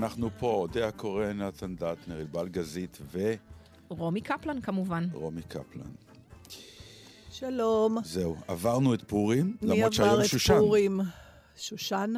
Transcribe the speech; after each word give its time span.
אנחנו 0.00 0.30
פה, 0.38 0.52
אודה 0.52 0.88
הקורא, 0.88 1.26
נתן 1.26 1.76
דטנר, 1.76 2.18
ענבל 2.18 2.48
גזית 2.48 2.98
רומי 3.88 4.20
קפלן 4.20 4.60
כמובן. 4.60 5.08
ורומי 5.12 5.42
קפלן. 5.42 5.90
שלום. 7.30 7.98
זהו, 8.04 8.36
עברנו 8.48 8.94
את 8.94 9.02
פורים, 9.02 9.56
מי 9.62 9.68
למרות 9.68 9.80
עבר 9.80 9.90
שהיום 9.90 10.20
את 10.20 10.26
שושן. 10.26 10.58
פורים? 10.58 11.00
שושן? 11.56 12.12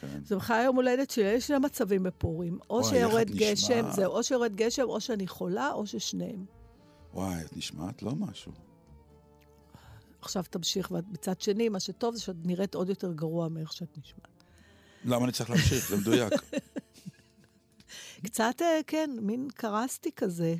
כן. 0.00 0.20
זה 0.24 0.36
בכלל 0.36 0.64
יום 0.64 0.76
הולדת 0.76 1.10
שלי, 1.10 1.24
יש 1.24 1.46
שני 1.46 1.58
מצבים 1.58 2.02
בפורים. 2.02 2.58
או 2.70 2.76
וואי, 2.76 2.90
שיורד 2.90 3.28
את 3.28 3.30
גשם, 3.30 3.52
נשמעת. 3.52 3.94
זהו, 3.94 4.12
או 4.12 4.22
שיורד 4.22 4.54
גשם, 4.56 4.82
או 4.82 5.00
שאני 5.00 5.26
חולה, 5.26 5.72
או 5.72 5.86
ששניהם. 5.86 6.44
וואי, 7.14 7.42
את 7.44 7.56
נשמעת 7.56 8.02
לא 8.02 8.12
משהו. 8.14 8.52
עכשיו 10.20 10.44
תמשיך, 10.50 10.90
ומצד 10.90 11.40
שני, 11.40 11.68
מה 11.68 11.80
שטוב 11.80 12.14
זה 12.14 12.20
שאת 12.20 12.36
נראית 12.44 12.74
עוד 12.74 12.88
יותר 12.88 13.12
גרוע 13.12 13.48
מאיך 13.48 13.72
שאת 13.72 13.98
נשמעת. 13.98 14.44
למה 15.04 15.24
אני 15.24 15.32
צריך 15.32 15.50
להמשיך? 15.50 15.88
זה 15.88 15.96
מדויק. 15.96 16.32
קצת, 18.24 18.62
אה, 18.62 18.80
כן, 18.86 19.10
מין 19.20 19.48
קרסתי 19.54 20.12
כזה. 20.12 20.54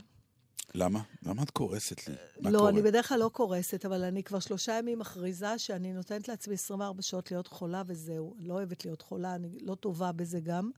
למה? 0.74 1.00
למה 1.22 1.42
את 1.42 1.50
קורסת 1.50 2.08
לי? 2.08 2.14
מה 2.40 2.50
לא, 2.50 2.58
קורה? 2.58 2.70
אני 2.70 2.82
בדרך 2.82 3.08
כלל 3.08 3.18
לא 3.18 3.30
קורסת, 3.32 3.84
אבל 3.84 4.04
אני 4.04 4.22
כבר 4.22 4.40
שלושה 4.40 4.72
ימים 4.72 4.98
מכריזה 4.98 5.58
שאני 5.58 5.92
נותנת 5.92 6.28
לעצמי 6.28 6.54
24 6.54 7.02
שעות 7.02 7.30
להיות 7.30 7.46
חולה 7.46 7.82
וזהו. 7.86 8.34
לא 8.38 8.54
אוהבת 8.54 8.84
להיות 8.84 9.02
חולה, 9.02 9.34
אני 9.34 9.48
לא 9.60 9.74
טובה 9.74 10.12
בזה 10.12 10.40
גם. 10.40 10.70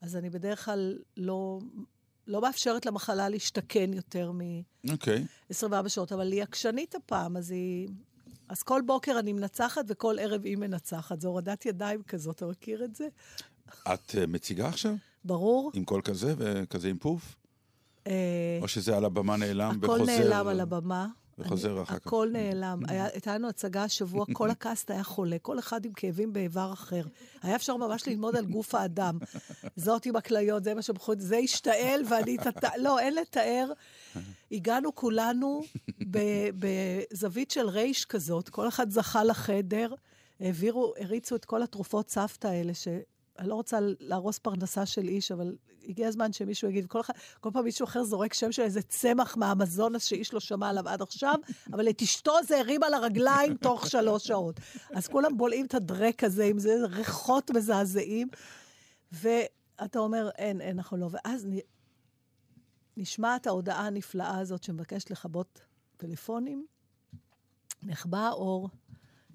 אז 0.00 0.16
אני 0.16 0.30
בדרך 0.30 0.64
כלל 0.64 0.98
לא, 1.16 1.58
לא 2.26 2.40
מאפשרת 2.40 2.86
למחלה 2.86 3.28
להשתכן 3.28 3.90
יותר 3.92 4.32
אוקיי. 4.90 5.24
מ-24 5.50 5.88
שעות, 5.88 6.12
אבל 6.12 6.32
היא 6.32 6.42
עקשנית 6.42 6.94
הפעם, 6.94 7.36
אז 7.36 7.50
היא... 7.50 7.88
אז 8.48 8.62
כל 8.62 8.82
בוקר 8.86 9.18
אני 9.18 9.32
מנצחת 9.32 9.84
וכל 9.88 10.16
ערב 10.20 10.44
היא 10.44 10.56
מנצחת. 10.56 11.20
זו 11.20 11.28
הורדת 11.28 11.66
ידיים 11.66 12.02
כזאת, 12.02 12.36
אתה 12.36 12.46
מכיר 12.46 12.84
את 12.84 12.94
זה? 12.94 13.08
את 13.94 14.14
אה, 14.18 14.26
מציגה 14.26 14.68
עכשיו? 14.68 14.94
ברור. 15.24 15.70
עם 15.74 15.84
קול 15.84 16.00
כזה 16.02 16.34
וכזה 16.38 16.88
עם 16.88 16.98
פוף? 16.98 17.36
אה, 18.06 18.58
או 18.62 18.68
שזה 18.68 18.96
על 18.96 19.04
הבמה 19.04 19.36
נעלם 19.36 19.70
הכל 19.70 19.86
וחוזר? 19.86 20.04
נעלם 20.04 20.48
על 20.48 20.60
הבמה. 20.60 21.06
וחוזר 21.38 21.82
אחר 21.82 21.98
כך. 21.98 22.06
הכל 22.06 22.28
נעלם. 22.32 22.80
היה- 22.88 23.06
הייתה 23.12 23.34
לנו 23.34 23.48
הצגה 23.48 23.84
השבוע, 23.84 24.24
כל 24.32 24.50
הקאסט 24.50 24.90
היה 24.90 25.02
חולה, 25.04 25.36
כל 25.42 25.58
אחד 25.58 25.84
עם 25.84 25.92
כאבים 25.92 26.32
באיבר 26.32 26.72
אחר. 26.72 27.02
היה 27.42 27.56
אפשר 27.56 27.76
ממש 27.76 28.08
ללמוד 28.08 28.36
על 28.36 28.44
גוף 28.44 28.74
האדם. 28.74 29.18
זאת 29.76 30.06
עם 30.06 30.16
הכליות, 30.16 30.64
זה 30.64 30.74
מה 30.74 30.82
שבכל 30.82 31.14
זה 31.18 31.36
השתעל 31.36 32.02
ואני... 32.10 32.36
לא, 32.76 32.98
אין 32.98 33.14
לתאר. 33.14 33.72
הגענו 34.52 34.94
כולנו 34.94 35.62
בזווית 37.12 37.50
של 37.50 37.68
רייש 37.68 38.04
כזאת, 38.04 38.48
כל 38.48 38.68
אחד 38.68 38.90
זכה 38.90 39.24
לחדר, 39.24 39.94
העבירו, 40.40 40.92
הריצו 40.98 41.36
את 41.36 41.44
כל 41.44 41.62
התרופות 41.62 42.10
סבתא 42.10 42.46
האלה. 42.46 42.72
אני 43.38 43.48
לא 43.48 43.54
רוצה 43.54 43.78
להרוס 44.00 44.38
פרנסה 44.38 44.86
של 44.86 45.08
איש, 45.08 45.32
אבל 45.32 45.56
הגיע 45.88 46.08
הזמן 46.08 46.32
שמישהו 46.32 46.68
יגיד, 46.68 46.86
כל, 46.86 47.00
אחד, 47.00 47.14
כל 47.40 47.50
פעם 47.52 47.64
מישהו 47.64 47.84
אחר 47.84 48.04
זורק 48.04 48.34
שם 48.34 48.52
של 48.52 48.62
איזה 48.62 48.82
צמח 48.82 49.36
מהמזונס 49.36 50.04
שאיש 50.04 50.34
לא 50.34 50.40
שמע 50.40 50.68
עליו 50.68 50.88
עד 50.88 51.02
עכשיו, 51.02 51.34
אבל 51.72 51.88
את 51.88 52.02
אשתו 52.02 52.32
זה 52.46 52.58
הרים 52.58 52.82
על 52.82 52.94
הרגליים 52.94 53.56
תוך 53.56 53.86
שלוש 53.86 54.26
שעות. 54.26 54.60
אז 54.90 55.08
כולם 55.08 55.36
בולעים 55.36 55.66
את 55.66 55.74
הדרק 55.74 56.24
הזה 56.24 56.44
עם 56.44 56.58
זה, 56.58 56.76
ריחות 56.88 57.50
מזעזעים, 57.50 58.28
ואתה 59.12 59.98
אומר, 59.98 60.30
אין, 60.38 60.60
אין, 60.60 60.76
אנחנו 60.78 60.96
לא. 60.96 61.08
ואז. 61.10 61.46
נשמעת 62.96 63.46
ההודעה 63.46 63.86
הנפלאה 63.86 64.38
הזאת 64.38 64.62
שמבקשת 64.62 65.10
לכבות 65.10 65.60
פלאפונים, 65.96 66.66
נחבא 67.82 68.18
האור, 68.18 68.68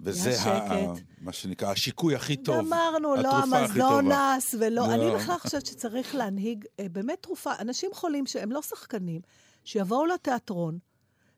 וזה 0.02 0.40
ה-. 0.40 0.92
מה 1.20 1.32
שנקרא 1.32 1.70
השיקוי 1.70 2.14
הכי 2.14 2.36
טוב. 2.36 2.56
גמרנו, 2.56 3.14
לא. 3.14 3.36
המזונס, 3.36 4.54
ולא... 4.58 4.70
לא. 4.70 4.94
אני 4.94 5.14
בכלל 5.14 5.38
חושבת 5.38 5.66
שצריך 5.66 6.14
להנהיג 6.14 6.64
אה, 6.80 6.88
באמת 6.88 7.22
תרופה. 7.22 7.50
אנשים 7.58 7.90
חולים 7.94 8.26
שהם 8.26 8.52
לא 8.52 8.62
שחקנים, 8.62 9.20
שיבואו 9.64 10.06
לתיאטרון, 10.06 10.78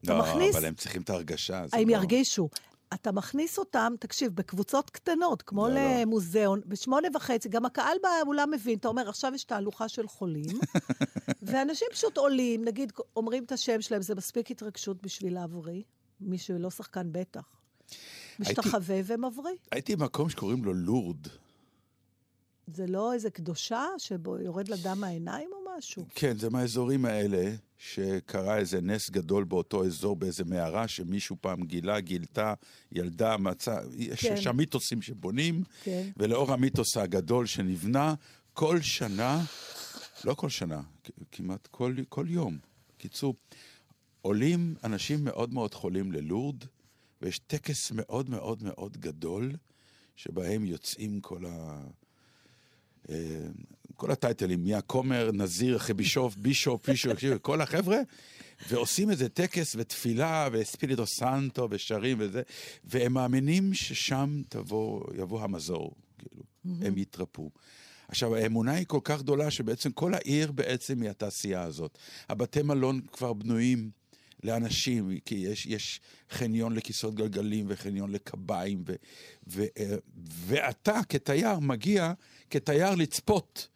אתה 0.04 0.12
לא, 0.12 0.22
מכניס... 0.22 0.56
אבל 0.56 0.64
הם 0.64 0.75
צריכים 0.75 1.02
את 1.02 1.10
ההרגשה. 1.10 1.62
זה 1.66 1.76
הם 1.76 1.88
לא- 1.88 1.94
ירגישו. 1.94 2.48
אתה 2.94 3.12
מכניס 3.12 3.58
אותם, 3.58 3.92
תקשיב, 4.00 4.34
בקבוצות 4.34 4.91
קטנות, 4.91 5.42
כמו 5.42 5.69
לא, 5.69 5.75
לא. 5.75 5.81
למוזיאון, 6.02 6.60
בשמונה 6.66 7.08
וחצי, 7.14 7.48
גם 7.48 7.64
הקהל 7.64 7.96
באולם 8.02 8.50
מבין, 8.50 8.78
אתה 8.78 8.88
אומר, 8.88 9.08
עכשיו 9.08 9.34
יש 9.34 9.44
תהלוכה 9.44 9.88
של 9.88 10.08
חולים, 10.08 10.58
ואנשים 11.42 11.88
פשוט 11.92 12.16
עולים, 12.16 12.64
נגיד, 12.64 12.92
אומרים 13.16 13.44
את 13.44 13.52
השם 13.52 13.81
שלהם, 13.81 14.02
זה 14.02 14.14
מספיק 14.14 14.50
התרגשות 14.50 15.02
בשביל 15.02 15.34
להבריא. 15.34 15.82
מי 16.20 16.38
שלא 16.38 16.70
שחקן 16.70 17.12
בטח. 17.12 17.63
משתחווה 18.39 19.00
ומבריא. 19.06 19.55
הייתי 19.72 19.97
במקום 19.97 20.28
שקוראים 20.28 20.65
לו 20.65 20.75
לורד. 20.75 21.27
זה 22.67 22.87
לא 22.87 23.12
איזה 23.12 23.31
קדושה 23.31 23.87
שבו 23.99 24.39
יורד 24.39 24.69
לה 24.69 24.77
דם 24.77 25.00
מהעיניים 25.00 25.50
או 25.53 25.77
משהו? 25.78 26.06
כן, 26.15 26.39
זה 26.39 26.50
מהאזורים 26.50 27.05
האלה, 27.05 27.55
שקרה 27.78 28.56
איזה 28.56 28.81
נס 28.81 29.11
גדול 29.11 29.44
באותו 29.44 29.84
אזור, 29.84 30.17
באיזה 30.17 30.44
מערה, 30.44 30.89
שמישהו 30.89 31.37
פעם 31.41 31.62
גילה, 31.62 32.00
גילתה, 32.00 32.55
ילדה, 32.93 33.37
מצא, 33.37 33.81
יש 33.97 34.27
כן. 34.27 34.37
שם 34.37 34.56
מיתוסים 34.56 35.03
שבונים, 35.03 35.62
כן. 35.83 36.11
ולאור 36.17 36.53
המיתוס 36.53 36.97
הגדול 36.97 37.47
שנבנה, 37.47 38.15
כל 38.53 38.81
שנה, 38.81 39.44
לא 40.25 40.34
כל 40.34 40.49
שנה, 40.49 40.81
כמעט 41.33 41.69
כל, 41.71 41.94
כל 42.09 42.27
יום, 42.28 42.59
קיצור, 42.99 43.34
עולים 44.23 44.75
אנשים 44.84 45.25
מאוד 45.25 45.53
מאוד 45.53 45.75
חולים 45.75 46.12
ללורד, 46.12 46.56
ויש 47.25 47.39
טקס 47.39 47.91
מאוד 47.91 48.31
מאוד 48.31 48.62
מאוד 48.62 48.97
גדול, 48.97 49.53
שבהם 50.17 50.65
יוצאים 50.65 51.21
כל 51.21 51.47
ה... 51.47 51.81
אה, 53.11 53.47
כל 53.97 54.11
הטייטלים, 54.11 54.65
מהכומר, 54.65 55.31
נזיר, 55.33 55.77
אחרי 55.77 55.95
בישוף, 55.95 56.37
בישוף, 56.37 56.87
כל 57.43 57.61
החבר'ה, 57.61 57.99
ועושים 58.69 59.11
איזה 59.11 59.29
טקס 59.29 59.77
ותפילה 59.79 60.49
וספיריטו 60.53 61.07
סנטו 61.07 61.69
ושרים 61.71 62.17
וזה, 62.21 62.43
והם 62.85 63.12
מאמינים 63.12 63.75
ששם 63.75 64.43
תבוא, 64.49 65.05
יבוא 65.19 65.43
המזור, 65.43 65.95
כאילו, 66.19 66.43
הם 66.81 66.99
יתרפאו. 66.99 67.51
עכשיו, 68.09 68.35
האמונה 68.35 68.73
היא 68.73 68.87
כל 68.87 69.01
כך 69.05 69.19
גדולה 69.19 69.51
שבעצם 69.51 69.93
כל 69.93 70.15
העיר 70.15 70.53
בעצם 70.53 71.03
היא 71.03 71.11
התעשייה 71.11 71.62
הזאת. 71.62 71.99
הבתי 72.29 72.62
מלון 72.62 73.01
כבר 73.12 73.33
בנויים 73.33 73.91
לאנשים, 74.44 75.19
כי 75.25 75.34
יש, 75.34 75.66
יש 75.66 76.00
חניון 76.31 76.75
לכיסאות 76.75 77.15
גלגלים 77.15 77.66
וחניון 77.69 78.12
לקביים, 78.12 78.84
ו, 78.87 78.94
ו, 79.47 79.65
אה, 79.78 79.97
ואתה 80.16 81.00
כתייר 81.09 81.59
מגיע 81.59 82.12
כתייר 82.50 82.94
לצפות 82.94 83.69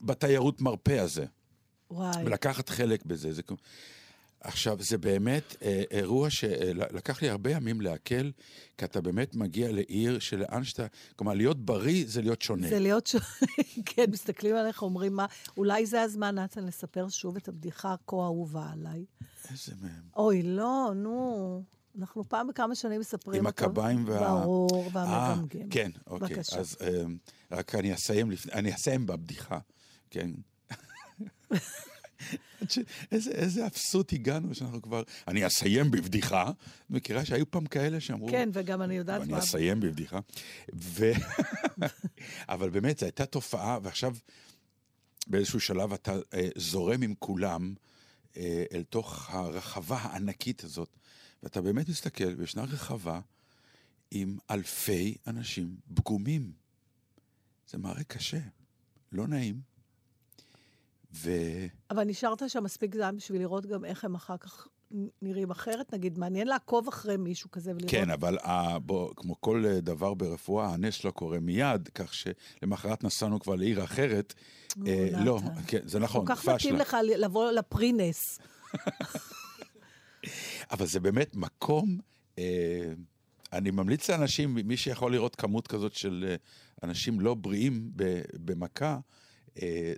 בתיירות 0.00 0.60
מרפא 0.60 0.98
הזה, 0.98 1.24
וואי. 1.90 2.24
ולקחת 2.24 2.68
חלק 2.68 3.04
בזה. 3.04 3.32
זה... 3.32 3.42
עכשיו, 4.40 4.76
זה 4.80 4.98
באמת 4.98 5.56
אה, 5.62 5.82
אירוע 5.90 6.30
שלקח 6.30 7.22
לי 7.22 7.30
הרבה 7.30 7.50
ימים 7.50 7.80
לעכל, 7.80 8.30
כי 8.78 8.84
אתה 8.84 9.00
באמת 9.00 9.36
מגיע 9.36 9.72
לעיר 9.72 10.18
שלאן 10.18 10.64
שאתה... 10.64 10.86
כלומר, 11.16 11.34
להיות 11.34 11.64
בריא 11.64 12.04
זה 12.06 12.22
להיות 12.22 12.42
שונה. 12.42 12.68
זה 12.68 12.78
להיות 12.78 13.06
ש... 13.06 13.16
כן, 13.86 14.04
מסתכלים 14.10 14.56
עליך, 14.56 14.82
אומרים 14.82 15.16
מה, 15.16 15.26
אולי 15.56 15.86
זה 15.86 16.02
הזמן, 16.02 16.38
נתן, 16.38 16.64
לספר 16.64 17.08
שוב 17.08 17.36
את 17.36 17.48
הבדיחה 17.48 17.92
הכה 17.92 18.16
אהובה 18.16 18.70
עליי. 18.72 19.04
איזה 19.50 19.72
מהם? 19.80 20.02
אוי, 20.16 20.42
לא, 20.42 20.92
נו. 20.94 21.62
אנחנו 21.98 22.28
פעם 22.28 22.46
בכמה 22.46 22.74
שנים 22.74 23.00
מספרים 23.00 23.40
עם. 23.40 23.46
הקביים 23.46 24.04
וה... 24.08 24.18
ברור, 24.18 24.84
אה, 24.84 24.90
והמגמגם. 24.92 25.68
כן, 25.68 25.90
אוקיי. 26.06 26.28
בבקשה. 26.28 26.58
אז 26.58 26.76
אה, 26.80 27.02
רק 27.50 27.74
אני 27.74 27.94
אסיים, 27.94 28.30
לפני, 28.30 28.52
אני 28.52 28.74
אסיים 28.74 29.06
בבדיחה, 29.06 29.58
כן. 30.10 30.30
איזה, 33.12 33.30
איזה 33.30 33.66
אפסות 33.66 34.12
הגענו 34.12 34.54
שאנחנו 34.54 34.82
כבר... 34.82 35.02
אני 35.28 35.46
אסיים 35.46 35.90
בבדיחה. 35.90 36.50
מכירה 36.90 37.24
שהיו 37.24 37.50
פעם 37.50 37.66
כאלה 37.66 38.00
שאמרו... 38.00 38.28
כן, 38.28 38.48
וגם 38.52 38.82
אני 38.82 38.94
יודעת 38.94 39.22
אני 39.22 39.32
מה... 39.32 39.38
אסיים 39.38 39.80
בבדיחה. 39.80 40.20
ו... 40.74 41.12
אבל 42.48 42.70
באמת, 42.70 42.98
זו 42.98 43.06
הייתה 43.06 43.26
תופעה, 43.26 43.78
ועכשיו 43.82 44.16
באיזשהו 45.26 45.60
שלב 45.60 45.92
אתה 45.92 46.14
אה, 46.34 46.48
זורם 46.56 47.02
עם 47.02 47.14
כולם 47.18 47.74
אה, 48.36 48.64
אל 48.72 48.82
תוך 48.82 49.30
הרחבה 49.30 49.96
הענקית 49.96 50.64
הזאת, 50.64 50.96
ואתה 51.42 51.60
באמת 51.60 51.88
מסתכל, 51.88 52.34
וישנה 52.36 52.62
רחבה 52.62 53.20
עם 54.10 54.38
אלפי 54.50 55.16
אנשים 55.26 55.76
פגומים. 55.94 56.52
זה 57.68 57.78
מראה 57.78 58.04
קשה, 58.04 58.40
לא 59.12 59.26
נעים. 59.26 59.75
ו... 61.14 61.30
אבל 61.90 62.04
נשארת 62.04 62.50
שם 62.50 62.64
מספיק 62.64 62.94
זמן 62.94 63.16
בשביל 63.16 63.42
לראות 63.42 63.66
גם 63.66 63.84
איך 63.84 64.04
הם 64.04 64.14
אחר 64.14 64.36
כך 64.36 64.68
נראים 65.22 65.50
אחרת? 65.50 65.94
נגיד, 65.94 66.18
מעניין 66.18 66.48
לעקוב 66.48 66.88
אחרי 66.88 67.16
מישהו 67.16 67.50
כזה 67.50 67.70
ולראות... 67.70 67.90
כן, 67.90 68.10
אבל 68.10 68.38
ה, 68.38 68.78
בוא, 68.78 69.10
כמו 69.16 69.40
כל 69.40 69.64
אה, 69.66 69.80
דבר 69.80 70.14
ברפואה, 70.14 70.74
הנס 70.74 71.04
לא 71.04 71.10
קורה 71.10 71.40
מיד, 71.40 71.88
כך 71.94 72.14
שלמחרת 72.14 73.04
נסענו 73.04 73.40
כבר 73.40 73.54
לעיר 73.54 73.84
אחרת. 73.84 74.34
אה, 74.86 75.08
לא, 75.24 75.40
כן, 75.66 75.80
זה 75.84 75.98
נכון, 75.98 76.26
כל 76.26 76.34
כך 76.34 76.48
מתאים 76.48 76.76
לך 76.76 76.96
לבוא 77.04 77.50
לפרינס. 77.50 78.38
אבל 80.72 80.86
זה 80.86 81.00
באמת 81.00 81.36
מקום... 81.36 81.98
אה, 82.38 82.92
אני 83.52 83.70
ממליץ 83.70 84.10
לאנשים, 84.10 84.54
מי 84.54 84.76
שיכול 84.76 85.12
לראות 85.12 85.36
כמות 85.36 85.66
כזאת 85.66 85.94
של 85.94 86.24
אה, 86.28 86.36
אנשים 86.82 87.20
לא 87.20 87.34
בריאים 87.34 87.90
במכה, 88.34 88.86
אה, 88.94 88.98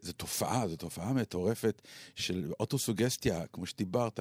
זו 0.02 0.12
תופעה, 0.12 0.68
זו 0.68 0.76
תופעה 0.76 1.12
מטורפת 1.12 1.82
של 2.14 2.52
אוטוסוגסטיה, 2.60 3.46
כמו 3.52 3.66
שדיברת, 3.66 4.20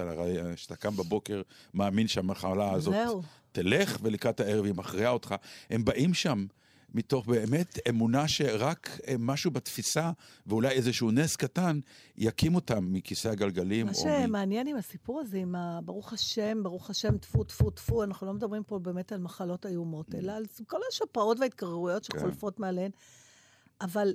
שאתה 0.56 0.76
קם 0.76 0.96
בבוקר, 0.96 1.42
מאמין 1.74 2.08
שהמחלה 2.08 2.72
הזאת 2.72 2.94
זהו. 2.94 3.22
תלך, 3.52 3.98
ולקראת 4.02 4.40
הערב 4.40 4.66
היא 4.66 4.74
מכריעה 4.74 5.12
אותך. 5.12 5.36
הם 5.70 5.86
באים 5.86 6.14
שם. 6.14 6.46
מתוך 6.94 7.26
באמת 7.26 7.80
אמונה 7.90 8.28
שרק 8.28 9.00
אה, 9.08 9.16
משהו 9.20 9.52
בתפיסה, 9.52 10.12
ואולי 10.48 10.70
איזשהו 10.70 11.12
נס 11.12 11.36
קטן, 11.36 11.80
יקים 12.18 12.56
אותם 12.56 12.94
מכיסא 12.94 13.28
הגלגלים. 13.28 13.86
מה 13.86 13.94
שמעניין 13.94 14.68
מ... 14.68 14.70
עם 14.70 14.76
הסיפור 14.78 15.20
הזה, 15.20 15.38
עם 15.38 15.56
ה... 15.56 15.80
ברוך 15.86 16.14
השם, 16.14 16.64
ברוך 16.64 16.90
השם, 16.90 17.18
טפו, 17.18 17.44
טפו, 17.44 17.70
טפו, 17.70 18.04
אנחנו 18.04 18.28
לא 18.28 18.34
מדברים 18.34 18.64
פה 18.64 18.80
באמת 18.80 19.12
על 19.12 19.20
מחלות 19.20 19.66
איומות, 19.66 20.16
אלא 20.16 20.32
על 20.32 20.46
כל 20.68 20.80
השפעות 20.92 21.40
וההתקררויות 21.40 22.08
כן. 22.08 22.20
שחולפות 22.20 22.56
כן. 22.56 22.62
מעליהן. 22.62 22.92
אבל 23.82 24.14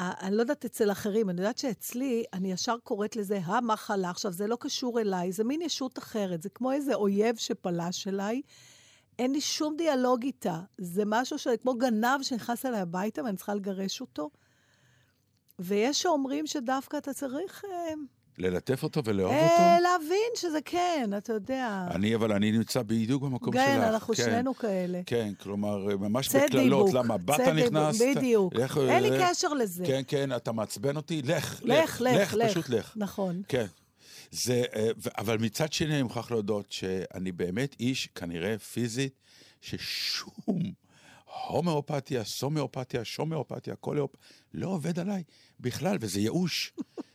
אני 0.00 0.36
לא 0.36 0.40
יודעת 0.40 0.64
אצל 0.64 0.92
אחרים, 0.92 1.30
אני 1.30 1.40
יודעת 1.40 1.58
שאצלי, 1.58 2.24
אני 2.32 2.52
ישר 2.52 2.76
קוראת 2.84 3.16
לזה 3.16 3.40
המחלה. 3.44 4.10
עכשיו, 4.10 4.32
זה 4.32 4.46
לא 4.46 4.56
קשור 4.60 5.00
אליי, 5.00 5.32
זה 5.32 5.44
מין 5.44 5.62
ישות 5.62 5.98
אחרת, 5.98 6.42
זה 6.42 6.48
כמו 6.48 6.72
איזה 6.72 6.94
אויב 6.94 7.36
שפלש 7.36 8.08
אליי. 8.08 8.42
אין 9.18 9.32
לי 9.32 9.40
שום 9.40 9.76
דיאלוג 9.76 10.22
איתה. 10.22 10.60
זה 10.78 11.02
משהו 11.06 11.36
כמו 11.62 11.74
גנב 11.74 12.22
שנכנס 12.22 12.66
אליי 12.66 12.80
הביתה 12.80 13.24
ואני 13.24 13.36
צריכה 13.36 13.54
לגרש 13.54 14.00
אותו. 14.00 14.30
ויש 15.58 16.02
שאומרים 16.02 16.46
שדווקא 16.46 16.96
אתה 16.96 17.12
צריך... 17.12 17.64
אה, 17.64 17.94
ללטף 18.40 18.82
אותו 18.82 19.04
ולאהוב 19.04 19.32
אה, 19.32 19.42
אותו? 19.42 19.82
להבין 19.82 20.30
שזה 20.36 20.58
כן, 20.64 21.10
אתה 21.18 21.32
יודע. 21.32 21.88
אני, 21.90 22.14
אבל 22.14 22.32
אני 22.32 22.52
נמצא 22.52 22.82
בדיוק 22.82 23.22
במקום 23.22 23.52
שלך. 23.52 23.62
כן, 23.62 23.80
אנחנו 23.80 24.14
שנינו 24.14 24.54
כאלה. 24.54 25.00
כן, 25.06 25.32
כלומר, 25.42 25.96
ממש 25.96 26.28
בקללות, 26.28 26.92
למה 26.92 27.16
באת 27.16 27.40
נכנסת? 27.40 28.04
בדיוק. 28.16 28.52
אין 28.88 29.02
לי 29.02 29.10
קשר 29.20 29.48
לזה. 29.48 29.84
כן, 29.86 30.02
כן, 30.08 30.36
אתה 30.36 30.52
מעצבן 30.52 30.96
אותי, 30.96 31.22
לך, 31.22 31.60
לך, 31.64 32.00
לך, 32.00 32.34
לך, 32.34 32.50
פשוט 32.50 32.68
לך. 32.68 32.92
נכון. 32.96 33.42
כן. 33.48 33.66
זה, 34.30 34.62
אה, 34.76 34.88
אבל 35.18 35.38
מצד 35.38 35.72
שני, 35.72 35.94
אני 35.94 36.02
מוכרח 36.02 36.30
להודות 36.30 36.72
שאני 36.72 37.32
באמת 37.32 37.76
איש, 37.80 38.08
כנראה 38.14 38.58
פיזית, 38.58 39.14
ששום 39.60 40.72
הומאופתיה, 41.46 42.24
סומיאופתיה, 42.24 43.04
שומאופתיה, 43.04 43.76
קוליאופ, 43.76 44.10
לא 44.54 44.68
עובד 44.68 44.98
עליי 44.98 45.22
בכלל, 45.60 45.96
וזה 46.00 46.20
ייאוש. 46.20 46.72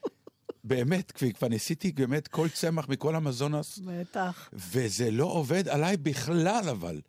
באמת, 0.66 1.12
כבר, 1.12 1.48
ניסיתי 1.48 1.92
באמת 1.92 2.28
כל 2.28 2.50
צמח 2.50 2.90
מכל 2.90 3.16
המזונס. 3.16 3.80
בטח. 3.86 4.50
וזה 4.54 5.12
לא 5.12 5.26
עובד 5.26 5.68
עליי 5.68 5.98
בכלל, 5.98 6.70
אבל. 6.70 7.02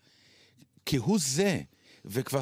כי 0.87 0.97
הוא 0.97 1.19
זה. 1.21 1.61
וכבר 2.05 2.41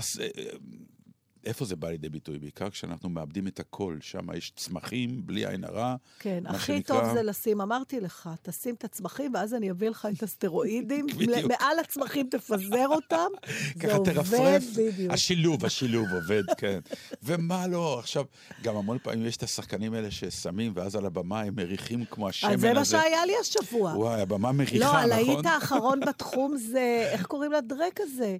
איפה 1.46 1.64
זה 1.64 1.76
בא 1.76 1.88
לידי 1.88 2.08
ביטוי? 2.08 2.38
בעיקר 2.38 2.70
כשאנחנו 2.70 3.08
מאבדים 3.08 3.46
את 3.46 3.60
הכל, 3.60 3.98
שם 4.00 4.34
יש 4.34 4.52
צמחים, 4.56 5.26
בלי 5.26 5.46
עין 5.46 5.64
הרע. 5.64 5.96
כן, 6.18 6.42
הכי 6.46 6.66
שנקרא... 6.66 7.00
טוב 7.00 7.14
זה 7.14 7.22
לשים, 7.22 7.60
אמרתי 7.60 8.00
לך, 8.00 8.30
תשים 8.42 8.74
את 8.74 8.84
הצמחים, 8.84 9.34
ואז 9.34 9.54
אני 9.54 9.70
אביא 9.70 9.88
לך 9.88 10.08
את 10.16 10.22
הסטרואידים, 10.22 11.06
מעל 11.50 11.78
הצמחים 11.78 12.28
תפזר 12.30 12.88
אותם, 12.88 13.26
זה 13.82 13.94
עובד 13.94 14.60
בדיוק. 14.76 15.12
השילוב, 15.12 15.64
השילוב 15.64 16.08
עובד, 16.12 16.42
כן. 16.58 16.78
ומה 17.22 17.66
לא, 17.66 17.98
עכשיו, 17.98 18.24
גם 18.62 18.76
המון 18.76 18.98
פעמים 19.02 19.26
יש 19.26 19.36
את 19.36 19.42
השחקנים 19.42 19.94
האלה 19.94 20.10
ששמים, 20.10 20.72
ואז 20.74 20.96
על 20.96 21.06
הבמה 21.06 21.40
הם 21.40 21.54
מריחים 21.56 22.04
כמו 22.04 22.28
השמן 22.28 22.52
הזה. 22.52 22.56
אז 22.56 22.60
זה 22.60 22.72
מה 22.74 22.84
שהיה 22.84 23.26
לי 23.26 23.32
השבוע. 23.40 23.92
וואי, 23.96 24.20
הבמה 24.20 24.52
מריחה, 24.52 24.76
לא, 24.76 24.86
נכון? 24.86 25.08
לא, 25.08 25.14
הלהיט 25.14 25.46
האחרון 25.46 26.00
בתחום 26.00 26.56
זה, 26.56 27.08
איך 27.12 27.26
קוראים 27.26 27.52
לדרק 27.52 28.00
הזה? 28.00 28.36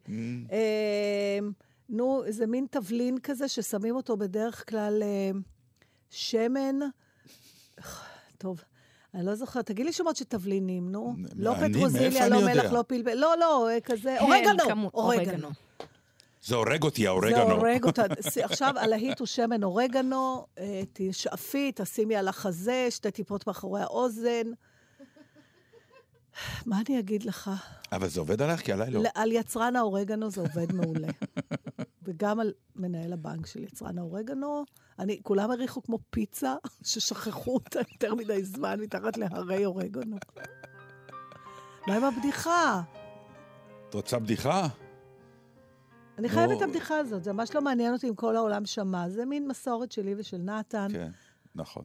נו, 1.88 2.22
זה 2.28 2.46
מין 2.46 2.66
תבלין 2.70 3.18
כזה 3.18 3.48
ששמים 3.48 3.96
אותו 3.96 4.16
בדרך 4.16 4.70
כלל 4.70 5.02
אה, 5.02 5.30
שמן. 6.10 6.76
טוב. 8.38 8.64
אני 9.14 9.26
לא 9.26 9.34
זוכרת, 9.34 9.66
תגיד 9.66 9.86
לי 9.86 9.92
שמות 9.92 10.16
של 10.16 10.24
תבלינים, 10.24 10.92
נו. 10.92 11.16
לא 11.36 11.54
פטרוזיליה, 11.54 12.28
לא 12.28 12.44
מלח, 12.44 12.72
לא 12.72 12.84
פלפל, 12.86 13.14
לא, 13.14 13.34
לא, 13.40 13.68
אה, 13.70 13.80
כזה, 13.80 14.20
אורגנו, 14.20 14.90
אורגנו. 14.94 15.48
זה 16.42 16.54
הורג 16.54 16.82
אותי, 16.82 17.06
האורגנו. 17.06 17.36
זה 17.36 17.52
הורג 17.52 17.84
אותה. 17.84 18.02
עכשיו, 18.42 18.74
הלהיט 18.76 19.18
הוא 19.18 19.26
שמן 19.26 19.62
אורגנו, 19.62 20.46
אה, 20.58 20.82
תשאפי, 20.92 21.72
תשימי 21.74 22.16
על 22.16 22.28
החזה, 22.28 22.86
שתי 22.90 23.10
טיפות 23.10 23.46
מאחורי 23.46 23.80
האוזן. 23.80 24.46
מה 26.66 26.80
אני 26.88 26.98
אגיד 26.98 27.24
לך? 27.24 27.50
אבל 27.92 28.08
זה 28.08 28.20
עובד 28.20 28.42
עליך? 28.42 28.60
כי 28.60 28.72
עליי 28.72 28.90
לא. 28.90 29.02
על 29.14 29.32
יצרן 29.32 29.76
האורגנו 29.76 30.30
זה 30.30 30.40
עובד 30.40 30.72
מעולה. 30.72 31.08
וגם 32.04 32.40
על 32.40 32.52
מנהל 32.76 33.12
הבנק 33.12 33.46
של 33.46 33.62
יצרן 33.62 33.98
האורגנו. 33.98 34.64
אני, 34.98 35.20
כולם 35.22 35.50
העריכו 35.50 35.82
כמו 35.82 35.98
פיצה, 36.10 36.54
ששכחו 36.82 37.54
אותה 37.54 37.78
יותר 37.78 38.14
מדי 38.14 38.44
זמן 38.44 38.80
מתחת 38.80 39.16
להרי 39.16 39.64
אורגנו. 39.64 40.16
מה 41.86 41.96
עם 41.96 42.04
הבדיחה? 42.04 42.82
את 43.88 43.94
רוצה 43.94 44.18
בדיחה? 44.18 44.68
אני 46.18 46.28
חייבת 46.28 46.56
את 46.56 46.62
הבדיחה 46.62 46.98
הזאת, 46.98 47.24
זה 47.24 47.32
ממש 47.32 47.54
לא 47.54 47.62
מעניין 47.62 47.92
אותי 47.92 48.08
אם 48.08 48.14
כל 48.14 48.36
העולם 48.36 48.66
שמע. 48.66 49.08
זה 49.08 49.24
מין 49.24 49.48
מסורת 49.48 49.92
שלי 49.92 50.14
ושל 50.18 50.38
נתן. 50.38 50.88
כן, 50.92 51.10
נכון. 51.54 51.84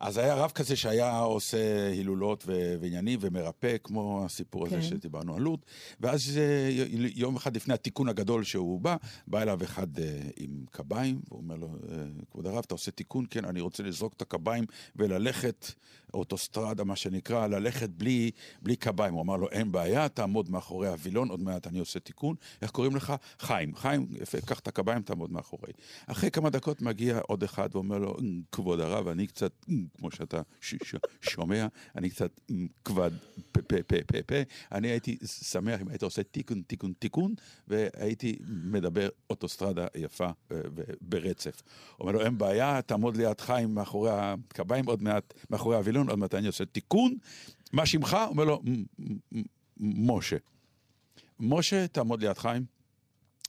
אז 0.00 0.18
היה 0.18 0.34
רב 0.34 0.50
כזה 0.50 0.76
שהיה 0.76 1.18
עושה 1.18 1.88
הילולות 1.88 2.44
ועניינים 2.80 3.18
ומרפא, 3.22 3.76
כמו 3.84 4.24
הסיפור 4.24 4.68
כן. 4.68 4.76
הזה 4.76 4.86
שדיברנו 4.86 5.36
על 5.36 5.42
לוד, 5.42 5.60
ואז 6.00 6.38
אה, 6.38 6.84
יום 7.14 7.36
אחד 7.36 7.56
לפני 7.56 7.74
התיקון 7.74 8.08
הגדול 8.08 8.44
שהוא 8.44 8.80
בא, 8.80 8.96
בא 9.26 9.42
אליו 9.42 9.64
אחד 9.64 9.98
אה, 9.98 10.20
עם 10.36 10.64
קביים, 10.70 11.20
והוא 11.28 11.40
אומר 11.40 11.56
לו, 11.56 11.66
אה, 11.66 11.96
כבוד 12.30 12.46
הרב, 12.46 12.62
אתה 12.66 12.74
עושה 12.74 12.90
תיקון? 12.90 13.24
כן, 13.30 13.44
אני 13.44 13.60
רוצה 13.60 13.82
לזרוק 13.82 14.12
את 14.16 14.22
הקביים 14.22 14.64
וללכת, 14.96 15.72
אוטוסטרדה, 16.14 16.84
מה 16.84 16.96
שנקרא, 16.96 17.46
ללכת 17.46 17.90
בלי, 17.90 18.30
בלי 18.62 18.76
קביים. 18.76 19.14
הוא 19.14 19.22
אמר 19.22 19.36
לו, 19.36 19.50
אין 19.50 19.72
בעיה, 19.72 20.08
תעמוד 20.08 20.50
מאחורי 20.50 20.88
הווילון, 20.88 21.28
עוד 21.28 21.42
מעט 21.42 21.66
אני 21.66 21.78
עושה 21.78 22.00
תיקון. 22.00 22.36
איך 22.62 22.70
קוראים 22.70 22.96
לך? 22.96 23.12
חיים. 23.38 23.74
חיים, 23.76 24.06
יפה, 24.10 24.40
קח 24.40 24.58
את 24.58 24.68
הקביים, 24.68 25.02
תעמוד 25.02 25.32
מאחורי. 25.32 25.72
אחרי 26.06 26.30
כמה 26.30 26.50
דקות 26.50 26.82
מגיע 26.82 27.18
עוד 27.18 27.42
אחד 27.42 27.68
ואומר 27.72 27.98
לו, 27.98 28.16
כבוד 28.52 28.80
הרב, 28.80 29.08
אני 29.08 29.26
קצת 29.26 29.52
כמו 29.98 30.10
שאתה 30.10 30.42
ש- 30.60 30.74
ש- 30.84 30.96
שומע, 31.22 31.66
אני 31.96 32.10
קצת 32.10 32.40
כבד 32.84 33.10
פה 33.52 33.62
פה 33.62 33.76
פה 34.06 34.22
פה. 34.26 34.34
אני 34.72 34.88
הייתי 34.88 35.18
שמח 35.24 35.80
אם 35.80 35.88
היית 35.88 36.02
עושה 36.02 36.22
תיקון, 36.22 36.62
תיקון, 36.66 36.92
תיקון, 36.98 37.34
והייתי 37.68 38.38
מדבר 38.48 39.08
אוטוסטרדה 39.30 39.86
יפה 39.94 40.30
אה, 40.52 40.56
ברצף. 41.00 41.62
אומר 42.00 42.12
לו, 42.12 42.24
אין 42.24 42.38
בעיה, 42.38 42.82
תעמוד 42.82 43.16
ליד 43.16 43.40
חיים 43.40 43.74
מאחורי 43.74 44.10
הקביים 44.12 44.86
עוד 44.86 45.02
מעט, 45.02 45.34
מאחורי 45.50 45.76
הווילון, 45.76 46.08
עוד 46.08 46.18
מעט 46.18 46.34
אני 46.34 46.46
עושה 46.46 46.64
תיקון. 46.64 47.16
מה 47.72 47.86
שמך? 47.86 48.16
אומר 48.28 48.44
לו, 48.44 48.62
משה. 49.80 50.36
משה, 51.40 51.88
תעמוד 51.88 52.22
ליד 52.22 52.38
חיים. 52.38 52.64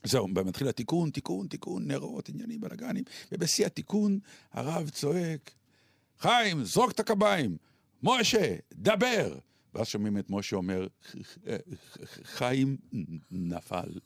זהו, 0.04 0.28
מתחיל 0.28 0.68
התיקון, 0.68 1.10
תיקון, 1.10 1.46
תיקון, 1.46 1.86
נרות, 1.86 2.28
עניינים, 2.28 2.60
בלאגנים, 2.60 3.04
ובשיא 3.32 3.66
התיקון 3.66 4.18
הרב 4.52 4.88
צועק, 4.88 5.50
חיים, 6.19 6.63
זרוק 6.63 6.91
את 6.91 6.99
הקביים. 6.99 7.57
משה, 8.03 8.55
דבר. 8.73 9.37
ואז 9.73 9.87
שומעים 9.87 10.17
את 10.17 10.29
משה 10.29 10.55
אומר, 10.55 10.87
חיים 12.23 12.77
נפל. 13.31 13.99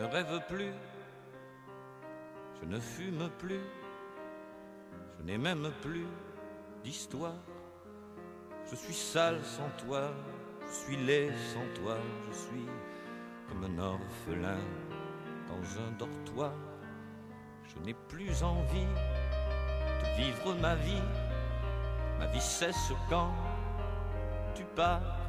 Je 0.00 0.04
ne 0.04 0.04
rêve 0.04 0.40
plus, 0.48 0.74
je 2.58 2.64
ne 2.64 2.80
fume 2.80 3.28
plus, 3.38 3.64
je 5.18 5.22
n'ai 5.26 5.36
même 5.36 5.70
plus 5.82 6.06
d'histoire. 6.82 7.42
Je 8.70 8.76
suis 8.76 8.94
sale 8.94 9.44
sans 9.44 9.70
toi, 9.82 10.14
je 10.67 10.73
suis 10.73 10.97
laid 11.05 11.31
sans 11.53 11.81
toi, 11.81 11.97
je 12.27 12.35
suis 12.35 12.65
comme 13.47 13.63
un 13.63 13.79
orphelin 13.79 14.59
dans 15.47 15.81
un 15.81 15.91
dortoir. 15.91 16.53
Je 17.63 17.85
n'ai 17.85 17.93
plus 18.07 18.43
envie 18.43 18.87
de 20.01 20.21
vivre 20.21 20.55
ma 20.61 20.75
vie. 20.75 21.03
Ma 22.19 22.27
vie 22.27 22.41
cesse 22.41 22.91
quand 23.09 23.33
tu 24.55 24.63
pars. 24.75 25.19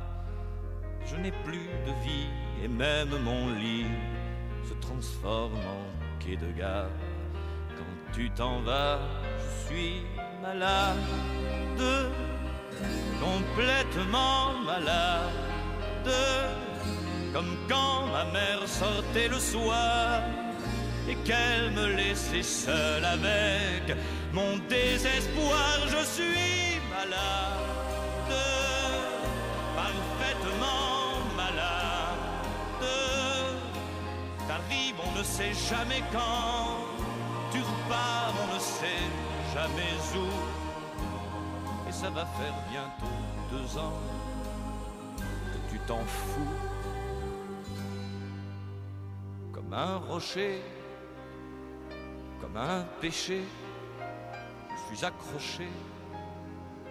Je 1.05 1.17
n'ai 1.17 1.33
plus 1.45 1.69
de 1.87 1.93
vie 2.05 2.29
et 2.63 2.69
même 2.69 3.17
mon 3.23 3.53
lit 3.55 3.87
se 4.69 4.75
transforme 4.75 5.55
en 5.55 6.19
quai 6.19 6.37
de 6.37 6.51
gare. 6.53 6.91
Quand 7.77 8.13
tu 8.13 8.31
t'en 8.31 8.61
vas, 8.63 8.99
je 9.39 9.67
suis 9.67 10.03
malade, 10.43 10.97
complètement 13.21 14.55
malade, 14.65 16.13
comme 17.33 17.57
quand 17.69 18.07
ma 18.13 18.25
mère 18.33 18.67
sortait 18.67 19.29
le 19.29 19.39
soir 19.39 20.23
et 21.09 21.15
qu'elle 21.27 21.71
me 21.73 21.87
laissait 21.95 22.43
seule 22.43 23.05
avec 23.05 23.97
mon 24.33 24.57
désespoir. 24.69 25.79
Je 25.87 26.05
suis 26.05 26.81
malade, 26.91 28.35
parfaitement 29.77 31.25
malade. 31.37 32.87
T'arrives, 34.49 35.01
on 35.07 35.19
ne 35.19 35.23
sait 35.25 35.55
jamais 35.71 36.03
quand. 36.13 36.87
Tu 37.53 37.59
repars, 37.59 38.35
on 38.43 38.55
ne 38.55 38.61
sait 38.61 39.07
jamais 39.55 39.95
où. 40.17 40.66
Ça 42.01 42.11
va 42.11 42.27
faire 42.27 42.55
bientôt 42.71 43.17
deux 43.51 43.79
ans 43.79 43.99
que 45.53 45.73
tu 45.73 45.79
t'en 45.87 46.05
fous. 46.05 46.55
Comme 49.53 49.73
un 49.73 49.97
rocher 49.97 50.61
comme 52.41 52.57
un 52.59 52.85
péché, 53.01 53.43
je 54.71 54.95
suis 54.95 55.05
accroché 55.05 55.69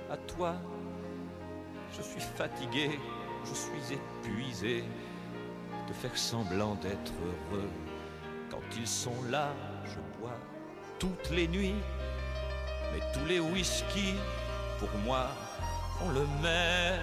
à 0.09 0.17
toi. 0.17 0.55
Je 1.95 2.01
suis 2.01 2.21
fatigué, 2.21 2.99
je 3.45 3.53
suis 3.53 3.93
épuisé 3.93 4.83
de 5.87 5.93
faire 5.93 6.17
semblant 6.17 6.75
d'être 6.75 7.13
heureux. 7.23 7.69
Quand 8.49 8.75
ils 8.75 8.87
sont 8.87 9.23
là, 9.29 9.53
je 9.85 9.99
bois 10.19 10.37
toutes 10.97 11.29
les 11.29 11.47
nuits, 11.47 11.81
mais 12.91 13.01
tous 13.13 13.25
les 13.27 13.39
whisky, 13.39 14.15
pour 14.87 14.99
moi, 15.01 15.27
ont 16.01 16.09
le 16.09 16.25
même 16.41 17.01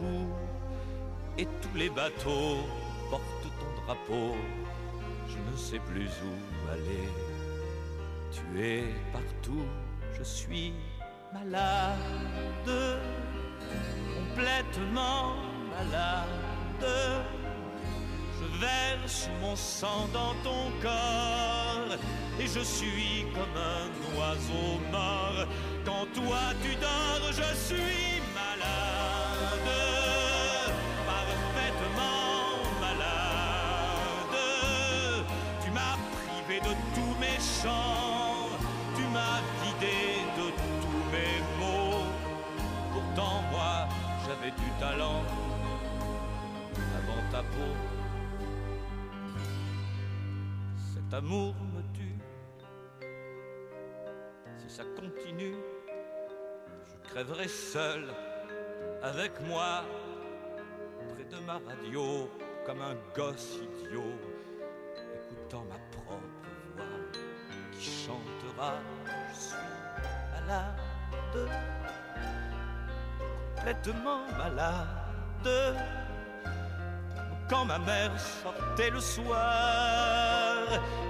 goût. 0.00 0.32
Et 1.38 1.46
tous 1.62 1.76
les 1.76 1.90
bateaux 1.90 2.58
portent 3.10 3.50
ton 3.60 3.82
drapeau, 3.84 4.36
je 5.28 5.38
ne 5.50 5.56
sais 5.56 5.80
plus 5.80 6.08
où 6.28 6.70
aller. 6.70 7.08
Tu 8.32 8.62
es 8.62 8.84
partout, 9.12 9.66
je 10.16 10.22
suis 10.22 10.72
malade, 11.32 13.00
complètement 14.16 15.34
malade. 15.76 16.86
Je 18.38 18.60
verse 18.60 19.28
mon 19.40 19.56
sang 19.56 20.08
dans 20.12 20.34
ton 20.42 20.70
corps 20.82 21.98
et 22.40 22.46
je 22.46 22.60
suis 22.60 23.26
comme 23.34 23.56
un 23.56 23.86
oiseau 24.16 24.80
mort. 24.90 25.46
Quand 25.84 26.06
toi 26.14 26.42
tu 26.62 26.74
dors, 26.76 27.28
je 27.30 27.50
suis 27.56 28.20
malade, 28.34 29.70
parfaitement 31.06 32.30
malade. 32.80 34.38
Tu 35.64 35.70
m'as 35.70 35.96
privé 36.16 36.60
de 36.60 36.74
tous 36.94 37.14
mes 37.20 37.38
chants 37.62 38.04
m'a 39.14 39.38
vidé 39.62 39.96
de 40.38 40.46
tous 40.82 41.04
mes 41.14 41.36
mots. 41.60 42.06
Pourtant 42.92 43.36
moi 43.52 43.88
j'avais 44.24 44.50
du 44.50 44.68
talent 44.80 45.22
avant 46.98 47.22
ta 47.30 47.42
peau. 47.52 47.74
Cet 50.92 51.14
amour 51.14 51.54
crèverai 57.14 57.46
seul 57.46 58.06
avec 59.00 59.40
moi 59.42 59.84
près 61.14 61.24
de 61.24 61.40
ma 61.46 61.60
radio 61.68 62.28
comme 62.66 62.80
un 62.82 62.96
gosse 63.14 63.58
idiot 63.62 64.18
écoutant 65.14 65.64
ma 65.68 65.78
propre 65.92 66.20
voix 66.74 66.84
qui 67.72 67.84
chantera 67.84 68.74
malade, 70.32 71.50
complètement 73.54 74.22
malade. 74.36 75.76
Quand 77.48 77.64
ma 77.66 77.78
mère 77.78 78.18
sortait 78.18 78.90
le 78.90 79.00
soir 79.00 80.64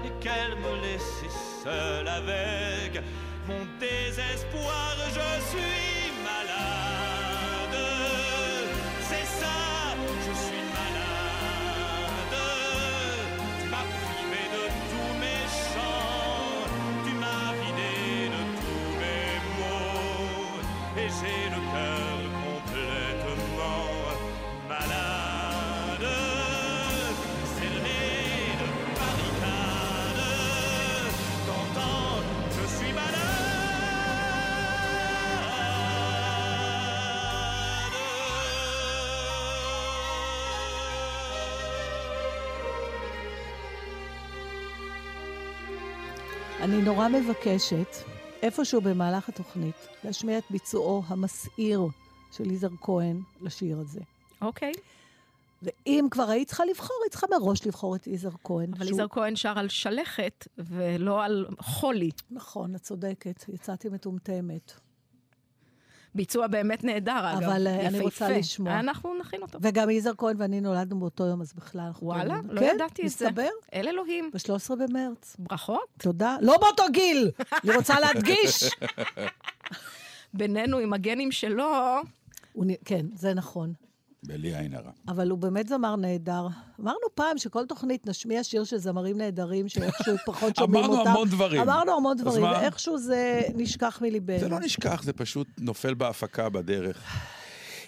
et 0.05 0.11
qu'elle 0.21 0.55
me 0.57 0.83
laissait 0.83 1.35
seule 1.63 2.09
avec 2.09 3.03
mon 3.47 3.67
désespoir, 3.79 4.97
je 5.09 5.41
suis 5.51 6.04
אני 46.65 46.83
נורא 46.83 47.09
מבקשת, 47.09 47.87
איפשהו 48.43 48.81
במהלך 48.81 49.29
התוכנית, 49.29 49.75
להשמיע 50.05 50.39
את 50.39 50.45
ביצועו 50.51 51.03
המסעיר 51.07 51.83
של 52.33 52.51
יזהר 52.51 52.71
כהן 52.81 53.21
לשיר 53.41 53.79
הזה. 53.79 54.01
אוקיי. 54.43 54.73
ואם 55.63 56.07
כבר 56.11 56.31
היית 56.31 56.49
צריכה 56.49 56.65
לבחור, 56.65 56.97
היית 57.03 57.13
צריכה 57.13 57.27
מראש 57.41 57.67
לבחור 57.67 57.97
את 57.97 58.07
יזהר 58.07 58.31
כהן. 58.45 58.73
אבל 58.77 58.85
שהוא- 58.87 58.95
יזהר 58.95 59.09
כהן 59.09 59.37
שר 59.37 59.59
על 59.59 59.69
שלכת 59.69 60.49
ולא 60.59 61.25
על 61.25 61.47
חולי. 61.61 62.11
נכון, 62.31 62.75
את 62.75 62.81
צודקת, 62.81 63.45
יצאתי 63.49 63.89
מטומטמת. 63.89 64.73
ביצוע 66.15 66.47
באמת 66.47 66.85
נהדר, 66.85 67.33
אגב. 67.33 67.43
אבל, 67.43 67.67
אה, 67.67 67.87
אני. 67.89 68.01
רוצה 68.01 68.29
לשמוע. 68.29 68.81
אנחנו 68.81 69.15
נכין 69.21 69.43
אותו. 69.43 69.59
וגם 69.63 69.91
יזהר 69.91 70.13
כהן 70.19 70.37
ואני 70.39 70.61
נולדנו 70.61 71.01
באותו 71.01 71.27
יום, 71.27 71.41
אז 71.41 71.53
בכלל 71.53 71.81
אנחנו... 71.81 72.07
וואלה, 72.07 72.41
לא 72.49 72.61
כן, 72.61 72.73
ידעתי 72.75 73.03
את 73.03 73.09
זה. 73.11 73.27
מסתבר? 73.27 73.49
אל 73.75 73.89
אלוהים. 73.89 74.31
ב-13 74.35 74.77
במרץ. 74.77 75.37
ברכות. 75.39 75.81
תודה. 75.99 76.37
לא 76.41 76.59
באותו 76.59 76.83
גיל! 76.93 77.31
אני 77.65 77.77
רוצה 77.77 78.01
להדגיש. 78.01 78.65
בינינו 80.35 80.79
עם 80.79 80.93
הגנים 80.93 81.33
שלו, 81.33 81.97
כן, 82.85 83.07
זה 83.15 83.35
נכון. 83.35 83.73
בלי 84.27 84.57
עין 84.59 84.75
הרע. 84.75 84.91
אבל 85.09 85.31
הוא 85.31 85.39
באמת 85.39 85.69
זמר 85.69 85.97
נהדר. 85.97 86.47
אמרנו 86.81 87.07
פעם 87.15 87.39
שכל 87.39 87.67
תוכנית 87.67 88.07
נשמיע 88.07 88.45
שיר 88.45 88.65
של 88.65 88.79
זמרים 88.79 89.19
נהדרים, 89.19 89.69
שאיכשהו 89.69 90.17
פחות 90.27 90.57
שומעים 90.57 90.85
אותם. 90.85 90.95
אמרנו 90.95 91.11
המון 91.11 91.29
דברים. 91.29 91.61
אמרנו 91.61 91.97
המון 91.97 92.17
דברים, 92.17 92.43
מה? 92.43 92.53
ואיכשהו 92.53 92.99
זה 92.99 93.43
נשכח 93.55 93.99
מליבנו. 94.03 94.39
זה 94.39 94.49
לא 94.49 94.61
נשכח, 94.61 95.03
זה 95.03 95.13
פשוט 95.13 95.49
נופל 95.61 95.95
בהפקה 95.95 96.49
בדרך. 96.49 97.03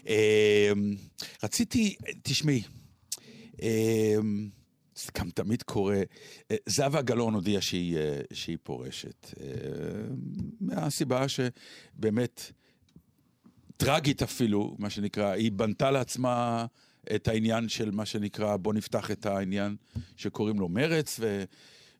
אה, 0.08 0.72
רציתי, 1.42 1.96
תשמעי, 2.22 2.62
אה, 3.62 4.16
זה 4.96 5.10
גם 5.18 5.30
תמיד 5.30 5.62
קורה, 5.62 6.02
אה, 6.50 6.56
זהבה 6.66 7.02
גלאון 7.02 7.34
הודיעה 7.34 7.62
שהיא, 7.62 7.96
אה, 7.96 8.20
שהיא 8.32 8.58
פורשת. 8.62 9.34
אה, 9.40 9.46
מהסיבה 10.60 11.26
שבאמת, 11.28 12.52
טרגית 13.76 14.23
אפילו, 14.23 14.76
מה 14.78 14.90
שנקרא, 14.90 15.30
היא 15.30 15.52
בנתה 15.52 15.90
לעצמה 15.90 16.66
את 17.14 17.28
העניין 17.28 17.68
של 17.68 17.90
מה 17.90 18.06
שנקרא, 18.06 18.56
בוא 18.56 18.75
נפתח 18.75 19.11
את 19.11 19.26
העניין 19.26 19.76
שקוראים 20.16 20.61
לו 20.61 20.68
מרץ, 20.68 21.16
ו... 21.21 21.45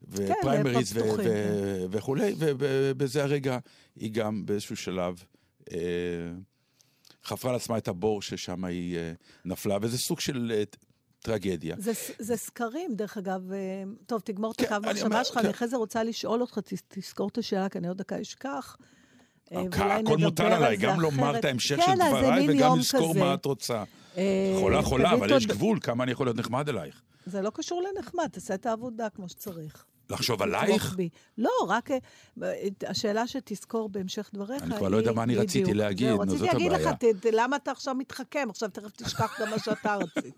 ופריימריז 0.09 0.97
ו- 0.97 1.00
פתוחים, 1.00 1.26
ו- 1.26 1.85
וכולי, 1.90 2.35
ובזה 2.38 3.25
הרגע 3.25 3.59
היא 3.97 4.11
גם 4.12 4.47
באיזשהו 4.47 4.76
שלב 4.76 5.25
אה, 5.73 5.78
חפרה 7.25 7.52
לעצמה 7.52 7.78
את 7.78 7.88
הבור 7.88 8.23
ששם 8.23 8.64
היא 8.64 8.97
אה, 8.97 9.12
נפלה, 9.45 9.78
וזה 9.83 9.99
סוג 9.99 10.21
של 10.21 10.52
אה, 10.54 10.62
טרגדיה. 11.18 11.76
זה, 11.78 11.92
זה 12.18 12.37
סקרים, 12.37 12.95
דרך 12.95 13.16
אגב. 13.16 13.52
אה, 13.52 13.59
טוב, 14.06 14.21
תגמור 14.21 14.52
את 14.52 14.56
כן, 14.56 14.64
הקו 14.64 14.75
אני 14.75 15.02
אומר, 15.02 15.16
המחשבה 15.16 15.25
שלך, 15.25 15.35
כן. 15.35 15.40
אני 15.40 15.50
אחרי 15.50 15.68
זה 15.68 15.76
רוצה 15.76 16.02
לשאול 16.02 16.40
אותך, 16.40 16.59
תזכור 16.88 17.28
את 17.28 17.38
השאלה, 17.38 17.68
כי 17.68 17.78
אני 17.78 17.88
עוד 17.88 17.99
דקה 17.99 18.21
אשכח. 18.21 18.76
אה, 19.52 19.60
הכל 20.00 20.16
מותר 20.18 20.46
על 20.46 20.52
עליי, 20.52 20.76
גם 20.76 21.00
לומר. 21.00 21.38
את 21.38 21.44
ההמשך 21.44 21.76
כן, 21.76 21.82
של 21.86 22.08
דבריי 22.08 22.46
וגם 22.50 22.78
לזכור. 22.78 23.14
מה 23.14 23.34
את 23.34 23.44
רוצה. 23.44 23.84
אה, 24.16 24.56
חולה 24.60 24.82
חולה, 24.82 25.12
אבל 25.12 25.36
יש 25.36 25.46
גבול 25.46 25.78
כמה 25.82 26.04
אני 26.04 26.12
יכול 26.12 26.26
להיות 26.26 26.36
נחמד 26.36 26.68
אלייך. 26.68 27.02
זה 27.26 27.42
לא 27.42 27.50
קשור 27.54 27.82
לנחמד, 27.82 28.26
תעשה 28.32 28.54
את 28.54 28.66
העבודה 28.66 29.08
כמו 29.10 29.28
שצריך. 29.28 29.84
לחשוב 30.10 30.42
עלייך? 30.42 30.94
בי. 30.94 31.08
לא, 31.38 31.50
רק 31.68 31.90
אה, 31.90 31.98
השאלה 32.86 33.26
שתזכור 33.26 33.88
בהמשך 33.88 34.30
דבריך 34.34 34.62
אני 34.62 34.76
כבר 34.76 34.88
לא 34.88 34.96
יודע 34.96 35.12
מה 35.12 35.22
אני 35.22 35.32
בדיוק. 35.34 35.48
רציתי 35.48 35.74
להגיד, 35.74 36.08
זהו, 36.08 36.16
נו, 36.16 36.22
רציתי 36.22 36.38
זאת 36.38 36.48
להגיד 36.52 36.72
לך, 36.72 36.80
הבעיה. 36.80 36.94
ת- 36.96 37.26
ת- 37.26 37.26
למה 37.32 37.56
אתה 37.56 37.70
עכשיו 37.70 37.94
מתחכם? 37.94 38.46
עכשיו 38.50 38.68
תכף 38.68 38.90
תשכח 38.96 39.40
גם 39.40 39.50
מה 39.50 39.58
שאתה 39.58 39.96
רצית. 40.16 40.34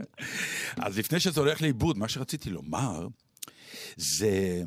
אז 0.77 0.99
לפני 0.99 1.21
שזה 1.21 1.41
הולך 1.41 1.63
לאיבוד, 1.63 1.99
מה 1.99 2.09
שרציתי 2.09 2.51
לומר, 2.51 3.07
זה... 3.97 4.63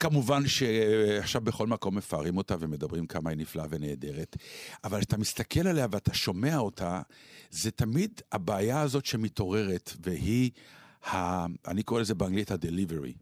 כמובן 0.00 0.48
שעכשיו 0.48 1.40
בכל 1.40 1.66
מקום 1.66 1.96
מפארים 1.96 2.36
אותה 2.36 2.56
ומדברים 2.60 3.06
כמה 3.06 3.30
היא 3.30 3.38
נפלאה 3.38 3.66
ונהדרת, 3.70 4.36
אבל 4.84 4.98
כשאתה 4.98 5.16
מסתכל 5.16 5.66
עליה 5.66 5.86
ואתה 5.90 6.14
שומע 6.14 6.58
אותה, 6.58 7.02
זה 7.50 7.70
תמיד 7.70 8.20
הבעיה 8.32 8.80
הזאת 8.80 9.06
שמתעוררת, 9.06 9.92
והיא, 10.00 10.50
ה... 11.06 11.46
אני 11.66 11.82
קורא 11.82 12.00
לזה 12.00 12.14
באנגלית 12.14 12.50
ה-delivery. 12.50 13.12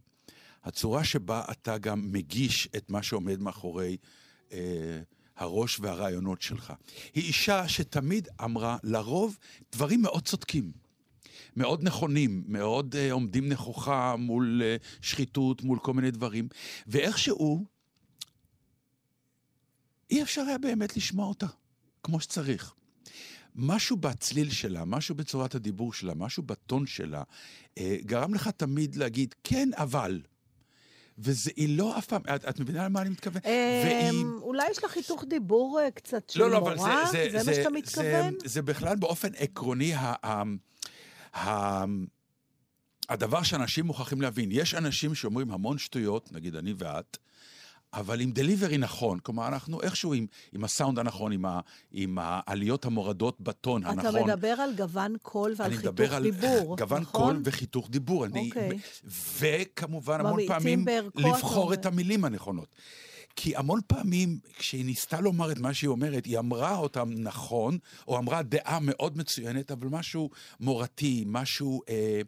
הצורה 0.63 1.03
שבה 1.03 1.43
אתה 1.51 1.77
גם 1.77 2.11
מגיש 2.11 2.69
את 2.77 2.89
מה 2.89 3.03
שעומד 3.03 3.41
מאחורי 3.41 3.97
אה, 4.51 4.57
הראש 5.37 5.79
והרעיונות 5.79 6.41
שלך. 6.41 6.73
היא 7.13 7.23
אישה 7.23 7.67
שתמיד 7.67 8.27
אמרה, 8.43 8.77
לרוב, 8.83 9.37
דברים 9.71 10.01
מאוד 10.01 10.23
צודקים. 10.23 10.82
מאוד 11.55 11.83
נכונים, 11.83 12.43
מאוד 12.47 12.95
uh, 12.95 13.11
עומדים 13.11 13.49
נכוחה 13.49 14.15
מול 14.15 14.61
uh, 14.61 14.85
שחיתות, 15.01 15.63
מול 15.63 15.79
כל 15.79 15.93
מיני 15.93 16.11
דברים, 16.11 16.47
ואיכשהו 16.87 17.65
אי 20.13 20.23
אפשר 20.23 20.41
היה 20.41 20.57
באמת 20.57 20.97
לשמוע 20.97 21.27
אותה 21.27 21.47
כמו 22.03 22.19
שצריך. 22.19 22.73
משהו 23.55 23.97
בצליל 23.97 24.51
שלה, 24.51 24.85
משהו 24.85 25.15
בצורת 25.15 25.55
הדיבור 25.55 25.93
שלה, 25.93 26.13
משהו 26.13 26.43
בטון 26.43 26.85
שלה, 26.85 27.23
אה, 27.77 27.97
גרם 28.01 28.33
לך 28.33 28.47
תמיד 28.47 28.95
להגיד, 28.95 29.35
כן, 29.43 29.69
אבל. 29.77 30.21
וזה, 31.17 31.51
היא 31.55 31.77
לא 31.77 31.97
אף 31.97 32.05
פעם, 32.05 32.21
את, 32.35 32.45
את 32.49 32.59
מבינה 32.59 32.85
למה 32.85 33.01
אני 33.01 33.09
מתכוון? 33.09 33.41
והיא... 33.45 34.09
אמ, 34.09 34.39
אולי 34.41 34.63
יש 34.71 34.77
לך 34.77 34.91
חיתוך 34.91 35.23
דיבור 35.29 35.79
אה, 35.79 35.91
קצת 35.91 36.29
של 36.29 36.39
לא, 36.39 36.49
לא, 36.49 36.59
מורה? 36.59 36.73
אבל 36.73 37.11
זה, 37.11 37.27
זה, 37.31 37.39
זה 37.39 37.51
מה 37.51 37.55
שאתה 37.55 37.69
מתכוון? 37.69 38.33
זה, 38.41 38.47
זה 38.47 38.61
בכלל 38.61 38.95
באופן 38.95 39.29
עקרוני, 39.35 39.93
ה, 39.93 39.99
ה, 39.99 40.13
ה, 40.23 40.43
הדבר 43.09 43.43
שאנשים 43.43 43.85
מוכרחים 43.85 44.21
להבין. 44.21 44.49
יש 44.51 44.75
אנשים 44.75 45.15
שאומרים 45.15 45.51
המון 45.51 45.77
שטויות, 45.77 46.31
נגיד 46.31 46.55
אני 46.55 46.73
ואת, 46.77 47.17
אבל 47.93 48.21
עם 48.21 48.31
דליברי 48.31 48.77
נכון. 48.77 49.19
כלומר, 49.19 49.47
אנחנו 49.47 49.81
איכשהו 49.81 50.13
עם, 50.13 50.25
עם 50.53 50.63
הסאונד 50.63 50.99
הנכון, 50.99 51.31
עם, 51.31 51.45
ה, 51.45 51.59
עם 51.91 52.17
העליות 52.21 52.85
המורדות 52.85 53.41
בטון 53.41 53.85
הנכון. 53.85 54.15
אתה 54.15 54.23
מדבר 54.23 54.47
על 54.47 54.75
גוון 54.75 55.15
קול 55.21 55.53
ועל 55.57 55.67
אני 55.67 55.77
חיתוך 55.77 55.91
מדבר 55.91 56.15
על 56.15 56.23
דיבור, 56.23 56.75
גוון 56.79 57.01
נכון? 57.01 57.21
קול 57.21 57.41
וחיתוך 57.45 57.89
דיבור. 57.89 58.25
אני, 58.25 58.49
אוקיי. 58.49 58.79
וכמובן, 59.39 60.19
המון 60.19 60.47
פעמים 60.47 60.83
אתה 60.83 61.27
לבחור. 61.27 61.73
את 61.73 61.85
המילים 61.85 62.25
הנכונות. 62.25 62.75
כי 63.35 63.55
המון 63.55 63.79
פעמים, 63.87 64.39
כשהיא 64.57 64.85
ניסתה 64.85 65.21
לומר 65.21 65.51
את 65.51 65.59
מה 65.59 65.73
שהיא 65.73 65.87
אומרת, 65.87 66.25
היא 66.25 66.39
אמרה 66.39 66.77
אותם 66.77 67.09
נכון, 67.15 67.77
או 68.07 68.17
אמרה 68.17 68.41
דעה 68.41 68.79
מאוד 68.81 69.17
מצוינת, 69.17 69.71
אבל 69.71 69.87
משהו 69.87 70.29
מורתי, 70.59 71.23
משהו 71.27 71.81
אה, 71.89 72.21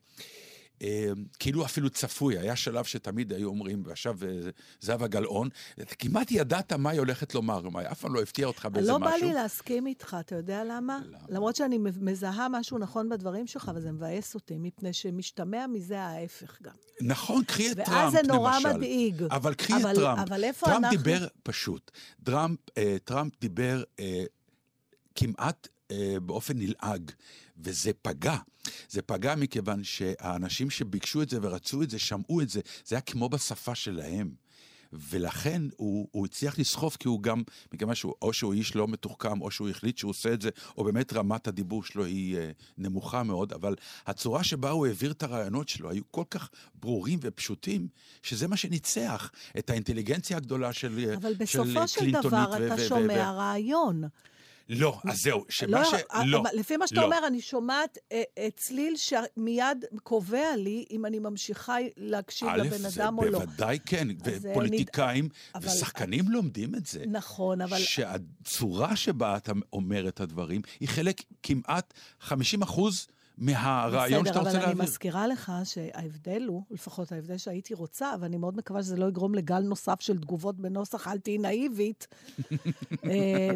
כאילו 1.39 1.65
אפילו 1.65 1.89
צפוי. 1.89 2.39
היה 2.39 2.55
שלב 2.55 2.85
שתמיד 2.85 3.33
היו 3.33 3.47
אומרים, 3.47 3.83
ועכשיו 3.85 4.17
אה, 4.23 4.49
זהבה 4.81 5.07
גלאון, 5.07 5.49
כמעט 5.99 6.31
ידעת 6.31 6.73
מה 6.73 6.89
היא 6.89 6.99
הולכת 6.99 7.35
לומר, 7.35 7.61
היא 7.79 7.87
אף 7.91 7.99
פעם 8.01 8.13
לא 8.15 8.21
הפתיעה 8.21 8.47
אותך 8.47 8.65
באיזה 8.65 8.91
לא 8.91 8.99
משהו. 8.99 9.19
בא 9.21 9.25
לי 9.27 9.33
להסכים 9.33 9.87
איתך, 9.87 10.17
אתה 10.19 10.35
יודע 10.35 10.63
למה? 10.63 10.99
למה? 11.09 11.17
למרות 11.29 11.55
שאני 11.55 11.77
מזהה 12.01 12.47
משהו 12.49 12.77
נכון 12.77 13.09
בדברים 13.09 13.47
שלך, 13.47 13.69
אבל 13.69 13.81
זה 13.81 13.91
מבאס 13.91 14.35
אותי, 14.35 14.57
מפני 14.57 14.93
שמשתמע 14.93 15.67
מזה 15.67 16.01
ההפך 16.01 16.61
גם. 16.61 16.73
נכון, 17.01 17.43
קחי 17.43 17.71
את 17.71 17.77
ואז 17.77 17.87
טראמפ, 17.87 18.11
זה 18.13 18.33
נורא 18.33 18.55
למשל. 18.55 18.73
מדאיג. 18.73 19.23
אבל 19.23 19.53
קחי 19.53 19.73
אבל- 19.73 19.91
את 19.91 19.95
טראמפ. 19.95 20.19
אבל 20.19 20.43
איפה 20.43 20.65
טראמפ 20.65 20.83
אנחנו- 20.85 20.97
דיבר 20.97 21.27
פשוט. 21.43 21.91
טראמפ, 22.23 22.59
אה, 22.77 22.97
טראמפ 23.03 23.33
דיבר 23.41 23.83
אה, 23.99 24.23
כמעט 25.15 25.67
אה, 25.91 26.19
באופן 26.21 26.57
נלעג, 26.57 27.11
וזה 27.57 27.91
פגע. 28.01 28.37
זה 28.89 29.01
פגע 29.01 29.35
מכיוון 29.35 29.83
שהאנשים 29.83 30.69
שביקשו 30.69 31.21
את 31.21 31.29
זה 31.29 31.39
ורצו 31.41 31.83
את 31.83 31.89
זה, 31.89 31.99
שמעו 31.99 32.41
את 32.41 32.49
זה, 32.49 32.61
זה 32.85 32.95
היה 32.95 33.01
כמו 33.01 33.29
בשפה 33.29 33.75
שלהם. 33.75 34.45
ולכן 35.09 35.61
הוא, 35.77 36.07
הוא 36.11 36.25
הצליח 36.25 36.59
לסחוף, 36.59 36.97
כי 36.97 37.07
הוא 37.07 37.21
גם, 37.21 37.43
מכיוון 37.73 37.95
שהוא, 37.95 38.13
או 38.21 38.33
שהוא 38.33 38.53
איש 38.53 38.75
לא 38.75 38.87
מתוחכם, 38.87 39.41
או 39.41 39.51
שהוא 39.51 39.69
החליט 39.69 39.97
שהוא 39.97 40.09
עושה 40.09 40.33
את 40.33 40.41
זה, 40.41 40.49
או 40.77 40.83
באמת 40.83 41.13
רמת 41.13 41.47
הדיבור 41.47 41.83
שלו 41.83 42.05
היא 42.05 42.37
אה, 42.37 42.51
נמוכה 42.77 43.23
מאוד, 43.23 43.53
אבל 43.53 43.75
הצורה 44.05 44.43
שבה 44.43 44.69
הוא 44.69 44.87
העביר 44.87 45.11
את 45.11 45.23
הרעיונות 45.23 45.69
שלו 45.69 45.89
היו 45.89 46.03
כל 46.11 46.23
כך 46.29 46.49
ברורים 46.75 47.19
ופשוטים, 47.21 47.87
שזה 48.23 48.47
מה 48.47 48.57
שניצח 48.57 49.31
את 49.57 49.69
האינטליגנציה 49.69 50.37
הגדולה 50.37 50.73
של, 50.73 50.99
אה, 50.99 51.13
אבל 51.13 51.31
של 51.31 51.37
בסופו 51.37 51.87
של 51.87 51.99
קלינטונית 51.99 52.47
דבר 52.47 52.73
אתה 52.73 52.87
שומע 52.87 53.31
רעיון. 53.31 54.03
לא, 54.69 54.99
אז 55.09 55.21
זהו, 55.21 55.39
לא, 55.39 55.45
שמה 55.49 55.85
ש... 55.85 55.93
לא. 56.25 56.39
אבל 56.39 56.49
לפי 56.53 56.77
מה 56.77 56.87
שאתה 56.87 57.01
לא. 57.01 57.05
אומר, 57.05 57.27
אני 57.27 57.41
שומעת 57.41 57.97
אה, 58.11 58.23
אה, 58.37 58.47
צליל 58.57 58.93
שמיד 58.95 59.85
קובע 60.03 60.55
לי 60.55 60.85
אם 60.91 61.05
אני 61.05 61.19
ממשיכה 61.19 61.75
להקשיב 61.97 62.47
א', 62.47 62.57
לבן 62.57 62.85
אדם 62.85 63.17
או 63.17 63.25
לא. 63.25 63.39
בוודאי 63.39 63.79
כן, 63.85 64.09
אה, 64.09 64.15
ופוליטיקאים 64.23 65.29
אבל- 65.55 65.67
ושחקנים 65.67 66.25
לומדים 66.29 66.75
את 66.75 66.85
זה. 66.85 67.03
נכון, 67.07 67.61
אבל... 67.61 67.77
שהצורה 67.77 68.95
שבה 68.95 69.37
אתה 69.37 69.51
אומר 69.73 70.07
את 70.07 70.19
הדברים 70.19 70.61
היא 70.79 70.89
חלק 70.89 71.21
כמעט 71.43 71.93
50 72.19 72.61
אחוז 72.61 73.07
מהרעיון 73.37 74.25
שאתה 74.25 74.39
רוצה 74.39 74.49
בסדר, 74.49 74.59
אבל 74.59 74.67
להעביר. 74.67 74.83
אני 74.83 74.89
מזכירה 74.89 75.27
לך 75.27 75.51
שההבדל 75.63 76.43
הוא, 76.47 76.63
לפחות 76.71 77.11
ההבדל 77.11 77.37
שהייתי 77.37 77.73
רוצה, 77.73 78.11
ואני 78.19 78.37
מאוד 78.37 78.57
מקווה 78.57 78.83
שזה 78.83 78.97
לא 78.97 79.05
יגרום 79.05 79.35
לגל 79.35 79.59
נוסף 79.59 80.01
של 80.01 80.17
תגובות 80.17 80.59
בנוסח 80.59 81.07
אל 81.07 81.17
תהיי 81.17 81.37
נאיבית, 81.37 82.07
אה, 83.05 83.49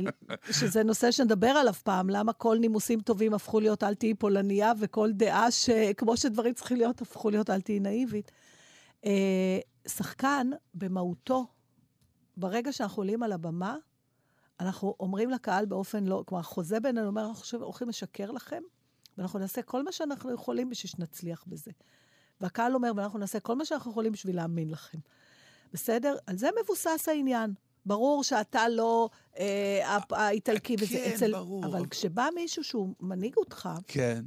שזה 0.52 0.84
נושא 0.84 1.12
שנדבר 1.12 1.48
עליו 1.48 1.74
פעם, 1.74 2.10
למה 2.10 2.34
כל 2.34 2.58
נימוסים 2.58 3.02
טובים 3.02 3.34
הפכו 3.34 3.60
להיות 3.60 3.84
אל 3.84 3.94
תהיי 3.94 4.13
פולניה, 4.13 4.72
וכל 4.80 5.12
דעה 5.12 5.52
שכמו 5.52 6.18
שדברים 6.18 6.54
צריכים 6.54 6.78
להיות, 6.78 7.02
הפכו 7.02 7.30
להיות 7.30 7.50
אל 7.50 7.62
תהיי 7.62 7.80
נאיבית. 7.80 8.32
אה, 9.06 9.60
שחקן, 9.88 10.50
במהותו, 10.74 11.48
ברגע 12.38 12.72
שאנחנו 12.72 13.02
עולים 13.02 13.24
על 13.24 13.32
הבמה, 13.32 13.76
אנחנו 14.60 14.96
אומרים 15.00 15.30
לקהל 15.30 15.65
באופן 15.65 16.04
לא, 16.04 16.24
כלומר, 16.26 16.44
חוזה 16.44 16.80
בינינו 16.80 17.08
אומר, 17.08 17.26
אנחנו 17.26 17.60
הולכים 17.60 17.89
לשקר 17.89 18.32
לכם, 18.32 18.62
ואנחנו 19.19 19.39
נעשה 19.39 19.62
כל 19.62 19.84
מה 19.84 19.91
שאנחנו 19.91 20.34
יכולים 20.34 20.69
בשביל 20.69 20.91
שנצליח 20.91 21.43
בזה. 21.47 21.71
והקהל 22.41 22.75
אומר, 22.75 22.91
ואנחנו 22.95 23.19
נעשה 23.19 23.39
כל 23.39 23.55
מה 23.55 23.65
שאנחנו 23.65 23.91
יכולים 23.91 24.12
בשביל 24.12 24.36
להאמין 24.36 24.69
לכם. 24.69 24.97
בסדר? 25.73 26.17
על 26.27 26.38
זה 26.38 26.49
מבוסס 26.63 27.08
העניין. 27.08 27.53
ברור 27.86 28.23
שאתה 28.23 28.69
לא 28.69 29.10
אה, 29.38 29.97
האיטלקי 30.12 30.75
וזה 30.79 30.97
כן, 30.97 31.12
אצל... 31.15 31.32
ברור. 31.32 31.65
אבל 31.65 31.86
כשבא 31.86 32.29
מישהו 32.36 32.63
שהוא 32.63 32.93
מנהיג 32.99 33.38
אותך, 33.38 33.69
כן. 33.88 34.25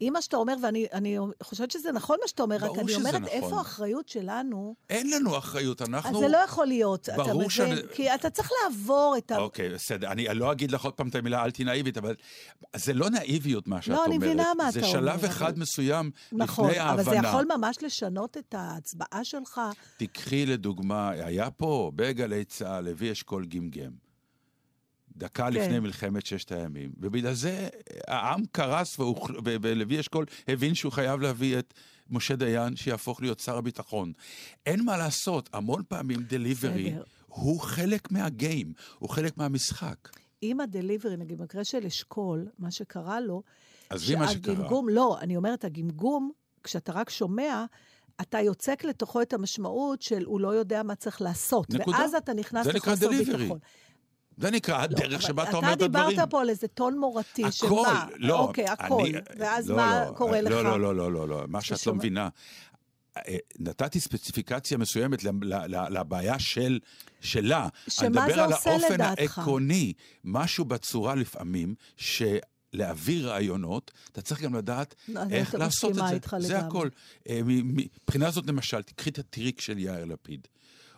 אם 0.00 0.10
מה 0.12 0.22
שאתה 0.22 0.36
אומר, 0.36 0.54
ואני 0.62 0.86
אני 0.92 1.16
חושבת 1.42 1.70
שזה 1.70 1.92
נכון 1.92 2.16
מה 2.22 2.28
שאתה 2.28 2.42
אומר, 2.42 2.56
רק 2.56 2.70
אני 2.78 2.94
אומרת, 2.94 3.14
נכון. 3.14 3.28
איפה 3.28 3.58
האחריות 3.58 4.08
שלנו? 4.08 4.74
אין 4.90 5.10
לנו 5.10 5.38
אחריות, 5.38 5.82
אנחנו... 5.82 6.10
אז 6.10 6.22
זה 6.24 6.28
לא 6.28 6.36
יכול 6.36 6.66
להיות, 6.66 7.08
אתה 7.08 7.16
ברור 7.16 7.34
מבין? 7.34 7.50
שאני- 7.50 7.80
כי 7.94 8.14
אתה 8.14 8.30
צריך 8.30 8.50
לעבור 8.64 9.14
את 9.18 9.30
ה... 9.30 9.36
אוקיי, 9.38 9.68
בסדר. 9.74 10.10
אני 10.12 10.26
לא 10.34 10.52
אגיד 10.52 10.70
לך 10.70 10.84
עוד 10.84 10.94
פעם 10.94 11.08
את 11.08 11.14
המילה 11.14 11.44
אל 11.44 11.50
תהיי 11.50 11.64
נאיבית, 11.64 11.98
אבל 11.98 12.14
זה 12.76 12.92
לא 12.94 13.10
נאיביות 13.10 13.68
מה 13.68 13.82
שאת 13.82 13.88
לא, 13.88 13.94
אומרת. 13.96 14.08
אני 14.08 14.18
מבינה 14.18 14.52
מה 14.58 14.70
זה 14.70 14.78
אתה 14.80 14.88
שלב 14.88 15.16
אומר, 15.18 15.26
אחד 15.26 15.52
אבל- 15.52 15.60
מסוים 15.60 16.10
נכון, 16.32 16.68
לפני 16.70 16.80
אבל 16.80 16.88
ההבנה. 16.90 17.10
זה 17.22 17.26
יכול 17.28 17.46
ממש 17.56 17.76
לשנות 17.82 18.36
את 18.36 18.54
ההצבעה 18.58 19.20
שלך. 19.24 19.60
תיקחי 19.96 20.46
לדוגמה, 20.46 21.10
היה 21.10 21.50
פה 21.50 21.92
בגלי 21.94 22.44
צה"ל, 22.44 22.84
לוי 22.84 23.12
אשכול 23.12 23.46
גמגם. 23.46 24.05
דקה 25.16 25.46
כן. 25.46 25.52
לפני 25.52 25.80
מלחמת 25.80 26.26
ששת 26.26 26.52
הימים. 26.52 26.90
ובגלל 27.00 27.34
זה 27.34 27.68
העם 28.08 28.42
קרס, 28.52 28.98
והוא- 28.98 29.28
ו- 29.44 29.56
ולוי 29.62 30.00
אשכול 30.00 30.24
הבין 30.48 30.74
שהוא 30.74 30.92
חייב 30.92 31.20
להביא 31.20 31.58
את 31.58 31.74
משה 32.10 32.36
דיין 32.36 32.76
שיהפוך 32.76 33.20
להיות 33.22 33.40
שר 33.40 33.56
הביטחון. 33.56 34.12
אין 34.66 34.84
מה 34.84 34.96
לעשות, 34.96 35.50
המון 35.52 35.82
פעמים 35.88 36.20
דליברי 36.22 36.90
בסדר. 36.90 37.02
הוא 37.26 37.60
חלק 37.60 38.10
מהגיים, 38.12 38.72
הוא 38.98 39.10
חלק 39.10 39.38
מהמשחק. 39.38 40.08
עם 40.40 40.60
הדליברי, 40.60 41.16
נגיד 41.16 41.38
במקרה 41.38 41.64
של 41.64 41.86
אשכול, 41.86 42.48
מה 42.58 42.70
שקרה 42.70 43.20
לו, 43.20 43.42
עזבי 43.90 44.14
מה 44.14 44.28
שקרה. 44.28 44.68
לא, 44.88 45.18
אני 45.20 45.36
אומרת, 45.36 45.64
הגמגום, 45.64 46.30
כשאתה 46.62 46.92
רק 46.92 47.10
שומע, 47.10 47.64
אתה 48.20 48.40
יוצק 48.40 48.84
לתוכו 48.84 49.22
את 49.22 49.32
המשמעות 49.32 50.02
של 50.02 50.24
הוא 50.24 50.40
לא 50.40 50.48
יודע 50.48 50.82
מה 50.82 50.94
צריך 50.94 51.22
לעשות. 51.22 51.70
נקודה. 51.70 51.96
ואז 51.98 52.14
אתה 52.14 52.34
נכנס 52.34 52.66
לחוסר. 52.66 53.08
ביטחון. 53.08 53.58
זה 54.36 54.50
נקרא 54.50 54.82
הדרך 54.82 55.22
שבה 55.22 55.42
אתה 55.42 55.56
אומר 55.56 55.72
את 55.72 55.76
אתה 55.76 55.84
הדברים. 55.84 56.08
דיברת 56.10 56.30
פה 56.30 56.40
על 56.40 56.48
איזה 56.50 56.68
טון 56.68 56.98
מורתי, 56.98 57.44
הכל, 57.44 57.52
שמה? 57.52 58.06
לא. 58.16 58.38
אוקיי, 58.38 58.64
הכל. 58.64 59.00
אני- 59.06 59.12
ואז 59.38 59.70
לא, 59.70 59.76
מה 59.76 60.04
לא, 60.06 60.12
קורה 60.16 60.40
לך? 60.40 60.50
לא, 60.50 60.64
לא, 60.64 60.80
לא, 60.80 60.94
לא, 60.96 61.12
לא, 61.12 61.28
לא. 61.28 61.44
מה 61.48 61.60
שאת 61.60 61.86
לא 61.86 61.94
מבינה. 61.94 62.28
אה, 63.16 63.36
נתתי 63.58 64.00
ספציפיקציה 64.00 64.78
מסוימת 64.78 65.24
לבעיה 65.90 66.38
של, 66.38 66.78
שלה. 67.20 67.68
שמה 67.88 68.06
אני 68.06 68.18
מדבר 68.18 68.34
זה 68.34 68.44
על 68.44 68.52
עושה 68.52 68.70
האופן 68.70 68.94
לדעתך? 68.94 69.38
העקרוני, 69.38 69.92
משהו 70.24 70.64
בצורה 70.64 71.14
לפעמים, 71.14 71.74
שלהעביר 71.96 73.28
רעיונות, 73.30 73.90
אתה 74.12 74.22
צריך 74.22 74.40
גם 74.40 74.54
לדעת 74.54 74.94
אני 75.16 75.34
איך 75.34 75.54
לעשות 75.54 75.90
את 75.90 75.96
זה. 75.96 76.14
איתך 76.14 76.36
זה 76.38 76.48
לגמרי. 76.54 76.66
הכל. 76.68 76.88
אה, 77.28 77.40
מבחינה 77.44 78.30
זאת, 78.30 78.46
למשל, 78.46 78.82
תקחי 78.82 79.10
את 79.10 79.18
הטריק 79.18 79.60
של 79.60 79.78
יאיר 79.78 80.04
לפיד. 80.04 80.48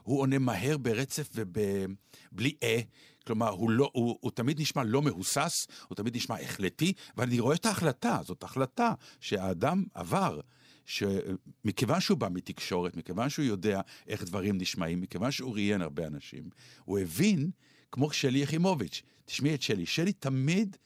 הוא 0.03 0.20
עונה 0.20 0.38
מהר 0.38 0.77
ברצף 0.79 1.29
ובלי 1.35 2.55
אה. 2.62 2.81
כלומר, 3.28 3.48
הוא, 3.48 3.70
לא, 3.70 3.90
הוא, 3.92 4.18
הוא 4.20 4.30
תמיד 4.30 4.60
נשמע 4.60 4.84
לא 4.84 5.02
מהוסס, 5.02 5.66
הוא 5.88 5.96
תמיד 5.96 6.16
נשמע 6.16 6.40
החלטי, 6.40 6.92
ואני 7.16 7.40
רואה 7.40 7.56
את 7.56 7.66
ההחלטה, 7.66 8.20
זאת 8.24 8.42
החלטה 8.42 8.92
שהאדם 9.20 9.84
עבר. 9.94 10.40
שמכיוון 10.84 12.00
שהוא 12.00 12.18
בא 12.18 12.28
מתקשורת, 12.30 12.96
מכיוון 12.96 13.28
שהוא 13.28 13.44
יודע 13.44 13.80
איך 14.06 14.24
דברים 14.24 14.58
נשמעים, 14.58 15.00
מכיוון 15.00 15.30
שהוא 15.30 15.54
ראיין 15.54 15.82
הרבה 15.82 16.06
אנשים, 16.06 16.42
הוא 16.84 16.98
הבין, 16.98 17.50
כמו 17.92 18.12
שלי 18.12 18.38
יחימוביץ', 18.38 19.02
תשמעי 19.24 19.54
את 19.54 19.62
שלי, 19.62 19.86
שלי 19.86 20.12
תמיד 20.12 20.76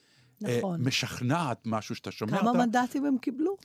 אה, 0.45 0.57
נכון. 0.57 0.81
משכנעת 0.87 1.67
משהו 1.67 1.95
שאתה 1.95 2.11
שומע 2.11 2.39
כמה 2.39 2.49
אותה. 2.49 2.65
מנדטים 2.65 3.05
הם 3.05 3.17
קיבלו? 3.17 3.57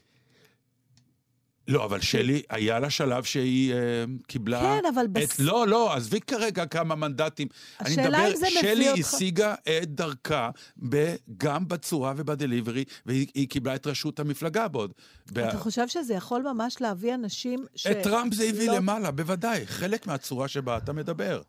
לא, 1.68 1.85
אבל 1.85 2.00
שלי, 2.00 2.42
היה 2.50 2.78
לה 2.81 2.90
שלב 2.90 3.24
שהיא 3.24 3.72
אה, 3.74 3.78
קיבלה... 4.26 4.61
כן, 4.61 4.88
אבל 4.94 5.04
את, 5.04 5.11
בס- 5.11 5.40
לא, 5.40 5.68
לא, 5.68 5.94
עזבי 5.94 6.20
כרגע 6.20 6.66
כמה 6.66 6.94
מנדטים. 6.94 7.48
אני 7.81 7.90
השאלה 7.90 8.09
מדבר, 8.18 8.31
אם 8.31 8.37
זה 8.37 8.46
מביא 8.50 8.61
שלי 8.61 8.90
אותך- 8.90 9.14
השיגה 9.14 9.54
את 9.83 9.94
דרכה 9.94 10.50
ב, 10.88 11.14
גם 11.37 11.68
בצורה 11.68 12.12
ובדליברי, 12.16 12.85
והיא 13.07 13.26
היא 13.35 13.48
קיבלה 13.48 13.74
את 13.74 13.87
ראשות 13.87 14.20
המפלגה 14.20 14.68
בעוד. 14.68 14.92
ב- 15.33 15.38
אתה 15.38 15.59
חושב 15.59 15.88
שזה 15.88 16.14
יכול 16.14 16.42
ממש 16.42 16.76
להביא 16.81 17.14
אנשים 17.14 17.64
ש... 17.76 17.87
את 17.87 17.96
טראמפ 18.02 18.35
זה 18.35 18.44
הביא 18.44 18.68
לא- 18.70 18.76
למעלה, 18.76 19.11
בוודאי, 19.11 19.66
חלק 19.66 20.07
מהצורה 20.07 20.48
שבה 20.48 20.76
אתה 20.76 20.92
מדבר. 20.92 21.42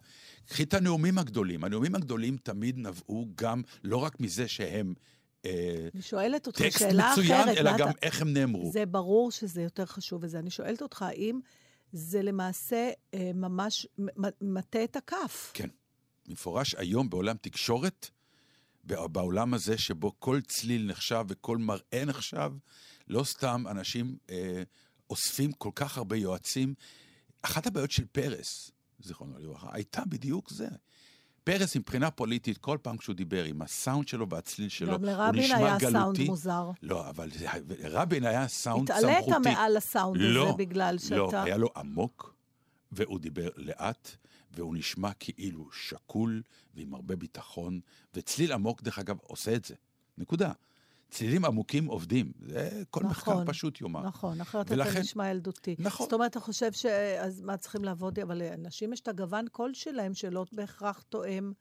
קחי 0.49 0.63
את 0.63 0.73
הנאומים 0.73 1.17
הגדולים. 1.17 1.63
הנאומים 1.63 1.95
הגדולים 1.95 2.37
תמיד 2.43 2.77
נבעו 2.77 3.27
גם, 3.35 3.61
לא 3.83 3.97
רק 3.97 4.19
מזה 4.19 4.47
שהם 4.47 4.93
אני 5.45 6.01
שואלת 6.01 6.47
אותך 6.47 6.61
טקסט 6.61 6.79
שאלה 6.79 7.11
מצוין, 7.11 7.41
אחרת. 7.41 7.57
אלא 7.57 7.71
גם 7.77 7.89
אתה- 7.89 7.99
איך 8.01 8.21
הם 8.21 8.33
נאמרו. 8.33 8.71
זה 8.71 8.85
ברור 8.85 9.31
שזה 9.31 9.61
יותר 9.61 9.85
חשוב 9.85 10.23
וזה. 10.23 10.39
אני 10.39 10.49
שואלת 10.49 10.81
אותך, 10.81 11.01
האם 11.01 11.39
זה 11.91 12.21
למעשה 12.21 12.89
אה, 13.13 13.31
ממש 13.33 13.87
מטה 14.41 14.83
את 14.83 14.95
הכף? 14.95 15.51
כן. 15.53 15.69
מפורש 16.27 16.75
היום 16.75 17.09
בעולם 17.09 17.35
תקשורת, 17.41 18.09
בע- 18.83 19.07
בעולם 19.07 19.53
הזה 19.53 19.77
שבו 19.77 20.11
כל 20.19 20.39
צליל 20.47 20.85
נחשב 20.87 21.25
וכל 21.29 21.57
מראה 21.57 22.03
נחשב, 22.05 22.51
לא 23.07 23.23
סתם 23.23 23.63
אנשים 23.69 24.17
אה, 24.29 24.63
אוספים 25.09 25.51
כל 25.51 25.71
כך 25.75 25.97
הרבה 25.97 26.15
יועצים. 26.17 26.73
אחת 27.41 27.67
הבעיות 27.67 27.91
של 27.91 28.05
פרס, 28.05 28.71
זיכרונו 28.99 29.39
לברכה, 29.39 29.69
הייתה 29.71 30.01
בדיוק 30.09 30.49
זה. 30.49 30.67
פרס 31.57 31.75
מבחינה 31.75 32.11
פוליטית, 32.11 32.57
כל 32.57 32.77
פעם 32.81 32.97
כשהוא 32.97 33.15
דיבר 33.15 33.43
עם 33.43 33.61
הסאונד 33.61 34.07
שלו 34.07 34.29
והצליל 34.29 34.69
שלו, 34.69 34.93
גם 34.93 35.03
הוא 35.03 35.11
לרבין 35.11 35.43
נשמע 35.43 35.57
היה 35.57 35.77
גלותי. 35.77 35.91
סאונד 35.91 36.19
מוזר. 36.19 36.71
לא, 36.83 37.09
אבל 37.09 37.29
רבין 37.83 38.23
היה 38.23 38.47
סאונד 38.47 38.91
התעלית 38.91 39.25
סמכותי. 39.25 39.49
מעל 39.49 39.77
הסאונד 39.77 40.21
לא, 40.21 40.43
הזה 40.43 40.57
בגלל 40.57 40.93
לא, 40.93 40.99
שאתה... 41.27 41.43
היה 41.43 41.57
לו 41.57 41.69
עמוק, 41.75 42.35
והוא 42.91 43.19
דיבר 43.19 43.49
לאט, 43.55 44.15
והוא 44.51 44.75
נשמע 44.77 45.13
כאילו 45.19 45.69
שקול 45.71 46.41
ועם 46.75 46.93
הרבה 46.93 47.15
ביטחון, 47.15 47.79
וצליל 48.13 48.51
עמוק, 48.51 48.81
דרך 48.81 48.99
אגב, 48.99 49.17
עושה 49.21 49.55
את 49.55 49.65
זה. 49.65 49.75
נקודה. 50.17 50.51
צלילים 51.09 51.45
עמוקים 51.45 51.85
עובדים, 51.85 52.31
זה 52.47 52.83
כל 52.89 53.03
מחקר 53.03 53.31
נכון, 53.31 53.45
פשוט 53.47 53.81
יאמר. 53.81 54.01
נכון, 54.01 54.41
אחרת 54.41 54.71
ולכן- 54.71 54.91
אתה 54.91 54.99
נשמע 54.99 55.29
ילדותי. 55.29 55.75
נכון. 55.79 56.05
זאת 56.05 56.13
אומרת, 56.13 56.31
אתה 56.31 56.39
חושב 56.39 56.71
ש... 56.71 56.85
אז 57.19 57.41
מה 57.41 57.57
צריכים 57.57 57.83
לעבוד? 57.83 58.19
אבל 58.19 58.37
לאנשים 58.37 58.93
יש 58.93 58.99
את 58.99 59.07
הגוון 59.07 59.45
קול 59.51 59.73
שלהם, 59.73 60.13
שלא 60.13 60.45
בהכרח 60.51 61.01
תואם. 61.09 61.51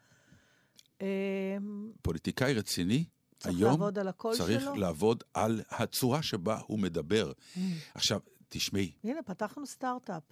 אה, 1.02 1.56
פוליטיקאי 2.02 2.54
רציני, 2.54 3.04
צריך 3.38 3.56
היום 3.56 3.70
לעבוד 3.70 3.98
על 3.98 4.08
הקול 4.08 4.34
צריך 4.36 4.60
שלו? 4.60 4.74
לעבוד 4.76 5.24
על 5.34 5.62
הצורה 5.70 6.22
שבה 6.22 6.60
הוא 6.66 6.78
מדבר. 6.78 7.32
Mm. 7.54 7.58
עכשיו, 7.94 8.20
תשמעי, 8.48 8.92
הנה, 9.04 9.22
פתחנו 9.22 9.66
סטארט-אפ. 9.66 10.22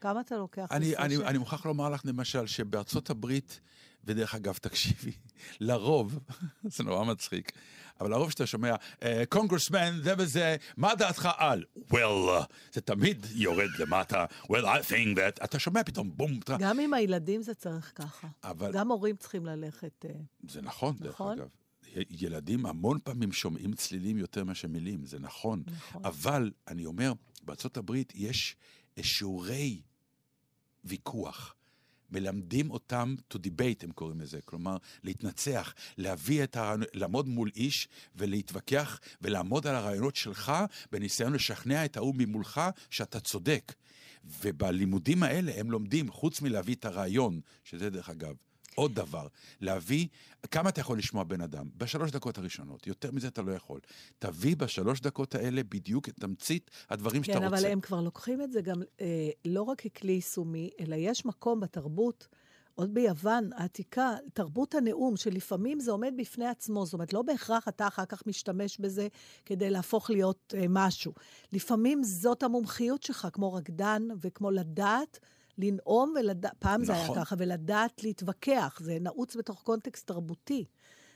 כמה 0.00 0.20
אתה 0.20 0.36
לוקח? 0.36 0.66
אני, 0.70 0.96
אני, 0.96 1.16
ש- 1.16 1.20
אני 1.20 1.38
מוכרח 1.38 1.66
לומר 1.66 1.88
לך, 1.90 2.00
למשל, 2.04 2.46
שבארצות 2.46 3.10
הברית, 3.10 3.60
ודרך 4.04 4.34
אגב, 4.34 4.54
תקשיבי, 4.54 5.12
לרוב, 5.60 6.18
זה 6.74 6.84
נורא 6.84 7.04
מצחיק, 7.04 7.52
אבל 8.00 8.10
לרוב 8.10 8.30
שאתה 8.30 8.46
שומע, 8.46 8.74
קונגרסמן, 9.28 10.00
זה 10.02 10.14
וזה, 10.18 10.56
מה 10.76 10.94
דעתך 10.94 11.28
על? 11.36 11.64
well, 11.90 11.94
uh, 11.94 12.44
זה 12.72 12.80
תמיד 12.80 13.26
יורד 13.34 13.70
למטה, 13.78 14.24
well, 14.42 14.64
I 14.64 14.90
think 14.90 15.16
that, 15.16 15.44
אתה 15.44 15.58
שומע 15.58 15.82
פתאום 15.84 16.10
בום. 16.16 16.40
גם 16.58 16.80
עם 16.80 16.94
הילדים 16.94 17.42
זה 17.42 17.54
צריך 17.54 17.92
ככה. 17.94 18.28
אבל 18.44 18.72
גם 18.72 18.88
הורים 18.88 19.16
צריכים 19.16 19.46
ללכת... 19.46 20.04
אה, 20.04 20.10
זה 20.48 20.62
נכון, 20.62 20.96
דרך 21.00 21.14
נכון. 21.14 21.38
אגב. 21.38 21.48
ילדים 22.10 22.66
המון 22.66 22.98
פעמים 23.04 23.32
שומעים 23.32 23.72
צלילים 23.72 24.18
יותר 24.18 24.44
מאשר 24.44 24.68
מילים, 24.68 25.06
זה 25.06 25.18
נכון. 25.18 25.62
נכון. 25.66 26.04
אבל 26.04 26.50
אני 26.68 26.86
אומר, 26.86 27.12
בארצות 27.42 27.76
הברית 27.76 28.12
יש 28.16 28.56
שיעורי 29.02 29.80
ויכוח. 30.84 31.54
מלמדים 32.10 32.70
אותם 32.70 33.14
to 33.34 33.36
debate, 33.36 33.84
הם 33.84 33.90
קוראים 33.92 34.20
לזה. 34.20 34.40
כלומר, 34.44 34.76
להתנצח, 35.02 35.74
להביא 35.98 36.44
את 36.44 36.56
ה... 36.56 36.74
לעמוד 36.94 37.28
מול 37.28 37.50
איש 37.56 37.88
ולהתווכח 38.16 39.00
ולעמוד 39.22 39.66
על 39.66 39.74
הרעיונות 39.74 40.16
שלך 40.16 40.52
בניסיון 40.92 41.32
לשכנע 41.32 41.84
את 41.84 41.96
ההוא 41.96 42.14
ממולך 42.18 42.60
שאתה 42.90 43.20
צודק. 43.20 43.72
ובלימודים 44.42 45.22
האלה 45.22 45.52
הם 45.56 45.70
לומדים, 45.70 46.10
חוץ 46.10 46.40
מלהביא 46.40 46.74
את 46.74 46.84
הרעיון, 46.84 47.40
שזה 47.64 47.90
דרך 47.90 48.10
אגב, 48.10 48.34
עוד 48.74 48.94
דבר, 48.94 49.26
להביא, 49.60 50.06
כמה 50.50 50.68
אתה 50.68 50.80
יכול 50.80 50.98
לשמוע 50.98 51.24
בן 51.24 51.40
אדם? 51.40 51.68
בשלוש 51.76 52.10
דקות 52.10 52.38
הראשונות, 52.38 52.86
יותר 52.86 53.10
מזה 53.10 53.28
אתה 53.28 53.42
לא 53.42 53.52
יכול. 53.52 53.80
תביא 54.18 54.56
בשלוש 54.56 55.00
דקות 55.00 55.34
האלה 55.34 55.62
בדיוק 55.62 56.08
את 56.08 56.14
תמצית 56.20 56.70
הדברים 56.90 57.24
שאתה 57.24 57.38
כן, 57.38 57.44
רוצה. 57.44 57.56
אבל 57.56 57.66
הם 57.72 57.80
כבר 57.80 58.00
לוקחים 58.00 58.42
את 58.42 58.52
זה 58.52 58.60
גם 58.60 58.82
אה, 59.00 59.30
לא 59.44 59.62
רק 59.62 59.86
ככלי 59.86 60.12
יישומי, 60.12 60.70
אלא 60.80 60.94
יש 60.98 61.26
מקום 61.26 61.60
בתרבות, 61.60 62.28
עוד 62.74 62.94
ביוון 62.94 63.50
העתיקה, 63.56 64.12
תרבות 64.32 64.74
הנאום, 64.74 65.16
שלפעמים 65.16 65.80
זה 65.80 65.90
עומד 65.90 66.14
בפני 66.16 66.46
עצמו. 66.46 66.84
זאת 66.84 66.94
אומרת, 66.94 67.12
לא 67.12 67.22
בהכרח 67.22 67.68
אתה 67.68 67.86
אחר 67.86 68.04
כך 68.04 68.26
משתמש 68.26 68.78
בזה 68.78 69.08
כדי 69.46 69.70
להפוך 69.70 70.10
להיות 70.10 70.54
אה, 70.56 70.64
משהו. 70.68 71.12
לפעמים 71.52 72.02
זאת 72.02 72.42
המומחיות 72.42 73.02
שלך, 73.02 73.28
כמו 73.32 73.52
רקדן 73.52 74.02
וכמו 74.20 74.50
לדעת. 74.50 75.18
לנאום 75.58 76.14
ולדעת, 76.20 76.52
פעם 76.58 76.84
זה 76.84 76.92
היה 76.92 77.04
נכון. 77.04 77.16
ככה, 77.16 77.34
ולדעת 77.38 78.04
להתווכח, 78.04 78.80
זה 78.82 78.98
נעוץ 79.00 79.36
בתוך 79.36 79.62
קונטקסט 79.62 80.06
תרבותי, 80.06 80.64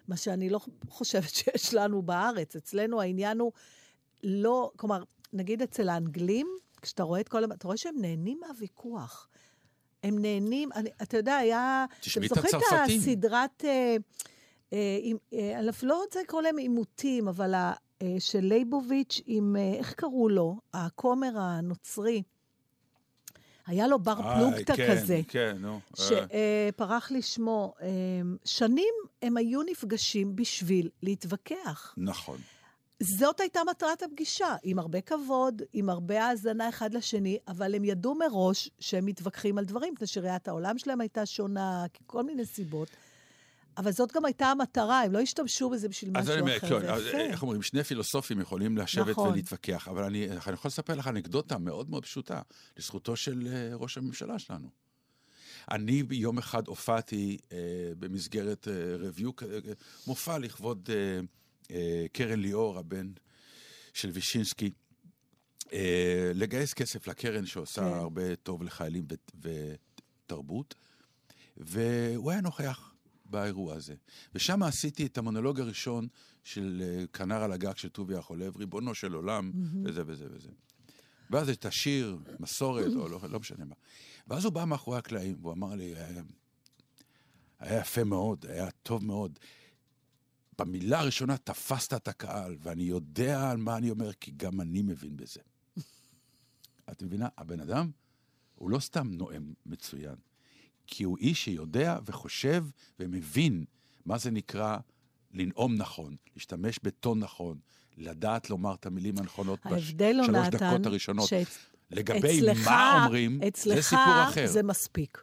מה 0.08 0.16
שאני 0.16 0.50
לא 0.50 0.60
חושבת 0.88 1.28
שיש 1.28 1.74
לנו 1.74 2.02
בארץ. 2.02 2.56
אצלנו 2.56 3.00
העניין 3.00 3.38
הוא 3.38 3.52
לא, 4.24 4.70
כלומר, 4.76 5.02
נגיד 5.32 5.62
אצל 5.62 5.88
האנגלים, 5.88 6.48
כשאתה 6.82 7.02
רואה 7.02 7.20
את 7.20 7.28
כל... 7.28 7.44
אתה 7.44 7.66
רואה 7.66 7.76
שהם 7.76 7.94
נהנים 8.00 8.40
מהוויכוח. 8.40 9.28
הם 10.02 10.18
נהנים, 10.18 10.72
אני, 10.72 10.90
אתה 11.02 11.16
יודע, 11.16 11.36
היה... 11.36 11.86
תשמעי 12.00 12.26
אתם 12.26 12.34
את 12.34 12.42
זוכרים 12.42 12.62
הצרפתים. 12.66 13.00
את 13.00 13.06
הסדרת... 13.06 13.64
אה, 13.64 13.96
אה, 14.72 14.98
אה, 15.32 15.58
אני 15.58 15.68
לא 15.82 16.02
רוצה 16.02 16.20
לקרוא 16.20 16.42
להם 16.42 16.56
עימותים, 16.56 17.28
אבל 17.28 17.54
ה, 17.54 17.72
אה, 18.02 18.16
של 18.18 18.40
לייבוביץ' 18.40 19.20
עם, 19.26 19.56
אה, 19.56 19.74
איך 19.74 19.94
קראו 19.94 20.28
לו? 20.28 20.56
הכומר 20.74 21.38
הנוצרי. 21.38 22.22
היה 23.68 23.86
לו 23.86 23.98
בר 23.98 24.20
אה, 24.20 24.34
פלוגתא 24.34 24.76
כן, 24.76 24.96
כזה. 24.96 25.20
כן, 25.28 25.56
נו. 25.60 25.80
אה. 25.98 26.04
שפרח 26.72 27.10
לי 27.10 27.22
שמו, 27.22 27.74
אה, 27.82 27.88
שנים 28.44 28.94
הם 29.22 29.36
היו 29.36 29.62
נפגשים 29.62 30.36
בשביל 30.36 30.88
להתווכח. 31.02 31.94
נכון. 31.96 32.38
זאת 33.02 33.40
הייתה 33.40 33.60
מטרת 33.70 34.02
הפגישה, 34.02 34.56
עם 34.62 34.78
הרבה 34.78 35.00
כבוד, 35.00 35.62
עם 35.72 35.90
הרבה 35.90 36.24
האזנה 36.24 36.68
אחד 36.68 36.94
לשני, 36.94 37.38
אבל 37.48 37.74
הם 37.74 37.84
ידעו 37.84 38.14
מראש 38.14 38.70
שהם 38.80 39.06
מתווכחים 39.06 39.58
על 39.58 39.64
דברים, 39.64 39.92
מפני 39.92 40.06
שראיית 40.06 40.48
העולם 40.48 40.78
שלהם 40.78 41.00
הייתה 41.00 41.26
שונה, 41.26 41.84
כל 42.06 42.22
מיני 42.22 42.46
סיבות. 42.46 42.88
אבל 43.78 43.92
זאת 43.92 44.12
גם 44.12 44.24
הייתה 44.24 44.46
המטרה, 44.46 45.02
הם 45.02 45.12
לא 45.12 45.20
השתמשו 45.20 45.70
בזה 45.70 45.88
בשביל 45.88 46.10
משהו 46.10 46.32
אני 46.32 46.40
אומר, 46.40 46.56
אחר, 46.56 46.80
כן, 46.80 46.88
אז. 46.88 47.06
איך 47.06 47.42
אומרים, 47.42 47.62
שני 47.62 47.84
פילוסופים 47.84 48.40
יכולים 48.40 48.78
לשבת 48.78 49.08
נכון. 49.08 49.28
ולהתווכח, 49.28 49.88
אבל 49.88 50.04
אני, 50.04 50.28
אני 50.30 50.36
יכול 50.36 50.68
לספר 50.68 50.94
לך 50.94 51.06
אנקדוטה 51.06 51.58
מאוד 51.58 51.90
מאוד 51.90 52.04
פשוטה, 52.04 52.42
לזכותו 52.76 53.16
של 53.16 53.48
אה, 53.52 53.70
ראש 53.74 53.98
הממשלה 53.98 54.38
שלנו. 54.38 54.68
אני 55.70 56.02
יום 56.10 56.38
אחד 56.38 56.68
הופעתי 56.68 57.38
אה, 57.52 57.58
במסגרת 57.98 58.68
אה, 58.68 58.72
רביו, 58.98 59.30
אה, 59.42 59.58
מופע 60.06 60.38
לכבוד 60.38 60.88
אה, 60.92 61.20
אה, 61.70 62.06
קרן 62.12 62.40
ליאור, 62.40 62.78
הבן 62.78 63.12
של 63.94 64.10
וישינסקי, 64.10 64.70
אה, 65.72 66.32
לגייס 66.34 66.74
כסף 66.74 67.06
לקרן 67.06 67.46
שעושה 67.46 67.80
כן. 67.82 67.86
הרבה 67.86 68.36
טוב 68.36 68.62
לחיילים 68.62 69.04
ות- 69.08 69.32
ותרבות, 70.26 70.74
והוא 71.56 72.30
היה 72.30 72.40
נוכח. 72.40 72.94
באירוע 73.28 73.74
הזה. 73.74 73.94
ושם 74.34 74.62
עשיתי 74.62 75.06
את 75.06 75.18
המונולוג 75.18 75.60
הראשון 75.60 76.08
של 76.44 76.82
אה, 76.84 77.06
כנר 77.06 77.42
על 77.42 77.52
הגג 77.52 77.76
של 77.76 77.88
טוביה 77.88 78.22
חולב, 78.22 78.56
ריבונו 78.56 78.94
של 78.94 79.12
עולם, 79.12 79.52
וזה 79.84 80.02
וזה 80.06 80.26
וזה. 80.30 80.48
ואז 81.30 81.48
את 81.48 81.64
השיר, 81.64 82.18
מסורת, 82.40 82.92
או 82.96 83.08
לא, 83.08 83.20
לא 83.30 83.40
משנה 83.40 83.64
מה. 83.64 83.74
ואז 84.28 84.44
הוא 84.44 84.52
בא 84.52 84.64
מאחורי 84.64 84.98
הקלעים, 84.98 85.36
והוא 85.40 85.52
אמר 85.52 85.74
לי, 85.74 85.84
היה, 85.84 86.22
היה 87.58 87.80
יפה 87.80 88.04
מאוד, 88.04 88.46
היה 88.46 88.70
טוב 88.70 89.04
מאוד. 89.04 89.38
במילה 90.58 91.00
הראשונה 91.00 91.36
תפסת 91.36 91.94
את 91.94 92.08
הקהל, 92.08 92.56
ואני 92.60 92.82
יודע 92.82 93.50
על 93.50 93.56
מה 93.56 93.76
אני 93.76 93.90
אומר, 93.90 94.12
כי 94.12 94.30
גם 94.36 94.60
אני 94.60 94.82
מבין 94.82 95.16
בזה. 95.16 95.40
את 96.90 97.02
מבינה? 97.02 97.28
הבן 97.38 97.60
אדם 97.60 97.90
הוא 98.54 98.70
לא 98.70 98.78
סתם 98.78 99.08
נואם 99.10 99.52
מצוין, 99.66 100.16
כי 100.90 101.04
הוא 101.04 101.18
איש 101.18 101.44
שיודע 101.44 101.98
וחושב 102.06 102.64
ומבין 103.00 103.64
מה 104.06 104.18
זה 104.18 104.30
נקרא 104.30 104.76
לנאום 105.34 105.74
נכון, 105.74 106.16
להשתמש 106.36 106.78
בטון 106.82 107.18
נכון, 107.18 107.58
לדעת 107.96 108.50
לומר 108.50 108.74
את 108.74 108.86
המילים 108.86 109.18
הנכונות 109.18 109.58
בשלוש 109.66 110.28
נתן, 110.28 110.50
דקות 110.50 110.86
הראשונות. 110.86 111.28
שאצ- 111.28 111.58
לגבי 111.90 112.40
אצלך- 112.40 112.64
מה 112.68 113.02
אומרים, 113.04 113.40
אצלך 113.48 113.74
זה 113.76 113.82
סיפור 113.82 114.24
אחר. 114.28 114.46
זה 114.46 114.62
מספיק. 114.62 115.22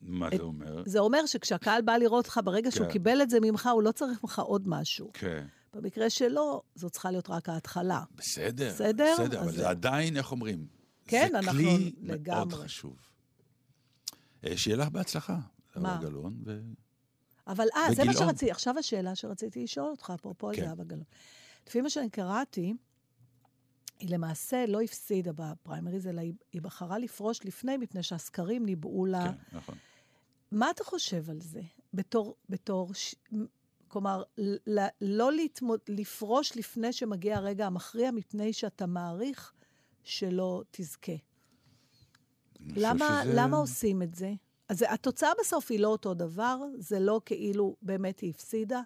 מה 0.00 0.28
את- 0.28 0.32
זה 0.36 0.42
אומר? 0.42 0.82
זה 0.86 0.98
אומר 0.98 1.26
שכשהקהל 1.26 1.82
בא 1.82 1.96
לראות 1.96 2.24
אותך, 2.24 2.40
ברגע 2.44 2.70
שהוא 2.70 2.86
כן. 2.86 2.92
קיבל 2.92 3.22
את 3.22 3.30
זה 3.30 3.38
ממך, 3.42 3.68
הוא 3.72 3.82
לא 3.82 3.92
צריך 3.92 4.18
ממך 4.24 4.38
עוד 4.38 4.68
משהו. 4.68 5.10
כן. 5.14 5.46
במקרה 5.74 6.10
שלו, 6.10 6.62
זו 6.74 6.90
צריכה 6.90 7.10
להיות 7.10 7.30
רק 7.30 7.48
ההתחלה. 7.48 8.02
בסדר, 8.14 8.68
בסדר? 8.74 9.14
בסדר, 9.14 9.40
אבל 9.40 9.50
זה 9.50 9.56
זהו. 9.56 9.66
עדיין, 9.68 10.16
איך 10.16 10.32
אומרים? 10.32 10.66
כן, 11.06 11.28
זה 11.32 11.38
אנחנו 11.38 11.52
כלי 11.52 11.92
מאוד 12.00 12.12
לגמרי. 12.20 12.64
חשוב. 12.64 12.96
אה, 14.44 14.56
שיהיה 14.56 14.76
לך 14.76 14.88
בהצלחה? 14.88 15.38
זהבה 15.74 15.98
גלאון, 16.02 16.42
ו... 16.44 16.60
אבל 17.46 17.66
אה, 17.76 17.94
זה 17.94 18.04
מה. 18.04 18.12
שרציתי, 18.12 18.50
עכשיו 18.50 18.78
השאלה 18.78 19.14
שרציתי 19.14 19.62
לשאול 19.64 19.90
אותך, 19.90 20.12
אפרופו 20.14 20.50
כן. 20.54 20.64
זהבה 20.64 20.84
גלאון. 20.84 21.04
לפי 21.66 21.80
מה 21.80 21.90
שאני 21.90 22.10
קראתי, 22.10 22.74
היא 23.98 24.10
למעשה 24.10 24.66
לא 24.66 24.80
הפסידה 24.80 25.32
בפריימריז, 25.34 26.06
אלא 26.06 26.20
היא, 26.20 26.32
היא 26.52 26.62
בחרה 26.62 26.98
לפרוש 26.98 27.40
לפני, 27.44 27.76
מפני 27.76 28.02
שהסקרים 28.02 28.66
ניבאו 28.66 29.06
לה. 29.06 29.32
כן, 29.32 29.56
נכון. 29.56 29.74
מה 30.50 30.70
אתה 30.70 30.84
חושב 30.84 31.30
על 31.30 31.40
זה? 31.40 31.60
בתור, 31.94 32.36
בתור, 32.48 32.94
ש... 32.94 33.14
כלומר, 33.88 34.22
ל... 34.66 34.80
לא 35.00 35.32
להתמוד... 35.32 35.80
לפרוש 35.88 36.56
לפני 36.56 36.92
שמגיע 36.92 37.36
הרגע 37.36 37.66
המכריע, 37.66 38.10
מפני 38.10 38.52
שאתה 38.52 38.86
מעריך 38.86 39.52
שלא 40.04 40.62
תזכה. 40.70 41.12
למה, 42.76 43.20
שזה- 43.24 43.32
למה 43.34 43.56
עושים 43.56 44.02
את 44.02 44.14
זה? 44.14 44.32
אז 44.68 44.84
התוצאה 44.88 45.30
בסוף 45.40 45.70
היא 45.70 45.80
לא 45.80 45.88
אותו 45.88 46.14
דבר, 46.14 46.58
זה 46.78 47.00
לא 47.00 47.20
כאילו 47.26 47.76
באמת 47.82 48.20
היא 48.20 48.30
הפסידה. 48.30 48.80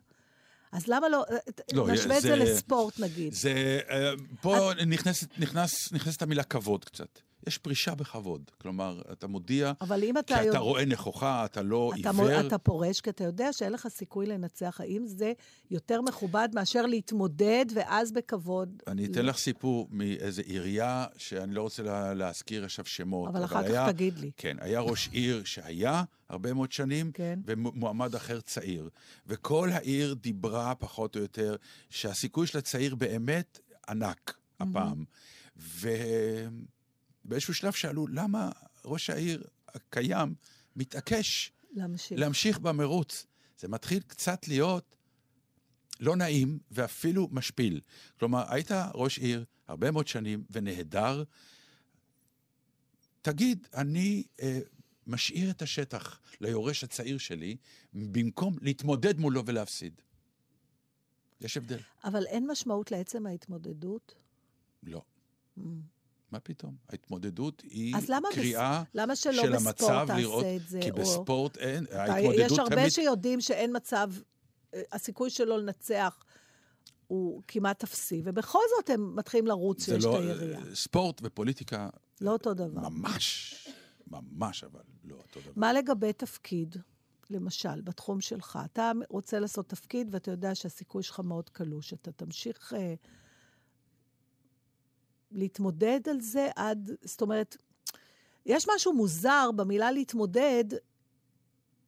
אז 0.73 0.87
למה 0.88 1.09
לא, 1.09 1.25
לא, 1.73 1.88
נשווה 1.93 2.16
את 2.16 2.23
זה 2.23 2.29
זה- 2.29 2.37
לספורט 2.37 3.01
נגיד. 3.01 3.33
זה, 3.35 3.81
אה, 3.90 4.12
פה 4.40 4.71
נכנסת, 4.87 5.38
נכנס, 5.38 5.93
נכנסת 5.93 6.23
המילה 6.23 6.43
כבוד 6.43 6.85
קצת. 6.85 7.19
יש 7.46 7.59
פרישה 7.59 7.94
בכבוד. 7.94 8.50
כלומר, 8.61 9.03
אתה 9.12 9.26
מודיע, 9.26 9.72
אבל 9.81 10.05
אם 10.05 10.18
אתה 10.18 10.35
כשאתה 10.35 10.46
יודע- 10.46 10.59
רואה 10.59 10.85
נכוחה, 10.85 11.44
אתה 11.44 11.62
לא 11.62 11.92
אתה, 12.00 12.11
עיוור. 12.11 12.46
אתה 12.46 12.59
פורש 12.59 13.00
כי 13.00 13.11
אתה 13.11 13.24
יודע 13.24 13.53
שאין 13.53 13.72
לך 13.72 13.88
סיכוי 13.88 14.26
לנצח. 14.26 14.81
האם 14.81 15.07
זה 15.07 15.33
יותר 15.70 16.00
מכובד 16.00 16.48
מאשר 16.55 16.87
להתמודד 16.87 17.66
ואז 17.74 18.12
בכבוד? 18.12 18.83
אני 18.87 19.07
אתן 19.07 19.26
לך 19.26 19.37
סיפור 19.37 19.88
מאיזו 19.90 20.42
עירייה, 20.42 21.07
שאני 21.16 21.55
לא 21.55 21.62
רוצה 21.62 21.83
לה, 21.83 22.14
להזכיר 22.14 22.64
עכשיו 22.64 22.85
שמות. 22.85 23.29
אבל 23.29 23.44
אחר 23.44 23.62
כך 23.62 23.68
היה, 23.70 23.92
תגיד 23.92 24.18
לי. 24.18 24.31
כן, 24.37 24.57
היה 24.61 24.81
ראש 24.81 25.09
עיר 25.12 25.44
שהיה 25.44 26.03
הרבה 26.29 26.53
מאוד 26.55 26.72
שנים, 26.72 27.12
כן. 27.12 27.38
ומועמד 27.46 28.14
אחר 28.14 28.40
צעיר. 28.40 28.88
וכל 29.26 29.70
העיר 29.72 30.14
דיברה, 30.14 30.74
פחות 30.74 31.16
או 31.16 31.20
יותר, 31.20 31.57
שהסיכוי 31.90 32.46
של 32.46 32.59
הצעיר 32.59 32.94
באמת 32.94 33.59
ענק 33.88 34.37
הפעם. 34.61 35.05
ובאיזשהו 37.25 37.55
שלב 37.55 37.73
שאלו, 37.73 38.07
למה 38.07 38.51
ראש 38.85 39.11
העיר 39.11 39.45
הקיים 39.69 40.35
מתעקש 40.77 41.53
להמשיך. 41.73 42.19
להמשיך 42.19 42.59
במרוץ? 42.59 43.27
זה 43.59 43.69
מתחיל 43.69 44.01
קצת 44.07 44.49
להיות 44.49 44.97
לא 46.01 46.17
נעים 46.17 46.59
ואפילו 46.71 47.29
משפיל. 47.33 47.81
כלומר, 48.19 48.53
היית 48.53 48.71
ראש 48.95 49.19
עיר 49.19 49.45
הרבה 49.69 49.91
מאוד 49.91 50.09
שנים 50.09 50.45
ונהדר. 50.51 51.25
תגיד, 53.23 53.67
אני 53.75 54.25
אה, 54.43 54.61
משאיר 55.07 55.51
את 55.51 55.63
השטח 55.63 56.21
ליורש 56.41 56.85
הצעיר 56.85 57.19
שלי, 57.19 57.57
במקום 57.93 58.57
להתמודד 58.61 59.19
מולו 59.19 59.47
ולהפסיד. 59.47 60.01
יש 61.41 61.57
הבדל. 61.57 61.79
אבל 62.05 62.27
אין 62.27 62.51
משמעות 62.51 62.91
לעצם 62.91 63.27
ההתמודדות? 63.27 64.15
לא. 64.83 65.03
Mm. 65.59 65.63
מה 66.33 66.40
פתאום? 66.40 66.77
ההתמודדות 66.88 67.61
היא 67.61 67.97
אז 67.97 68.09
למה, 68.09 68.29
קריאה 68.33 68.83
בס... 68.83 68.88
למה 68.95 69.16
שלא 69.16 69.43
של 69.43 69.53
בספורט 69.53 69.66
המצב 69.66 70.07
תעשה 70.07 70.21
לראות, 70.21 70.45
את 70.57 70.69
זה? 70.69 70.81
כי 70.83 70.90
או... 70.90 70.97
בספורט 70.97 71.57
אין, 71.57 71.87
ההתמודדות 71.93 72.51
יש 72.53 72.59
הרבה 72.59 72.77
תמיד... 72.77 72.88
שיודעים 72.88 73.40
שאין 73.40 73.77
מצב, 73.77 74.11
אה, 74.75 74.83
הסיכוי 74.93 75.31
שלו 75.31 75.59
לנצח 75.59 76.25
הוא 77.07 77.43
כמעט 77.49 77.83
אפסי, 77.83 78.23
ובכל 78.25 78.59
זאת 78.77 78.90
הם 78.90 79.16
מתחילים 79.16 79.47
לרוץ 79.47 79.87
זה 79.87 79.95
שיש 79.95 80.05
לא, 80.05 80.19
את 80.19 80.21
הירייה. 80.21 80.61
ספורט 80.75 81.21
ופוליטיקה, 81.25 81.88
לא 82.21 82.31
אותו 82.31 82.55
דבר. 82.55 82.88
ממש, 82.88 83.55
ממש 84.07 84.64
אבל 84.64 84.81
לא 85.05 85.16
אותו 85.16 85.40
דבר. 85.40 85.53
מה 85.57 85.73
לגבי 85.73 86.12
תפקיד, 86.12 86.77
למשל, 87.31 87.81
בתחום 87.81 88.21
שלך? 88.21 88.59
אתה 88.64 88.93
רוצה 89.09 89.38
לעשות 89.38 89.69
תפקיד 89.69 90.09
ואתה 90.14 90.31
יודע 90.31 90.55
שהסיכוי 90.55 91.03
שלך 91.03 91.21
מאוד 91.21 91.49
קלוש. 91.49 91.93
אתה 91.93 92.12
תמשיך 92.12 92.75
אה, 92.77 92.95
להתמודד 95.31 96.01
על 96.11 96.21
זה 96.21 96.49
עד... 96.57 96.90
זאת 97.03 97.21
אומרת, 97.21 97.57
יש 98.47 98.66
משהו 98.75 98.93
מוזר 98.93 99.51
במילה 99.57 99.93
להתמודד, 99.93 100.64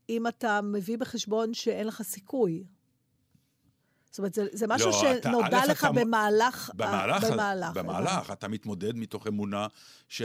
אם 0.08 0.26
אתה 0.26 0.60
מביא 0.62 0.98
בחשבון 0.98 1.54
שאין 1.54 1.86
לך 1.86 2.02
סיכוי. 2.02 2.64
זאת 4.12 4.18
אומרת, 4.18 4.34
זה, 4.34 4.46
זה 4.52 4.66
משהו 4.66 4.90
לא, 4.90 5.12
אתה- 5.18 5.28
שנודע 5.30 5.62
א', 5.62 5.66
לך 5.70 5.84
אתה- 5.84 5.92
במהלך... 5.92 6.70
במהלך, 6.74 7.24
במהלך. 7.24 7.76
במהלך, 7.76 8.30
אתה 8.30 8.48
מתמודד 8.48 8.96
מתוך 8.96 9.26
אמונה, 9.26 9.66
ש... 10.08 10.22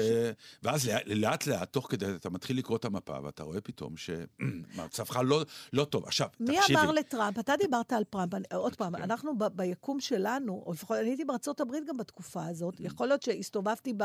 ואז 0.63 0.89
לאט- 1.06 1.47
לאט 1.47 1.67
תוך 1.71 1.88
כדי, 1.91 2.06
אתה 2.15 2.30
מתחיל 2.30 2.58
לקרוא 2.58 2.78
את 2.78 2.86
המפה, 2.86 3.17
ואתה 3.23 3.43
רואה 3.43 3.62
פתאום 3.62 3.93
שמצבך 3.97 5.15
לא, 5.26 5.41
לא 5.73 5.86
טוב. 5.86 6.06
עכשיו, 6.06 6.28
מי 6.39 6.58
תקשיבי. 6.60 6.80
אמר 6.80 6.91
לטראמפ? 6.91 7.39
אתה 7.39 7.54
דיברת 7.62 7.93
על 7.93 8.04
טראמפ, 8.04 8.32
עוד 8.54 8.76
פעם. 8.76 8.95
אנחנו 8.95 9.38
ב- 9.38 9.47
ביקום 9.47 10.00
שלנו, 10.00 10.63
או 10.65 10.73
לפחות 10.73 10.97
אני 10.97 11.10
הייתי 11.10 11.26
בארצות 11.26 11.60
הברית 11.62 11.84
גם 11.88 11.97
בתקופה 11.97 12.45
הזאת, 12.45 12.73
Mm. 12.80 12.84
יכול 12.84 13.08
להיות 13.08 13.21
שהסתובבתי 13.23 13.93
ב- 13.97 14.04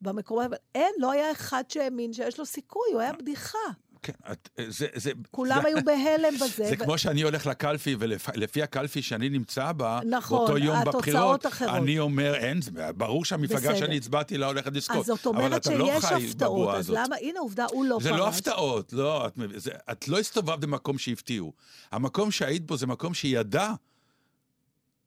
במקומות, 0.00 0.44
אבל 0.46 0.56
אין, 0.74 0.94
לא 0.98 1.10
היה 1.10 1.32
אחד 1.32 1.64
שהאמין 1.68 2.12
שיש 2.12 2.38
לו 2.38 2.46
סיכוי, 2.46 2.86
הוא 2.92 3.00
היה 3.00 3.12
בדיחה. 3.12 3.58
כן, 4.06 4.12
את, 4.32 4.48
זה, 4.68 4.86
זה, 4.94 5.10
כולם 5.30 5.58
זה, 5.62 5.68
היו 5.68 5.76
בהלם 5.84 6.34
בזה. 6.36 6.46
זה 6.68 6.74
ו- 6.78 6.84
כמו 6.84 6.98
שאני 6.98 7.22
הולך 7.22 7.46
לקלפי, 7.46 7.96
ולפי 7.98 8.62
הקלפי 8.62 9.02
שאני 9.02 9.28
נמצא 9.28 9.72
בה, 9.72 10.00
נכון, 10.10 10.38
באותו 10.38 10.58
יום 10.58 10.84
בבחירות, 10.84 11.46
אחרות. 11.46 11.70
אני 11.70 11.98
אומר, 11.98 12.34
אין, 12.34 12.62
זה- 12.62 12.92
ברור 12.92 13.24
שהמפלגה. 13.24 13.76
שאני 13.76 13.96
הצבעתי 13.96 14.38
לה 14.38 14.46
הולכת 14.46 14.72
לזכות. 14.72 14.96
אז 14.96 15.04
זאת 15.06 15.26
אומרת 15.26 15.66
לא 15.66 15.86
שיש 16.00 16.04
חי 16.04 16.26
הפתעות, 16.26 16.74
אז 16.74 16.80
הזאת. 16.90 16.96
למה, 17.06 17.16
הנה 17.22 17.40
עובדה, 17.40 17.64
הוא 17.70 17.84
לא 17.84 17.98
זה 18.02 18.08
פרש. 18.10 18.18
לא 18.18 18.28
הפתעות, 18.28 18.92
לא, 18.92 19.26
את, 19.26 19.32
זה, 19.56 19.70
את 19.92 20.08
לא 20.08 20.18
הסתובבת 20.18 20.58
במקום 20.58 20.98
שהפתיעו. 20.98 21.52
המקום 21.92 22.30
שהיית 22.30 22.66
בו 22.66 22.76
זה 22.76 22.86
מקום 22.86 23.14
שידע 23.14 23.72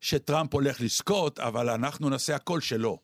שטראמפ 0.02 0.54
הולך 0.54 0.82
לזכות, 0.82 1.40
אבל 1.40 1.70
אנחנו 1.70 2.10
נעשה 2.10 2.36
הכל 2.36 2.62
שלא. 2.62 2.98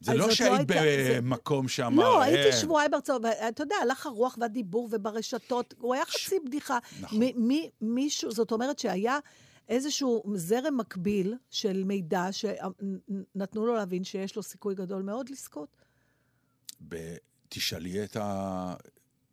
זה 0.00 0.12
לא 0.14 0.18
זאת 0.18 0.28
לא 0.28 0.34
שהיית 0.34 0.70
הייתה- 0.70 1.12
זה- 1.12 1.20
במקום 1.20 1.68
שאמר... 1.68 2.02
לא, 2.02 2.22
הייתי 2.22 2.46
"אה, 2.46 2.52
שבועיים 2.60 2.90
בארצות, 2.90 3.22
ואתה 3.24 3.62
יודע, 3.62 3.74
הלך 3.82 4.06
הרוח 4.06 4.38
והדיבור 4.40 4.88
וברשתות, 4.92 5.74
הוא 5.78 5.94
היה 5.94 6.04
חצי 6.06 6.34
בדיחה. 6.46 6.78
נכון. 7.00 7.18
מ- 7.22 7.48
מי- 7.48 7.70
מישהו, 7.80 8.32
זאת 8.32 8.52
אומרת 8.52 8.78
שהיה 8.78 9.18
איזשהו 9.68 10.22
זרם 10.34 10.76
מקביל 10.76 11.34
של 11.50 11.84
מידע 11.84 12.28
שנתנו 12.32 13.66
לו 13.66 13.74
להבין 13.74 14.04
שיש 14.04 14.36
לו 14.36 14.42
סיכוי 14.42 14.74
גדול 14.74 15.02
מאוד 15.02 15.28
לזכות. 15.30 15.68
ב- 16.88 17.16
תשאלי 17.48 18.04
את 18.04 18.16
ה... 18.16 18.74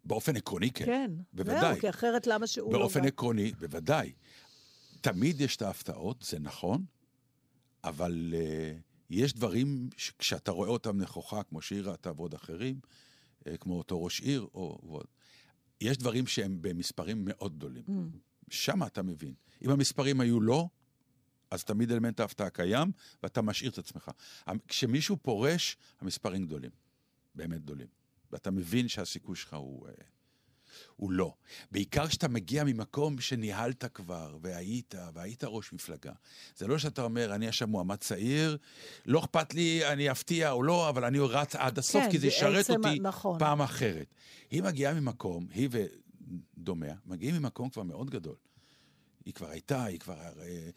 באופן 0.05 0.35
עקרוני, 0.35 0.71
כן. 0.71 0.85
כן. 0.85 1.11
בוודאי. 1.33 1.59
זהו, 1.73 1.81
כי 1.81 1.89
אחרת 1.89 2.27
למה 2.27 2.47
שהוא 2.47 2.73
לא... 2.73 2.79
באופן 2.79 3.01
בא? 3.01 3.07
עקרוני, 3.07 3.51
בוודאי. 3.59 4.11
תמיד 5.01 5.41
יש 5.41 5.55
את 5.55 5.61
ההפתעות, 5.61 6.21
זה 6.21 6.39
נכון, 6.39 6.83
אבל 7.83 8.33
uh, 8.33 8.94
יש 9.09 9.33
דברים 9.33 9.89
שכשאתה 9.97 10.51
רואה 10.51 10.69
אותם 10.69 10.97
נכוחה, 10.97 11.43
כמו 11.43 11.61
שהיא 11.61 11.81
ראתה 11.81 12.11
ועוד 12.15 12.33
אחרים, 12.33 12.79
uh, 13.39 13.57
כמו 13.57 13.77
אותו 13.77 14.03
ראש 14.03 14.21
עיר, 14.21 14.47
או 14.53 14.79
ועוד, 14.83 15.05
יש 15.81 15.97
דברים 15.97 16.27
שהם 16.27 16.61
במספרים 16.61 17.25
מאוד 17.25 17.57
גדולים. 17.57 17.83
Mm. 17.87 18.17
שם 18.49 18.83
אתה 18.83 19.03
מבין. 19.03 19.33
אם 19.61 19.69
המספרים 19.69 20.21
היו 20.21 20.41
לא, 20.41 20.67
אז 21.51 21.63
תמיד 21.63 21.91
אלמנט 21.91 22.19
ההפתעה 22.19 22.49
קיים, 22.49 22.91
ואתה 23.23 23.41
משאיר 23.41 23.71
את 23.71 23.77
עצמך. 23.77 24.11
כשמישהו 24.67 25.17
פורש, 25.17 25.77
המספרים 26.01 26.45
גדולים. 26.45 26.71
באמת 27.35 27.61
גדולים. 27.61 27.87
ואתה 28.31 28.51
מבין 28.51 28.87
שהסיכוי 28.87 29.35
שלך 29.35 29.53
הוא... 29.53 29.87
הוא 30.95 31.11
לא. 31.11 31.33
בעיקר 31.71 32.07
כשאתה 32.07 32.27
מגיע 32.27 32.63
ממקום 32.63 33.19
שניהלת 33.19 33.85
כבר, 33.93 34.37
והיית, 34.41 34.95
והיית 35.13 35.43
ראש 35.43 35.73
מפלגה. 35.73 36.11
זה 36.55 36.67
לא 36.67 36.77
שאתה 36.77 37.01
אומר, 37.01 37.35
אני 37.35 37.47
עכשיו 37.47 37.67
מועמד 37.67 37.95
צעיר, 37.95 38.57
לא 39.05 39.19
אכפת 39.19 39.53
לי, 39.53 39.87
אני 39.87 40.11
אפתיע 40.11 40.51
או 40.51 40.63
לא, 40.63 40.89
אבל 40.89 41.05
אני 41.05 41.19
רץ 41.19 41.55
עד 41.55 41.77
הסוף, 41.77 42.03
כן, 42.03 42.11
כי 42.11 42.19
זה 42.19 42.27
ישרת 42.27 42.69
אותי 42.69 42.99
נכון. 42.99 43.39
פעם 43.39 43.61
אחרת. 43.61 44.13
היא 44.51 44.63
מגיעה 44.63 44.93
ממקום, 44.93 45.47
היא 45.53 45.69
ודומיה, 45.71 46.95
מגיעים 47.05 47.35
ממקום 47.35 47.69
כבר 47.69 47.83
מאוד 47.83 48.09
גדול. 48.09 48.35
היא 49.25 49.33
כבר 49.33 49.49
הייתה, 49.49 49.83
היא 49.83 49.99
כבר... 49.99 50.15
אה, 50.41 50.69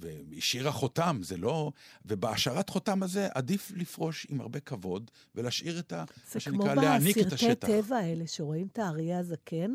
והשאירה 0.00 0.72
חותם, 0.72 1.20
זה 1.22 1.36
לא... 1.36 1.72
ובהשארת 2.04 2.68
חותם 2.68 3.02
הזה 3.02 3.28
עדיף 3.34 3.72
לפרוש 3.76 4.26
עם 4.30 4.40
הרבה 4.40 4.60
כבוד 4.60 5.10
ולהשאיר 5.34 5.78
את 5.78 5.92
ה... 5.92 6.04
זה 6.32 6.38
מה 6.38 6.56
כמו 6.56 6.62
שנקרא, 6.64 6.74
להעניק 6.74 7.18
את 7.18 7.26
בסרטי 7.26 7.46
השטח. 7.46 7.68
טבע 7.68 7.96
האלה, 7.96 8.26
שרואים 8.26 8.66
את 8.66 8.78
האריה 8.78 9.18
הזקן, 9.18 9.74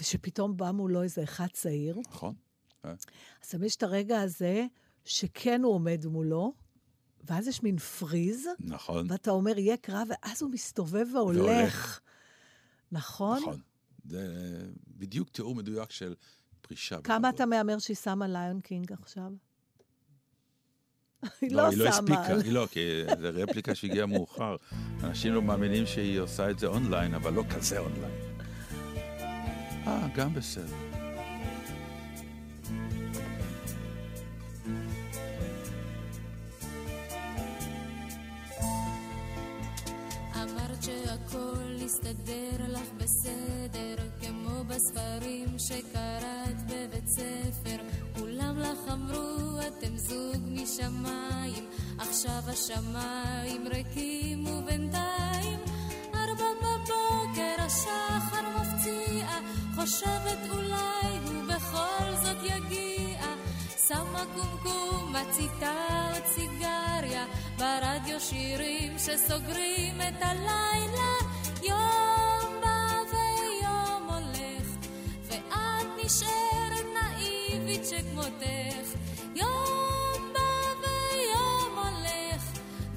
ושפתאום 0.00 0.56
בא 0.56 0.70
מולו 0.70 1.02
איזה 1.02 1.22
אחד 1.22 1.46
צעיר. 1.52 1.98
נכון. 2.08 2.34
אז 2.82 3.48
תמיד 3.48 3.66
יש 3.66 3.76
את 3.76 3.82
הרגע 3.82 4.20
הזה, 4.20 4.66
שכן 5.04 5.62
הוא 5.62 5.74
עומד 5.74 6.06
מולו, 6.06 6.52
ואז 7.24 7.48
יש 7.48 7.62
מין 7.62 7.78
פריז, 7.78 8.46
נכון. 8.60 9.06
ואתה 9.10 9.30
אומר, 9.30 9.58
יהיה 9.58 9.76
קרב, 9.76 10.08
ואז 10.10 10.42
הוא 10.42 10.50
מסתובב 10.50 11.06
והולך. 11.14 11.38
והולך. 11.38 12.00
נכון? 12.92 13.38
נכון. 13.38 13.60
זה 14.04 14.26
בדיוק 14.86 15.28
תיאור 15.28 15.54
מדויק 15.54 15.90
של 15.90 16.14
פרישה. 16.72 16.96
כמה. 17.04 17.28
אתה 17.28 17.46
מהמר 17.46 17.78
שהיא 17.78 17.96
שמה 17.96 18.26
Lion 18.28 18.60
King 18.60 18.92
עכשיו? 18.92 19.30
היא 21.40 21.50
לא, 21.50 21.62
לא 21.62 21.68
היא 21.68 21.78
לא 21.78 21.92
שמה. 21.92 22.20
הספיקה, 22.20 22.44
היא 22.44 22.52
לא, 22.52 22.66
כי 22.70 22.80
זו 23.20 23.28
רפליקה 23.32 23.74
שהגיעה 23.74 24.06
מאוחר. 24.06 24.56
אנשים 25.04 25.34
לא 25.34 25.42
מאמינים 25.42 25.86
שהיא 25.86 26.20
עושה 26.20 26.50
את 26.50 26.58
זה 26.58 26.66
אונליין, 26.66 27.14
אבל 27.14 27.32
לא 27.32 27.44
כזה 27.56 27.78
אונליין. 27.78 28.12
אה, 29.86 30.08
גם 30.14 30.34
בסדר. 30.34 30.76
אמרת 40.34 40.82
שהכל 40.82 41.76
יסתדר 41.78 42.56
לך 42.68 42.88
בסדר, 42.96 44.01
בספרים 44.74 45.58
שקראת 45.58 46.56
בבית 46.66 47.08
ספר. 47.08 47.76
כולם 48.18 48.58
לך 48.58 48.92
אמרו, 48.92 49.58
אתם 49.60 49.96
זוג 49.96 50.42
משמיים, 50.46 51.64
עכשיו 51.98 52.42
השמיים 52.46 53.66
ריקים 53.68 54.46
ובינתיים. 54.46 55.58
ארבע 56.14 56.50
בבוקר 56.62 57.54
השחר 57.58 58.48
מפציע, 58.56 59.28
חושבת 59.76 60.38
אולי 60.50 61.18
הוא 61.26 61.42
בכל 61.48 62.14
זאת 62.22 62.42
יגיע. 62.42 63.20
שמה 63.88 64.24
קומקום, 64.34 65.14
מציתה 65.16 66.10
עוד 66.12 66.26
סיגריה, 66.26 67.26
ברדיו 67.58 68.20
שירים 68.20 68.98
שסוגרים 68.98 70.00
את 70.00 70.22
הלילה. 70.22 71.12
יום 71.62 72.11
נשארת 76.04 76.86
נאיבית 76.94 77.84
שכמותך. 77.84 78.96
יום 79.34 80.32
בא 80.32 80.40
ויום 80.80 81.78
הולך, 81.78 82.42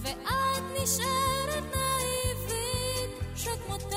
ואת 0.01 0.63
נשארת 0.83 1.63
נאיבית 1.75 3.11
שכמותך. 3.35 3.95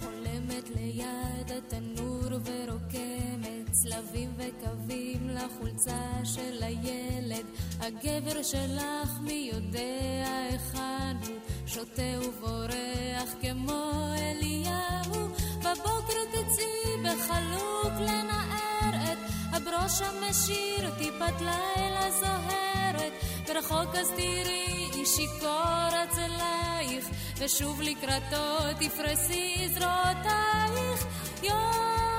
חולמת 0.00 0.68
ליד 0.74 1.52
התנור 1.58 2.11
ורוקמת 2.44 3.70
צלבים 3.70 4.30
וקווים 4.36 5.28
לחולצה 5.28 6.24
של 6.24 6.62
הילד. 6.62 7.44
הגבר 7.80 8.42
שלך 8.42 9.10
מי 9.20 9.50
יודע 9.52 10.26
היכן 10.50 11.16
הוא. 11.26 11.36
שותה 11.66 12.02
ובורח 12.28 13.34
כמו 13.40 13.92
אליהו. 14.18 15.28
בבוקר 15.58 16.22
תצאי 16.30 17.02
בחלוק 17.04 17.92
לנער 18.00 19.12
את. 19.12 19.18
הברוש 19.52 20.02
המשיר 20.02 20.90
טיפת 20.98 21.40
לילה 21.40 22.10
זוהרת. 22.20 23.12
ברחוק 23.46 23.96
אז 23.96 24.10
תראי 24.10 24.90
איש 24.94 25.08
שיכור 25.08 25.88
אצלייך. 26.04 27.06
ושוב 27.38 27.80
לקראתו 27.80 28.58
תפרסי 28.78 29.68
זרועותייך 29.68 31.06
יום 31.42 32.11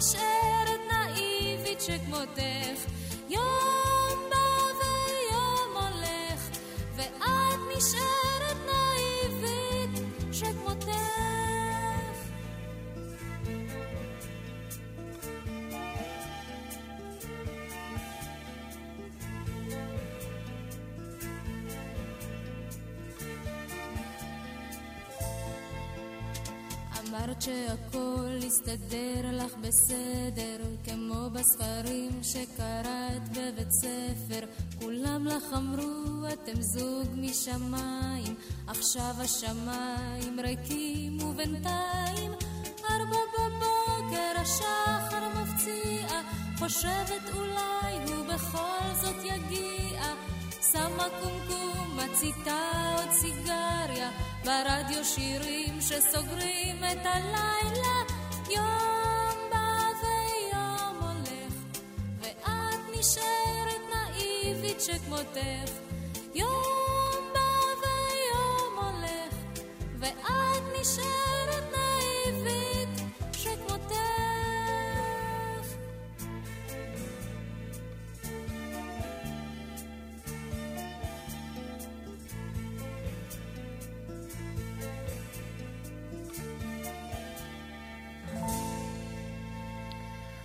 נשארת 0.00 0.80
נאיבית 0.92 1.80
שכמותך. 1.80 2.86
יום 3.28 3.89
אמרת 27.20 27.42
שהכל 27.42 28.30
יסתדר 28.46 29.30
לך 29.32 29.52
בסדר, 29.60 30.56
כמו 30.84 31.30
בספרים 31.30 32.10
שקראת 32.22 33.28
בבית 33.30 33.70
ספר. 33.70 34.46
כולם 34.78 35.26
לך 35.26 35.44
אמרו, 35.56 36.26
אתם 36.32 36.60
זוג 36.60 37.06
משמיים, 37.16 38.34
עכשיו 38.66 39.14
השמיים 39.18 40.40
ריקים 40.40 41.22
ובינתיים. 41.22 42.32
ארבע 42.90 43.20
בבוקר 43.34 44.40
השחר 44.40 45.28
מפציע, 45.42 46.20
חושבת 46.58 47.34
אולי 47.34 48.12
הוא 48.14 48.26
בכל 48.26 48.94
זאת 49.02 49.24
יגיע. 49.24 50.02
שמה 50.72 51.06
קומקום, 51.22 51.96
מציתה 51.96 52.92
עוד 52.96 53.10
סיגריה, 53.10 53.59
ברדיו 54.44 55.04
שירים 55.04 55.80
שסוגרים 55.80 56.76
את 56.92 57.04
הלילה. 57.04 57.96
יום 58.50 59.50
בא 59.50 59.86
ויום 60.00 60.96
הולך, 61.00 61.54
ואת 62.20 62.98
נשארת 62.98 63.82
נאיבית 63.92 64.80
שכמותך. 64.80 65.70
יום 66.34 66.79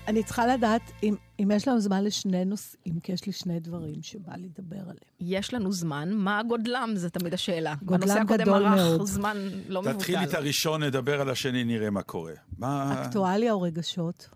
אני 0.07 0.23
צריכה 0.23 0.47
לדעת 0.47 0.81
אם, 1.03 1.15
אם 1.39 1.51
יש 1.53 1.67
לנו 1.67 1.79
זמן 1.79 2.03
לשני 2.03 2.45
נושאים, 2.45 2.99
כי 2.99 3.11
יש 3.11 3.25
לי 3.25 3.31
שני 3.31 3.59
דברים 3.59 4.01
שבא 4.01 4.35
לי 4.35 4.49
לדבר 4.57 4.81
עליהם. 4.81 4.97
יש 5.19 5.53
לנו 5.53 5.71
זמן, 5.71 6.13
מה 6.13 6.41
גודלם? 6.43 6.91
זו 6.95 7.09
תמיד 7.09 7.33
השאלה. 7.33 7.75
גודלם 7.83 7.99
בנושא 7.99 8.19
הקודם 8.19 8.41
גדול 8.41 8.65
ארך 8.65 8.75
מאוד. 8.75 9.07
זמן 9.07 9.37
לא 9.67 9.81
מבוטל. 9.81 9.97
תתחיל 9.97 10.19
את 10.23 10.33
הראשון, 10.33 10.83
נדבר 10.83 11.21
על 11.21 11.29
השני, 11.29 11.63
נראה 11.63 11.89
מה 11.89 12.01
קורה. 12.01 12.33
מה... 12.57 13.03
אקטואליה 13.05 13.53
או 13.53 13.61
רגשות? 13.61 14.29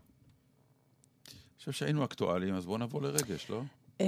אני 1.28 1.60
חושב 1.60 1.72
שהיינו 1.72 2.06
אקטואליים, 2.06 2.56
אז 2.56 2.66
בואו 2.66 2.78
נבוא 2.78 3.02
לרגש, 3.02 3.50
לא? 3.50 3.62
אמ, 4.00 4.06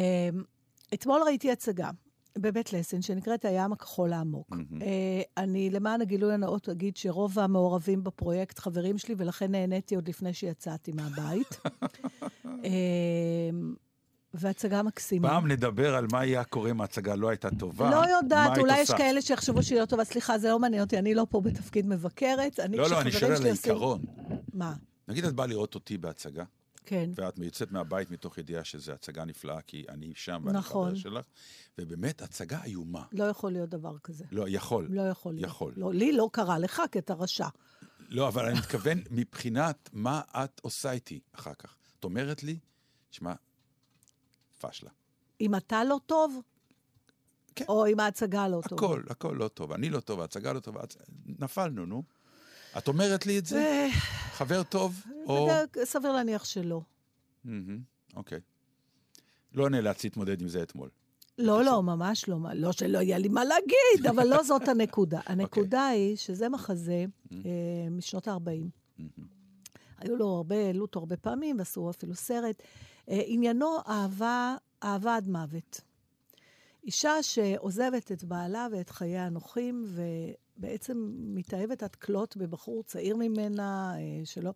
אתמול 0.94 1.22
ראיתי 1.26 1.52
הצגה 1.52 1.90
בבית 2.38 2.74
לסין 2.74 3.02
שנקראת 3.02 3.46
הים 3.46 3.74
הכחול 3.74 4.14
העמוק. 4.14 4.56
אה, 4.82 5.22
אני, 5.38 5.70
למען 5.70 6.02
הגילוי 6.02 6.34
הנאות, 6.34 6.70
אגיד 6.70 6.98
שרוב 6.98 7.40
המעורבים 7.40 8.04
בפרויקט 8.04 8.60
חברים 8.60 8.98
שלי, 8.98 9.16
ולכן 9.18 9.52
נהניתי 9.52 9.96
עוד 9.96 10.10
לפני 10.10 10.34
שיצאתי 10.34 10.92
מהבית. 10.92 11.60
אמ, 12.46 13.76
והצגה 14.34 14.84
מקסימה. 14.84 15.30
פעם 15.30 15.48
נדבר 15.48 15.96
על 15.96 16.08
מה 16.12 16.20
היה 16.20 16.44
קורה 16.44 16.72
אם 16.72 16.82
ההצגה 16.82 17.16
לא 17.16 17.30
הייתה 17.30 17.50
טובה. 17.60 17.90
לא 17.92 18.10
יודעת, 18.18 18.58
אולי 18.58 18.80
יש? 18.80 18.92
כאלה 18.92 19.22
שיחשבו 19.22 19.64
שהיא 19.64 19.80
לא 19.80 19.86
טובה. 19.86 20.04
סליחה, 20.04 20.38
זה 20.38 20.50
לא 20.50 20.60
מעניין 20.60 20.84
אותי, 20.84 20.98
אני 21.00 21.14
לא 21.14 21.28
פה 21.30 21.42
בתפקיד 21.42 21.88
מבקרת. 21.88 22.60
אני, 22.60 22.78
לא, 22.78 22.90
לא, 22.90 23.02
אני 23.02 23.12
שואל 23.12 23.32
על 23.32 23.46
העיקרון. 23.46 24.02
מה? 24.54 24.74
נגיד 25.08 25.26
את 25.26 25.34
באה 25.34 25.48
לראות 25.48 25.76
אותי 25.76 25.98
בהצגה, 25.98 26.44
כן. 26.86 27.10
ואת 27.16 27.38
יוצאת 27.40 27.72
מהבית 27.72 28.12
מתוך 28.12 28.38
ידיעה 28.38 28.64
שזו 28.64 28.92
הצגה 28.92 29.26
נפלאה, 29.26 29.62
כי 29.62 29.86
אני 29.90 30.12
שם 30.16 30.42
ואני 30.46 30.58
נכון. 30.58 30.88
חבר 30.90 30.96
שלך, 30.98 31.26
ובאמת, 31.78 32.22
הצגה 32.22 32.64
איומה. 32.64 33.06
לא 33.12 33.24
יכול 33.24 33.52
להיות 33.52 33.70
דבר 33.70 33.98
כזה. 34.00 34.26
לא, 34.32 34.46
יכול. 34.48 34.88
לא 34.92 35.02
יכול 35.02 35.34
להיות. 35.34 35.48
יכול. 35.48 35.74
לא, 35.78 35.94
לי 35.94 36.12
לא 36.12 36.30
קרה, 36.34 36.60
לך, 36.60 36.82
כי 36.92 37.00
אתה 37.00 37.14
רשע. 37.14 37.48
לא, 38.10 38.28
אבל 38.28 38.46
אני 38.46 38.60
מתכוון 38.60 38.98
מבחינת 39.12 39.90
מה 39.94 40.22
את 40.32 40.60
עושה 40.64 40.92
איתי 40.92 41.20
אחר 41.32 41.54
כך. 41.54 41.76
את 42.00 42.04
אומרת 42.04 42.44
לי, 42.44 42.60
שמע, 43.12 43.34
פשלה. 44.60 44.90
אם 45.42 45.56
אתה 45.56 45.84
לא 45.84 46.00
טוב, 46.06 46.42
כן. 47.56 47.66
או 47.70 47.88
אם 47.88 48.00
ההצגה 48.00 48.48
לא 48.48 48.62
טובה. 48.70 48.86
הכל, 48.86 49.04
הכל 49.10 49.36
לא 49.40 49.48
טוב. 49.48 49.72
אני 49.72 49.90
לא 49.90 50.00
טוב, 50.00 50.22
ההצגה 50.22 50.54
לא 50.54 50.60
טובה. 50.60 50.82
הצ- 50.82 50.96
נפלנו, 51.40 51.86
נו. 51.86 52.04
את 52.78 52.88
אומרת 52.88 53.26
לי 53.26 53.40
את 53.40 53.46
זה? 53.46 53.60
אה, 53.60 53.90
חבר 54.32 54.64
טוב? 54.64 55.04
או... 55.26 55.50
סביר 55.84 56.12
להניח 56.12 56.46
שלא. 56.46 56.82
אוקיי. 58.16 58.40
לא 59.54 59.70
נאלץ 59.70 60.04
להתמודד 60.04 60.42
עם 60.42 60.48
זה 60.48 60.64
אתמול. 60.64 60.90
לא, 61.38 61.64
לא, 61.64 61.84
ממש 61.84 62.30
לא. 62.30 62.38
לא 62.54 62.72
שלא 62.72 62.98
יהיה 62.98 63.18
לי 63.18 63.28
מה 63.28 63.44
להגיד, 63.44 64.08
אבל 64.10 64.28
לא 64.28 64.44
זאת 64.44 64.68
הנקודה. 64.68 65.18
אוקיי. 65.20 65.34
הנקודה 65.34 65.88
היא 65.88 66.16
שזה 66.16 66.50
מחזה 66.50 67.06
אה, 67.32 67.40
משנות 67.92 68.28
ה-40. 68.28 69.02
היו 69.98 70.16
לו 70.16 70.28
הרבה, 70.28 70.56
העלו 70.56 70.82
אותו 70.82 71.00
הרבה 71.00 71.18
פעמים, 71.18 71.60
ועשו 71.60 71.90
אפילו 71.90 72.16
סרט. 72.16 72.64
אה, 73.10 73.22
עניינו 73.26 73.78
אהבה, 73.88 74.56
אהבה 74.84 75.16
עד 75.16 75.28
מוות. 75.28 75.82
אישה 76.84 77.24
שעוזבת 77.24 78.12
את 78.12 78.24
בעלה 78.24 78.68
ואת 78.72 78.90
חייה 78.90 79.26
הנוחים, 79.26 79.86
ובעצם 80.58 81.12
מתאהבת 81.16 81.84
עד 81.84 81.96
כלות 81.96 82.38
בבחור 82.38 82.84
צעיר 82.84 83.16
ממנה, 83.16 83.94
אה, 83.96 84.26
שלא... 84.26 84.52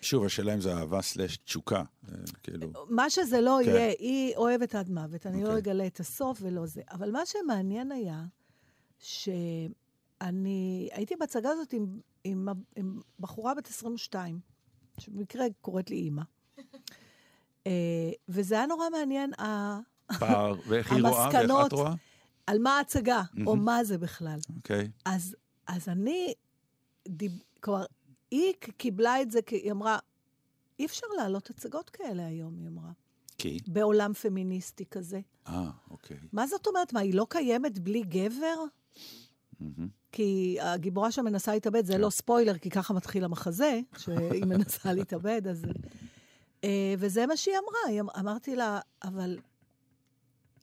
שוב, 0.00 0.24
השאלה 0.24 0.54
אם 0.54 0.60
זה 0.60 0.72
אהבה 0.74 1.02
סלש 1.02 1.36
תשוקה. 1.36 1.82
אה, 2.08 2.14
כאילו, 2.42 2.72
מה 2.88 3.10
שזה 3.10 3.40
לא 3.40 3.58
כן. 3.64 3.70
יהיה, 3.70 3.94
היא 3.98 4.36
אוהבת 4.36 4.74
עד 4.74 4.90
מוות, 4.90 5.26
אני 5.26 5.42
לא 5.42 5.48
אוקיי. 5.48 5.58
אגלה 5.58 5.86
את 5.86 6.00
הסוף 6.00 6.38
ולא 6.42 6.66
זה. 6.66 6.82
אבל 6.90 7.10
מה 7.10 7.26
שמעניין 7.26 7.92
היה, 7.92 8.24
שאני 8.98 10.88
הייתי 10.92 11.16
בהצגה 11.16 11.50
הזאת 11.50 11.72
עם, 11.72 11.86
עם, 12.24 12.48
עם 12.76 13.00
בחורה 13.20 13.54
בת 13.54 13.68
22, 13.68 14.40
שבמקרה 14.98 15.44
קוראת 15.60 15.90
לי 15.90 15.96
אימא. 15.96 16.22
אה, 17.66 18.10
וזה 18.28 18.54
היה 18.54 18.66
נורא 18.66 18.90
מעניין, 18.90 19.32
פער, 20.18 20.54
ואיך 20.66 20.92
היא 20.92 21.02
רואה, 21.02 21.28
ואיך 21.32 21.66
את. 21.66 21.72
רואה? 21.72 21.94
על 22.50 22.58
מה 22.58 22.76
ההצגה, 22.78 23.22
או 23.46 23.56
מהמם. 23.56 23.64
מה 23.64 23.84
זה 23.84 23.98
בכלל. 23.98 24.38
אוקיי. 24.56 24.90
אז, 25.04 25.36
אז 25.66 25.88
אני, 25.88 26.34
דיב, 27.08 27.32
כלומר, 27.60 27.84
היא 28.30 28.52
קיבלה 28.76 29.22
את 29.22 29.30
זה, 29.30 29.42
כי 29.42 29.56
היא 29.56 29.72
אמרה, 29.72 29.98
אי 30.78 30.86
אפשר 30.86 31.06
להעלות 31.16 31.50
הצגות 31.50 31.90
כאלה 31.90 32.26
היום, 32.26 32.58
היא 32.58 32.68
אמרה, 32.68 32.90
כי? 33.38 33.58
בעולם 33.66 34.12
פמיניסטי 34.12 34.84
כזה. 34.90 35.20
אה, 35.48 35.70
אוקיי. 35.90 36.16
מה 36.32 36.46
זאת 36.46 36.66
אומרת? 36.66 36.92
מה, 36.92 37.00
היא 37.00 37.14
לא 37.14 37.26
קיימת 37.28 37.78
בלי 37.78 38.02
גבר? 38.02 38.56
מהמם. 39.60 39.88
כי 40.12 40.58
הגיבורה 40.60 41.10
שם 41.10 41.24
מנסה 41.24 41.52
להתאבד, 41.54 41.84
זה 41.84 41.92
כן. 41.92 42.00
לא 42.00 42.10
ספוילר, 42.10 42.58
כי 42.58 42.70
ככה 42.70 42.94
מתחיל 42.94 43.24
המחזה, 43.24 43.80
שהיא 43.98 44.44
מנסה 44.52 44.92
להתאבד, 44.92 45.46
אז... 45.46 45.64
אה, 46.64 46.94
וזה 46.98 47.26
מה 47.26 47.36
שהיא 47.36 47.54
אמרה. 47.54 48.00
אמ- 48.00 48.10
אמרתי 48.18 48.56
לה, 48.56 48.80
אבל 49.02 49.38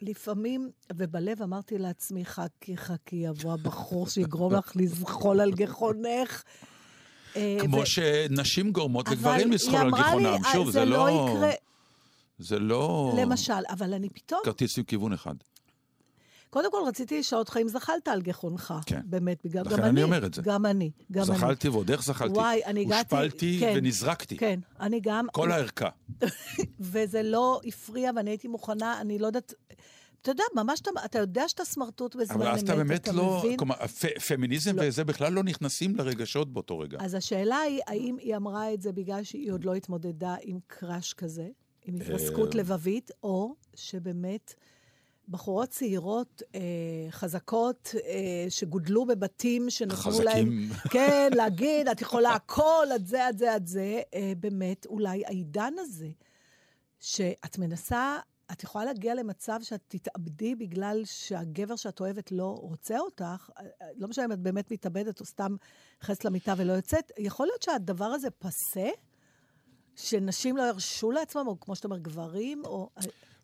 לפעמים, 0.02 0.70
ובלב 0.96 1.42
אמרתי 1.42 1.78
לעצמי, 1.78 2.26
חכי, 2.26 2.78
חכי, 2.78 3.16
יבוא 3.16 3.54
הבחור 3.54 4.08
שיגרום 4.08 4.54
לך 4.54 4.72
לזחול 4.76 5.42
על 5.42 5.52
גחונך. 5.52 6.44
אה, 7.36 7.58
כמו 7.62 7.78
ו- 7.78 7.86
שנשים 7.86 8.72
גורמות 8.72 9.10
לגברים 9.10 9.52
לזחול 9.52 9.76
על 9.76 9.92
גיחונם. 9.92 10.26
"אה, 10.46 10.52
שוב, 10.54 10.70
זה 10.70 10.86
לא 10.86 10.98
לא... 10.98 11.10
יקרה, 11.10 11.52
זה 12.40 12.60
לא... 12.60 13.14
למשל, 13.18 13.54
אבל 13.70 13.94
אני 13.94 14.10
פתאום 14.10 14.40
כרטיס 14.44 14.78
עם 14.78 14.84
כיוון 14.84 15.14
אחד. 15.14 15.34
קודם 16.50 16.72
כל, 16.72 16.78
רציתי 16.88 17.20
לשאול 17.20 17.40
אותך 17.40 17.58
אם 17.62 17.68
זחלת 17.68 18.08
על 18.08 18.22
גחונך. 18.22 18.74
כן. 18.86 19.02
באמת, 19.06 19.38
בגלל... 19.46 19.66
לכן 19.66 19.76
גם 19.76 19.82
אני 19.82 19.90
אני 19.90 20.04
אומר 20.04 20.26
את 20.26 20.34
זה. 20.34 20.42
גם 20.42 20.66
אני, 20.66 20.92
גם 21.12 21.24
אני. 21.30 21.38
זחלתי 21.38 21.70
ועוד 21.70 21.92
איך 21.92 22.04
זחלתי. 22.04 22.34
וואי, 22.34 22.66
אני 22.66 22.82
הגעתי... 22.82 23.16
הושפלתי 23.16 23.58
כן, 23.60 23.74
ונזרקתי. 23.78 24.38
כן, 24.38 24.60
אני 24.80 25.00
גם... 25.00 25.28
כל 25.32 25.52
הערכה. 25.52 25.90
וזה 26.80 27.24
לא 27.24 27.62
הפריע, 27.66 28.12
ואני 28.16 28.30
הייתי 28.30 28.48
מוכנה, 28.48 29.02
אני 29.02 29.20
לא 29.20 29.28
יודעת... 29.28 29.54
אתה 30.22 30.32
יודע, 30.32 30.44
ממש, 30.56 30.82
אתה, 30.82 30.92
אתה 31.06 31.20
יודע 31.20 31.48
שאתה 31.48 31.66
סמרטוט 31.66 32.16
בזמן 32.16 32.36
אבל 32.36 32.48
אז 32.48 32.60
אמת, 32.60 32.64
אתה 32.64 32.76
באמת 32.76 33.08
לא... 33.08 33.38
מבין? 33.40 33.58
כלומר, 33.58 33.76
הפ- 33.80 34.20
פמיניזם 34.28 34.76
לא. 34.76 34.84
וזה 34.88 35.04
בכלל 35.04 35.34
לא 35.34 35.44
נכנסים 35.44 35.96
לרגשות 35.96 36.54
באותו 36.54 36.80
רגע. 36.80 36.98
אז 37.02 37.14
השאלה 37.14 37.58
היא, 37.58 37.82
האם 37.88 38.16
היא 38.20 38.36
אמרה 38.36 38.74
את 38.74 38.82
זה 38.82 38.92
בגלל 38.92 39.24
שהיא 39.24 39.52
עוד 39.52 39.64
לא 39.66 39.74
התמודדה 39.76 40.36
עם 40.42 40.60
קראש 40.68 41.14
כזה, 41.14 41.48
עם 41.86 41.96
התרסקות 41.96 42.56
אה. 42.56 42.60
לבבית, 42.60 43.12
או 43.24 43.56
שבאמת 43.76 44.54
בחורות 45.28 45.70
צעירות, 45.70 46.42
אה, 46.56 46.60
חזקות, 47.12 47.96
אה, 48.06 48.46
שגודלו 48.50 49.06
בבתים 49.06 49.70
שנתנו 49.70 50.22
להם... 50.24 50.36
חזקים. 50.36 50.70
כן, 50.90 51.30
להגיד, 51.36 51.88
את 51.88 52.02
יכולה 52.02 52.34
הכל, 52.34 52.88
את 52.96 53.08
זה, 53.08 53.30
את 53.30 53.38
זה, 53.38 53.56
את 53.56 53.68
זה. 53.68 54.02
אה, 54.14 54.34
באמת, 54.40 54.86
אולי 54.86 55.26
העידן 55.26 55.74
הזה, 55.80 56.10
שאת 57.00 57.58
מנסה, 57.58 58.18
את 58.52 58.64
יכולה 58.64 58.86
להגיע 58.86 59.16
למצב 59.16 59.60
שאת 59.62 59.82
תתאבדי 59.88 60.56
בגלל 60.56 61.02
שהגבר 61.06 61.76
שאת 61.76 62.00
אוהבת 62.00 62.32
לא 62.32 62.58
רוצה 62.62 63.00
אותך, 63.00 63.50
אה, 63.58 63.66
אה, 63.82 63.88
לא 63.96 64.08
משנה 64.08 64.26
אם 64.26 64.32
את 64.32 64.40
באמת 64.40 64.72
מתאבדת 64.72 65.20
או 65.20 65.26
סתם 65.26 65.56
נכנסת 66.04 66.26
למיטה 66.26 66.54
ולא 66.58 66.74
יוצאת, 66.74 67.12
יכול 67.18 67.48
להיות 67.48 67.62
שהדבר 67.62 68.06
הזה 68.06 68.30
פסה? 68.30 68.90
שנשים 69.96 70.58
לא 70.58 70.64
ירשו 70.64 71.12
לעצמם, 71.12 71.48
או 71.48 71.60
כמו 71.60 71.76
שאתה 71.76 71.88
אומר, 71.88 71.98
גברים, 71.98 72.62
או... 72.66 72.90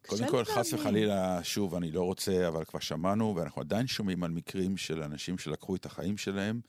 קודם 0.07 0.29
כל, 0.29 0.45
חס. 0.45 0.73
וחלילה, 0.73 1.43
שוב, 1.43 1.75
אני 1.75 1.91
לא 1.91 2.01
רוצה, 2.01 2.47
אבל 2.47 2.65
כבר 2.65 2.79
שמענו, 2.79 3.35
ואנחנו 3.35 3.61
עדיין 3.61 3.87
שומעים 3.87 4.23
על 4.23 4.31
מקרים 4.31 4.77
של 4.77 5.03
אנשים 5.03 5.37
שלקחו 5.37 5.75
את 5.75 5.85
החיים 5.85 6.17
שלהם 6.17 6.61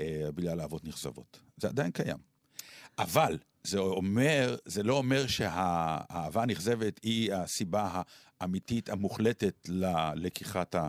אה, 0.00 0.28
בגלל 0.34 0.60
אהבות 0.60 0.84
נכזבות. 0.84 1.40
זה 1.56 1.68
עדיין 1.68 1.90
קיים. 1.90 2.16
אבל 2.98 3.38
זה 3.62 3.78
אומר, 3.78 4.56
זה 4.64 4.82
לא 4.82 4.94
אומר 4.94 5.26
שהאהבה 5.26 6.42
הנכזבת 6.42 7.00
היא 7.02 7.34
הסיבה 7.34 8.02
האמיתית, 8.40 8.88
המוחלטת 8.88 9.68
ללקיחת 9.68 10.74
ה... 10.74 10.88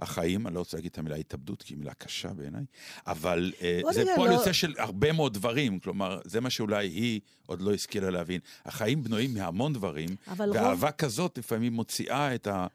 החיים, 0.00 0.46
אני 0.46 0.54
לא 0.54 0.58
רוצה 0.58 0.76
להגיד 0.76 0.90
את 0.92 0.98
המילה 0.98 1.16
התאבדות, 1.16 1.62
כי 1.62 1.74
היא 1.74 1.78
מילה 1.78 1.94
קשה 1.94 2.28
בעיניי, 2.32 2.64
אבל 3.06 3.52
בוא 3.82 3.92
זה 3.92 4.04
פועל 4.16 4.30
לא- 4.30 4.34
יוצא 4.34 4.52
של 4.52 4.74
הרבה 4.78 5.12
מאוד 5.12 5.34
דברים, 5.34 5.78
כלומר, 5.80 6.20
זה 6.24 6.40
מה 6.40 6.50
שאולי 6.50 6.86
היא 6.88 7.20
עוד 7.46 7.60
לא 7.60 7.74
השכילה 7.74 8.10
להבין. 8.10 8.40
החיים 8.64 9.02
בנויים 9.02 9.34
מהמון 9.34 9.72
דברים, 9.72 10.08
אבל 10.28 10.48
רוב- 10.48 10.56
ואהבה 10.56 10.90
כזאת 10.92 11.38
לפעמים 11.38 11.72
מוציאה 11.72 12.34
את, 12.34 12.46
ה, 12.46 12.66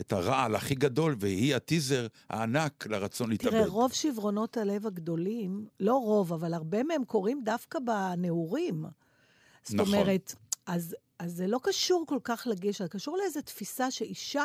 את 0.00 0.12
הרעל 0.12 0.54
הכי 0.54 0.74
גדול, 0.74 1.16
והיא 1.18 1.54
הטיזר 1.56 2.06
הענק 2.30 2.86
לרצון 2.86 3.30
להתאבד. 3.30 3.50
תראה, 3.50 3.66
רוב 3.66 3.92
שברונות 3.92 4.56
הלב 4.56 4.86
הגדולים, 4.86 5.66
לא 5.80 5.94
רוב, 5.94 6.32
אבל 6.32 6.54
הרבה 6.54 6.82
מהם 6.82 7.04
קורים 7.04 7.42
דווקא 7.44 7.78
בנעורים. 7.78 8.84
זאת 9.64 9.74
נכון. 9.74 9.94
אומרת, 9.94 10.34
אז, 10.66 10.96
אז 11.18 11.32
זה 11.32 11.46
לא 11.46 11.60
קשור 11.62 12.04
כל 12.08 12.18
כך 12.24 12.46
לגיל 12.50 12.72
שלה, 12.72 12.88
קשור 12.88 13.16
לאיזו 13.16 13.40
תפיסה 13.42 13.90
שאישה, 13.90 14.44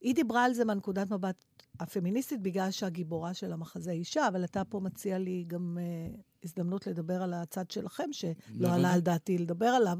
היא 0.00 0.14
דיברה 0.14 0.44
על 0.44 0.54
זה 0.54 0.64
מהנקודת 0.64 1.10
מבט 1.10 1.44
הפמיניסטית, 1.80 2.42
בגלל 2.42 2.70
שהגיבורה 2.70 3.34
של 3.34 3.52
המחזה 3.52 3.90
אישה, 3.90 4.28
אבל 4.28 4.44
אתה 4.44 4.64
פה 4.64 4.80
מציע 4.80 5.18
לי 5.18 5.44
גם 5.46 5.78
אה, 5.80 6.16
הזדמנות 6.44 6.86
לדבר 6.86 7.22
על 7.22 7.34
הצד 7.34 7.70
שלכם, 7.70 8.12
שלא. 8.12 8.72
עלה 8.72 8.92
על 8.92 9.00
דעתי 9.00 9.38
לדבר 9.38 9.66
עליו. 9.66 9.98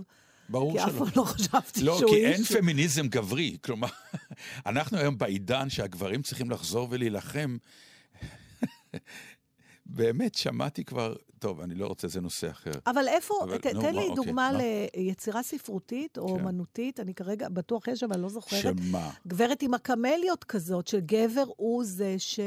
ברור 0.48 0.72
כי 0.72 0.84
אף 0.84 0.90
שלא. 0.90 0.98
פעם 0.98 1.08
לא 1.16 1.22
חשבתי 1.22 1.82
לא, 1.84 1.98
שהוא 1.98 2.10
כי 2.10 2.26
איש. 2.26 2.36
אין 2.36 2.60
פמיניזם 2.60 3.08
גברי. 3.08 3.56
כלומר, 3.64 3.88
אנחנו 4.66 4.98
היום 4.98 5.18
בעידן 5.18 5.70
שהגברים 5.70 6.22
צריכים 6.22 6.50
לחזור 6.50 6.88
ולהילחם. 6.90 7.56
באמת, 9.88 10.34
שמעתי 10.34 10.84
כבר, 10.84 11.14
טוב, 11.38 11.60
אני 11.60 11.74
לא 11.74 11.86
רוצה, 11.86 12.08
זה 12.08 12.20
נושא 12.20 12.50
אחר. 12.50 12.70
אבל 12.86 13.08
איפה, 13.08 13.34
אבל, 13.42 13.58
ת, 13.58 13.66
נו, 13.66 13.80
תן 13.80 13.94
לי 13.94 14.08
אוקיי, 14.08 14.14
דוגמה 14.14 14.50
מה? 14.52 14.58
ליצירה 14.96 15.42
ספרותית 15.42 16.18
או 16.18 16.26
כן. 16.26 16.32
אומנותית, 16.32 17.00
אני 17.00 17.14
כרגע, 17.14 17.48
בטוח 17.48 17.88
יש, 17.88 18.02
אבל 18.02 18.20
לא 18.20 18.28
זוכרת. 18.28 18.62
שמה? 18.62 19.10
גברת 19.26 19.62
עם 19.62 19.74
הקמליות 19.74 20.44
כזאת, 20.44 20.86
שגבר 20.86 21.44
הוא 21.56 21.84
זה 21.84 22.14
ש... 22.18 22.40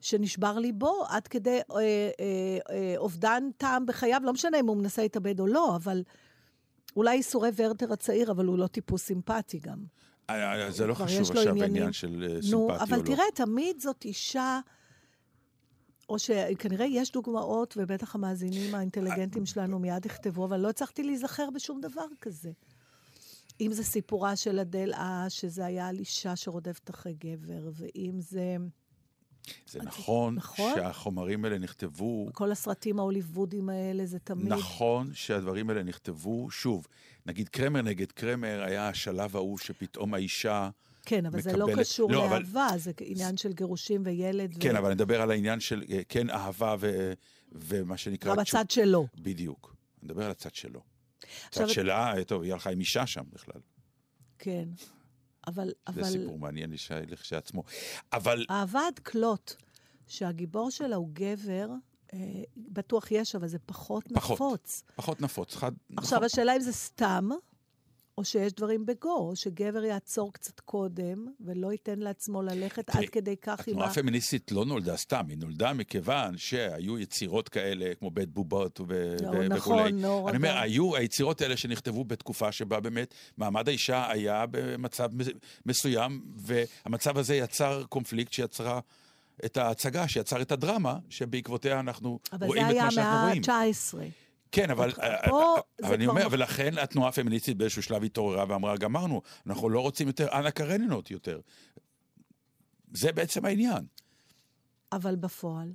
שנשבר 0.00 0.58
ליבו 0.58 1.04
עד 1.08 1.28
כדי 1.28 1.50
אה, 1.50 1.76
אה, 1.76 2.58
אה, 2.70 2.94
אובדן 2.96 3.48
טעם 3.56 3.86
בחייו, 3.86 4.20
לא 4.24 4.32
משנה 4.32 4.60
אם 4.60 4.66
הוא 4.66 4.76
מנסה 4.76 5.02
להתאבד 5.02 5.40
או 5.40 5.46
לא, 5.46 5.76
אבל 5.76 6.02
אולי 6.96 7.14
ייסורי 7.14 7.50
ורטר 7.56 7.92
הצעיר, 7.92 8.30
אבל 8.30 8.46
הוא 8.46 8.58
לא 8.58 8.66
טיפוס 8.66 9.02
סימפטי 9.02 9.58
גם. 9.58 9.78
אה, 10.30 10.64
אה, 10.64 10.70
זה 10.70 10.86
לא 10.86 10.94
חשוב 10.94 11.36
עכשיו. 11.36 11.62
העניין 11.62 11.92
של 11.92 12.22
אה, 12.22 12.28
סימפטי 12.28 12.50
נו, 12.50 12.62
או 12.62 12.68
לא. 12.68 12.76
אבל 12.76 13.02
תראה, 13.02 13.24
תמיד 13.34 13.80
זאת 13.80 14.04
אישה, 14.04 14.60
או 16.08 16.18
שכנראה 16.18 16.86
יש 16.86 17.12
דוגמאות, 17.12 17.74
ובטח 17.76 18.14
המאזינים 18.14 18.74
האינטליגנטים 18.74 19.46
שלנו 19.46 19.78
מיד 19.78 20.06
יכתבו, 20.06 20.44
אבל 20.44 20.60
לא 20.60 20.68
הצלחתי 20.68 21.02
להיזכר 21.02 21.48
בשום 21.54 21.80
דבר 21.80 22.06
כזה. 22.20 22.50
אם 23.60 23.72
זה 23.72 23.84
סיפורה 23.84 24.36
של 24.36 24.58
אדל 24.58 24.92
אה, 24.94 25.26
שזה 25.28 25.64
היה 25.64 25.88
על 25.88 25.98
אישה 25.98 26.36
שרודפת 26.36 26.90
אחרי 26.90 27.14
גבר, 27.14 27.70
ואם 27.72 28.20
זה... 28.20 28.56
זה 29.66 29.78
נכון, 29.82 30.34
נכון? 30.34 30.74
שהחומרים 30.74 31.44
האלה 31.44 31.58
נכתבו, 31.58 32.28
כל 32.32 32.52
הסרטים 32.52 32.98
ההוליוודיים 32.98 33.68
האלה, 33.68 34.06
זה 34.06 34.18
תמיד... 34.18 34.52
נכון 34.52 35.10
שהדברים 35.14 35.70
האלה 35.70 35.82
נכתבו, 35.82 36.50
שוב, 36.50 36.86
נגיד 37.26 37.48
קרמר 37.48 37.82
נגד 37.82 38.12
קרמר 38.12 38.62
היה 38.66 38.88
השלב 38.88 39.36
ההוא 39.36 39.58
שפתאום 39.58 40.14
האישה... 40.14 40.70
כן, 41.06 41.26
אבל 41.26 41.40
זה 41.40 41.56
לא 41.56 41.66
מקבלת- 41.66 41.80
קשור 41.86 42.12
לא, 42.12 42.26
אבל- 42.26 42.38
לאהבה, 42.42 42.68
זה 42.76 42.92
עניין 43.00 43.36
של 43.36 43.52
גירושים 43.52 44.02
וילד. 44.04 44.56
ו- 44.56 44.60
כן, 44.60 44.76
אבל 44.76 44.86
אני 44.86 44.94
מדבר 44.94 45.20
על 45.22 45.30
העניין 45.30 45.60
של 45.60 45.82
אה, 45.90 46.00
כן 46.08 46.30
אהבה 46.30 46.76
ו... 46.80 47.12
ומה 47.52 47.96
שנקרא... 47.96 48.34
גם 48.34 48.42
תשוק- 48.42 48.60
הצד 48.60 48.70
שלו. 48.70 49.06
בדיוק. 49.18 49.76
אני 50.02 50.06
מדבר 50.12 50.24
על 50.24 50.30
הצד 50.30 50.54
שלו. 50.54 50.80
עכשיו, 51.48 51.64
הצד 51.64 51.72
שלה, 51.72 52.16
אה, 52.16 52.24
טוב, 52.24 52.42
היא 52.42 52.52
הלכה 52.52 52.70
עם 52.70 52.80
אישה 52.80 53.06
שם 53.06 53.22
בכלל. 53.32 53.60
כן. 54.38 54.68
אבל, 55.46 55.66
זה 55.66 55.72
אבל 55.86 56.04
סיפור 56.04 56.38
מעניין 56.38 56.72
לכשעצמו. 57.08 57.62
אבל 58.12 58.44
אהבה 58.50 58.80
עד 58.86 58.98
כלות, 58.98 59.56
שהגיבור 60.06 60.70
שלה 60.70 60.96
הוא 60.96 61.08
גבר, 61.12 61.68
אה, 62.14 62.18
בטוח 62.56 63.10
יש, 63.10 63.34
אבל 63.34 63.48
זה 63.48 63.58
פחות, 63.58 64.04
פחות. 64.14 64.36
נפוץ. 64.36 64.82
פחות 64.96 65.20
נפוץ. 65.20 65.54
חד... 65.56 65.72
עכשיו, 65.96 66.16
נכון. 66.18 66.24
השאלה 66.24 66.56
אם 66.56 66.60
זה 66.60 66.72
סתם, 66.72 67.28
או 68.18 68.24
שיש 68.24 68.52
דברים 68.52 68.86
בגו, 68.86 69.16
או 69.16 69.36
שגבר 69.36 69.84
יעצור 69.84 70.32
קצת 70.32 70.60
קודם, 70.60 71.26
ולא 71.40 71.72
ייתן 71.72 71.98
לעצמו 71.98 72.42
ללכת 72.42 72.90
עד 72.96 73.04
כדי 73.08 73.36
כך 73.36 73.68
עם 73.68 73.72
התנועה 73.74 73.86
ה... 73.88 73.90
הפמיניסטית 73.90 74.52
לא 74.52 74.64
נולדה 74.64 74.96
סתם, 74.96 75.24
היא 75.28 75.38
נולדה 75.38 75.72
מכיוון 75.72 76.38
שהיו 76.38 76.98
יצירות 76.98 77.48
כאלה, 77.48 77.94
כמו 77.94 78.10
בית 78.10 78.28
בובות 78.28 78.80
לא, 78.80 78.84
ו- 78.88 79.48
נכון, 79.48 79.52
וכולי. 79.78 79.92
נור 79.92 80.28
אני 80.30 80.36
אומר, 80.36 80.50
אדם. 80.52 80.62
היו 80.62 80.96
היצירות 80.96 81.40
האלה 81.40 81.56
שנכתבו 81.56 82.04
בתקופה 82.04 82.52
שבה 82.52 82.80
באמת 82.80 83.14
מעמד 83.36 83.68
האישה 83.68 84.10
היה 84.10 84.44
במצב 84.50 85.10
מס- 85.14 85.28
מסוים, 85.66 86.22
והמצב 86.36 87.18
הזה 87.18 87.34
יצר 87.36 87.84
קונפליקט 87.88 88.32
שיצרה 88.32 88.80
את 89.44 89.56
ההצגה, 89.56 90.08
שיצר 90.08 90.42
את 90.42 90.52
הדרמה, 90.52 90.98
שבעקבותיה 91.08 91.80
אנחנו 91.80 92.18
אבל 92.32 92.46
רואים 92.46 92.62
זה 92.64 92.68
את 92.70 92.74
היה 92.74 92.84
מה 92.84 92.90
שאנחנו 92.90 93.10
המאה 93.12 93.28
רואים. 93.28 93.42
ה-19. 93.48 94.25
כן, 94.56 94.70
אבל, 94.70 94.92
פה 95.28 95.56
אבל 95.82 95.88
זה 95.88 95.94
אני 95.94 96.06
אומר, 96.06 96.28
ולכן 96.30 96.78
התנועה 96.78 97.08
הפמיניסטית 97.08 97.56
באיזשהו 97.56 97.82
שלב 97.82 98.04
התעוררה 98.04 98.44
ואמרה, 98.48 98.76
גמרנו, 98.76 99.22
אנחנו 99.46 99.70
לא 99.70 99.80
רוצים 99.80 100.06
יותר 100.06 100.28
אנה 100.38 100.50
קרנינות 100.50 101.10
יותר. 101.10 101.40
זה 102.92 103.12
בעצם 103.12 103.44
העניין. 103.44 103.86
אבל 104.92 105.16
בפועל. 105.16 105.72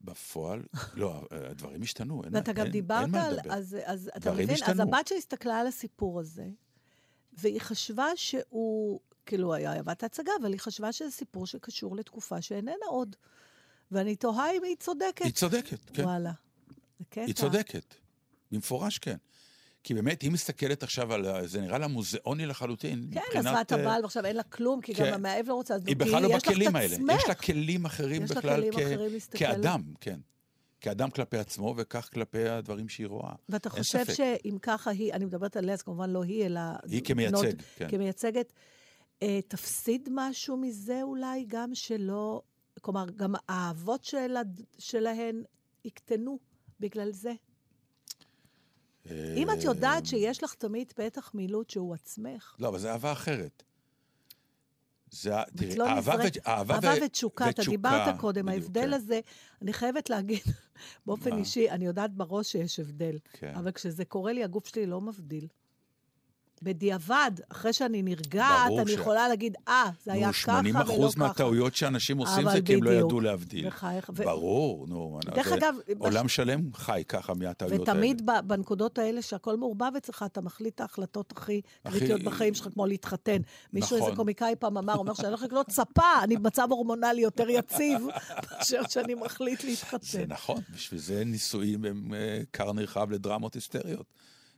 בפועל, 0.00 0.62
לא, 0.94 1.22
הדברים 1.30 1.82
השתנו. 1.82 2.24
אין, 2.24 2.34
ואתה 2.34 2.52
גם 2.52 2.64
אין, 2.64 2.72
דיברת 2.72 3.04
אין 3.04 3.14
על... 3.14 3.38
אז, 3.50 3.76
אז 3.84 4.10
אתה 4.16 4.32
מבין? 4.32 4.50
אז 4.50 4.54
השתנו. 4.54 4.82
הבת 4.82 5.06
שלי 5.08 5.18
הסתכלה 5.18 5.60
על 5.60 5.66
הסיפור 5.66 6.20
הזה, 6.20 6.46
והיא 7.32 7.60
חשבה 7.60 8.06
שהוא, 8.16 9.00
כאילו, 9.26 9.54
היה 9.54 9.76
אהבת 9.76 10.02
ההצגה, 10.02 10.32
אבל 10.40 10.52
היא 10.52 10.60
חשבה 10.60 10.92
שזה 10.92 11.10
סיפור 11.10 11.46
שקשור 11.46 11.96
לתקופה 11.96 12.42
שאיננה 12.42 12.86
עוד. 12.88 13.16
ואני 13.90 14.16
תוהה 14.16 14.52
אם 14.52 14.64
היא 14.64 14.76
צודקת. 14.76 15.24
היא 15.24 15.32
צודקת, 15.32 15.90
כן. 15.92 16.02
וואלה. 16.04 16.32
זה 16.98 17.04
קטע. 17.08 17.20
היא 17.20 17.34
צודקת. 17.34 17.94
במפורש 18.52 18.98
כן. 18.98 19.16
כי 19.82 19.94
באמת, 19.94 20.22
היא 20.22 20.30
מסתכלת 20.30 20.82
עכשיו 20.82 21.12
על... 21.12 21.46
זה 21.46 21.60
נראה 21.60 21.78
לה 21.78 21.88
מוזיאוני 21.88 22.46
לחלוטין. 22.46 23.08
כן, 23.12 23.20
מבחינת, 23.20 23.46
עזבה 23.46 23.60
את 23.60 23.72
אה, 23.72 23.80
הבעל, 23.80 24.02
ועכשיו 24.02 24.26
אין 24.26 24.36
לה 24.36 24.42
כלום, 24.42 24.80
כי 24.80 24.94
כן. 24.94 25.06
גם 25.06 25.14
המאהב 25.14 25.48
לא 25.48 25.54
רוצה... 25.54 25.74
היא 25.86 25.96
בכלל 25.96 26.22
לא 26.22 26.36
בכלים 26.36 26.76
האלה. 26.76 26.94
עצמך. 26.94 27.12
יש 27.16 27.28
לה 27.28 27.34
כלים 27.34 27.84
אחרים 27.84 28.22
יש 28.24 28.30
לה 28.30 28.36
בכלל 28.36 28.56
כלים 28.60 28.72
כ- 28.72 28.76
אחרים. 28.76 29.10
כאדם, 29.30 29.82
כן. 30.00 30.20
כאדם 30.80 31.10
כלפי 31.10 31.38
עצמו, 31.38 31.74
וכך 31.76 32.08
כלפי 32.12 32.48
הדברים 32.48 32.88
שהיא 32.88 33.06
רואה. 33.06 33.32
ואתה 33.48 33.70
חושב 33.70 34.04
ספק. 34.04 34.12
שאם 34.14 34.56
ככה 34.62 34.90
היא, 34.90 35.12
אני 35.12 35.24
מדברת 35.24 35.56
עליה, 35.56 35.74
אז 35.74 35.82
כמובן 35.82 36.10
לא 36.10 36.22
היא, 36.24 36.46
אלא... 36.46 36.60
היא 36.90 37.02
כמייצג, 37.04 37.36
בנות- 37.36 37.54
כן. 37.76 37.88
כמייצגת, 37.90 38.52
אה, 39.22 39.40
תפסיד 39.48 40.08
משהו 40.12 40.56
מזה 40.56 41.02
אולי 41.02 41.44
גם 41.48 41.74
שלא... 41.74 42.42
כלומר, 42.80 43.04
גם 43.16 43.34
האהבות 43.48 44.04
שלה, 44.04 44.40
שלהן 44.78 45.42
יקטנו 45.84 46.38
בגלל 46.80 47.12
זה. 47.12 47.32
אם 49.10 49.50
את 49.50 49.64
יודעת 49.64 50.06
שיש 50.06 50.42
לך 50.42 50.54
תמיד 50.54 50.92
פתח 50.92 51.30
מילוט 51.34 51.70
שהוא 51.70 51.94
עצמך, 51.94 52.56
לא, 52.58 52.68
אבל 52.68 52.78
זה 52.78 52.92
אהבה 52.92 53.12
אחרת. 53.12 53.62
זה, 55.10 55.32
תראי, 55.56 55.76
לא 55.76 55.88
אהבה, 55.88 56.14
ו- 56.14 56.48
אהבה, 56.48 56.74
אהבה 56.74 56.88
ו- 56.88 57.04
ותשוקה, 57.06 57.50
אתה 57.50 57.62
דיברת 57.62 58.20
קודם, 58.20 58.46
בדיוק, 58.46 58.62
ההבדל 58.62 58.86
כן. 58.86 58.92
הזה, 58.92 59.20
אני 59.62 59.72
חייבת 59.72 60.10
להגיד, 60.10 60.42
באופן 61.06 61.30
מה? 61.30 61.36
אישי, 61.36 61.70
אני 61.70 61.86
יודעת 61.86 62.14
בראש 62.14 62.52
שיש 62.52 62.80
הבדל, 62.80 63.18
כן. 63.32 63.54
אבל 63.54 63.72
כשזה 63.72 64.04
קורה 64.04 64.32
לי, 64.32 64.44
הגוף 64.44 64.66
שלי 64.66 64.86
לא 64.86 65.00
מבדיל. 65.00 65.46
בדיעבד, 66.62 67.30
אחרי 67.48 67.72
שאני 67.72 68.02
נרגעת, 68.02 68.72
אני 68.80 68.90
ש- 68.90 68.94
יכולה 68.94 69.28
להגיד, 69.28 69.56
אה, 69.68 69.84
זה 70.04 70.12
היה 70.12 70.26
נו, 70.26 70.32
ככה 70.32 70.42
80 70.42 70.76
ולא 70.76 70.84
ככה. 70.84 71.18
מהטעויות 71.18 71.74
שאנשים 71.74 72.18
עושים 72.18 72.50
זה 72.50 72.58
כי 72.62 72.74
הם 72.74 72.82
לא. 72.82 72.90
ידעו 72.90 73.20
להבדיל. 73.20 73.66
בחייך, 73.66 74.10
ו- 74.14 74.24
ברור, 74.24 74.86
נו. 74.88 75.18
דרך 75.34 75.48
זה- 75.48 75.54
אגב, 75.54 75.74
עולם 75.98 76.28
שלם 76.28 76.60
חי 76.74 77.02
ככה 77.08 77.34
מהטעויות 77.34 77.88
האלה. 77.88 77.98
ותמיד 77.98 78.22
בנקודות 78.46 78.98
האלה 78.98 79.22
שהכל 79.22 79.56
מעורבב 79.56 79.90
אצלך, 79.96 80.22
אתה 80.26 80.40
מחליט 80.40 80.74
את 80.74 80.80
ההחלטות 80.80 81.32
הכי 81.36 81.60
קריטיות 81.88 82.22
בחיים 82.22 82.54
שלך, 82.54 82.68
כמו 82.74 82.86
להתחתן. 82.86 83.36
מישהו, 83.72 83.96
נכון. 83.96 84.08
איזה 84.08 84.16
קומיקאי 84.16 84.54
פעם 84.58 84.78
אמר, 84.78 84.94
אומר 84.94 85.14
שאני 85.14 85.28
הולך 85.28 85.42
לקנות 85.42 85.70
ספה, 85.70 86.22
אני 86.22 86.36
במצב 86.36 86.68
הורמונלי 86.70 87.20
יותר 87.20 87.48
יציב, 87.50 88.00
מאשר 88.52 88.82
שאני 88.88 89.14
מחליט 89.14 89.60
זה 89.60 89.68
להתחתן. 89.68 90.24
נכון, 90.28 90.60
בשביל 90.74 91.00
זה 91.00 91.22
נישואים 91.24 91.84
הם 91.84 92.14
אה, 92.14 92.40
כר 92.52 92.72
נרחב 92.72 93.10
לדרמות 93.10 93.54
היסטריות. 93.54 94.06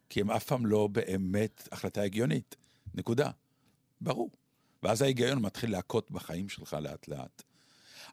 כי 0.09 0.21
הם 0.21 0.31
אף 0.31 0.45
פעם 0.45 0.67
לא 0.67 0.87
באמת 0.93 1.69
החלטה 1.73 2.03
הגיונית. 2.03 2.57
נקודה. 2.95 3.31
ברור. 4.01 4.31
ואז 4.83 5.03
ההיגיון 5.03 5.39
מתחיל 5.39 5.71
להכות 5.71 6.11
בחיים 6.11 6.49
שלך 6.49 6.77
לאט 6.81 7.09
לאט. 7.09 7.43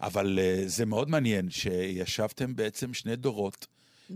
אבל 0.01 0.39
uh, 0.39 0.67
זה 0.67 0.85
מאוד 0.85 1.09
מעניין 1.09 1.49
שישבתם 1.49 2.55
בעצם 2.55 2.93
שני 2.93 3.15
דורות 3.15 3.67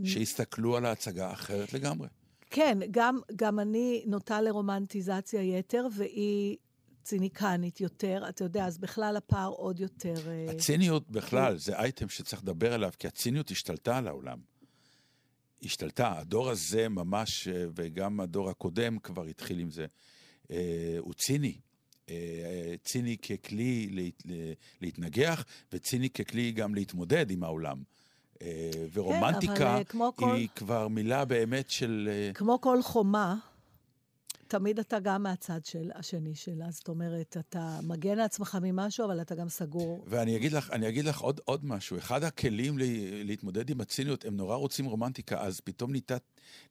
שהסתכלו 0.03 0.77
על 0.77 0.85
ההצגה 0.85 1.31
אחרת 1.31 1.73
לגמרי. 1.73 2.07
כן, 2.49 2.77
גם, 2.91 3.19
גם 3.35 3.59
אני 3.59 4.03
נוטה 4.07 4.41
לרומנטיזציה 4.41 5.41
יתר, 5.41 5.87
והיא 5.95 6.57
ציניקנית 7.03 7.81
יותר. 7.81 8.25
אתה 8.29 8.43
יודע, 8.43 8.65
אז 8.65 8.77
בכלל 8.77 9.17
הפער 9.17 9.49
עוד 9.49 9.79
יותר... 9.79 10.13
אה, 10.27 10.45
הציניות 10.49 11.09
בכלל 11.09 11.57
זה 11.57 11.75
אייטם 11.75 12.09
שצריך 12.09 12.43
לדבר 12.43 12.73
עליו, 12.73 12.91
כי 12.99 13.07
הציניות 13.07 13.51
השתלטה 13.51 13.97
על 13.97 14.07
העולם. 14.07 14.39
השתלטה. 15.63 16.13
הדור 16.19 16.49
הזה 16.49 16.89
ממש, 16.89 17.47
אה, 17.47 17.65
וגם 17.75 18.19
הדור 18.19 18.49
הקודם 18.49 18.99
כבר 18.99 19.23
התחיל 19.25 19.59
עם 19.59 19.71
זה, 19.71 19.85
אה, 20.51 20.57
הוא 20.99 21.13
ציני. 21.13 21.55
אה, 22.09 22.15
ציני 22.83 23.17
ככלי 23.17 23.89
להת, 23.91 24.23
לה- 24.25 24.53
להתנגח, 24.81 25.45
וציני 25.73 26.09
ככלי 26.09 26.51
גם 26.51 26.75
להתמודד 26.75 27.31
עם 27.31 27.43
העולם. 27.43 27.83
אה, 28.41 28.71
ורומנטיקה 28.93 29.55
כן, 29.55 29.65
אבל, 29.67 29.83
כמו 29.83 30.11
כל- 30.15 30.35
היא 30.35 30.47
כבר 30.55 30.87
מילה 30.87 31.25
באמת 31.25 31.69
של... 31.69 32.09
כמו 32.33 32.61
כל 32.61 32.81
חומה, 32.83 33.35
תמיד 34.47 34.79
אתה 34.79 34.99
גם 34.99 35.23
מהצד 35.23 35.65
של 35.65 35.91
השני 35.95 36.35
שלה. 36.35 36.71
זאת 36.71 36.87
אומרת, 36.87 37.37
אתה 37.39 37.79
מגן 37.83 38.17
לעצמך 38.17 38.57
ממשהו, 38.61 39.05
אבל 39.05 39.21
אתה 39.21 39.35
גם 39.35 39.49
סגור. 39.49 40.03
ואני 40.07 40.35
אגיד 40.35 40.53
לך, 40.53 40.71
אני 40.71 40.89
אגיד 40.89 41.05
לך 41.05 41.19
עוד, 41.19 41.41
עוד 41.45 41.65
משהו. 41.65 41.97
אחד 41.97 42.23
הכלים 42.23 42.77
לה, 42.77 42.85
להתמודד 43.23 43.69
עם 43.69 43.81
הציניות, 43.81 44.25
הם 44.25 44.37
נורא 44.37 44.55
רוצים 44.55 44.85
רומנטיקה, 44.85 45.41
אז 45.41 45.59
פתאום 45.59 45.91
נהייתה, 45.91 46.17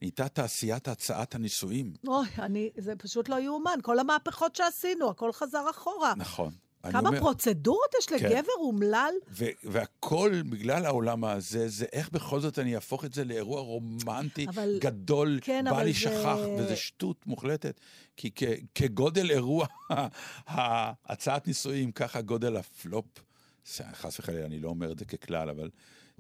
נהייתה 0.02 0.28
תעשיית 0.28 0.88
הצעת 0.88 1.34
הנישואים. 1.34 1.92
אוי, 2.06 2.26
אני, 2.38 2.70
זה 2.78 2.96
פשוט 2.96 3.28
לא 3.28 3.40
יאומן. 3.40 3.78
כל 3.82 3.98
המהפכות 3.98 4.56
שעשינו, 4.56 5.10
הכל 5.10 5.32
חזר 5.32 5.70
אחורה. 5.70 6.14
נכון. 6.16 6.65
כמה 6.92 7.08
אומר- 7.08 7.20
פרוצדורות 7.20 7.90
יש 8.00 8.06
כן. 8.06 8.14
לגבר 8.16 8.52
אומלל? 8.58 9.12
ו- 9.30 9.44
והכל 9.64 10.42
בגלל 10.50 10.86
העולם 10.86 11.24
הזה, 11.24 11.68
זה 11.68 11.86
איך 11.92 12.10
בכל 12.10 12.40
זאת 12.40 12.58
אני 12.58 12.74
אהפוך 12.74 13.04
את 13.04 13.14
זה 13.14 13.24
לאירוע 13.24 13.60
רומנטי 13.60 14.46
אבל- 14.48 14.78
גדול, 14.80 15.38
כן, 15.42 15.66
אבל 15.66 15.86
יישכח, 15.86 16.12
זה- 16.36 16.56
וזה 16.58 16.76
שטות 16.76 17.26
מוחלטת. 17.26 17.80
כי 18.16 18.30
כ- 18.34 18.42
כגודל 18.74 19.30
אירוע 19.30 19.66
הצעת 21.06 21.46
נישואים, 21.46 21.92
ככה 21.92 22.20
גודל 22.20 22.56
הפלופ. 22.56 23.04
חס 23.92 24.18
וחלילה, 24.18 24.46
אני 24.46 24.58
לא 24.60 24.68
אומר 24.68 24.92
את 24.92 24.98
זה 24.98 25.04
ככלל, 25.04 25.50
אבל 25.50 25.70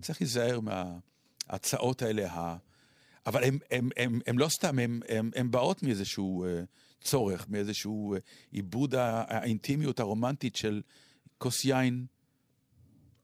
צריך 0.00 0.20
להיזהר 0.20 0.60
מההצעות 0.60 2.02
האלה. 2.02 2.32
ה... 2.32 2.56
אבל 3.26 3.44
הם 4.26 4.38
לא 4.38 4.48
סתם, 4.48 4.78
הם 5.36 5.50
באות 5.50 5.82
מאיזשהו 5.82 6.44
אה, 6.44 6.62
צורך, 7.00 7.46
מאיזשהו 7.48 8.14
אה, 8.14 8.18
עיבוד 8.50 8.94
האינטימיות 8.94 10.00
הרומנטית 10.00 10.56
של 10.56 10.82
כוס 11.38 11.64
יין. 11.64 12.06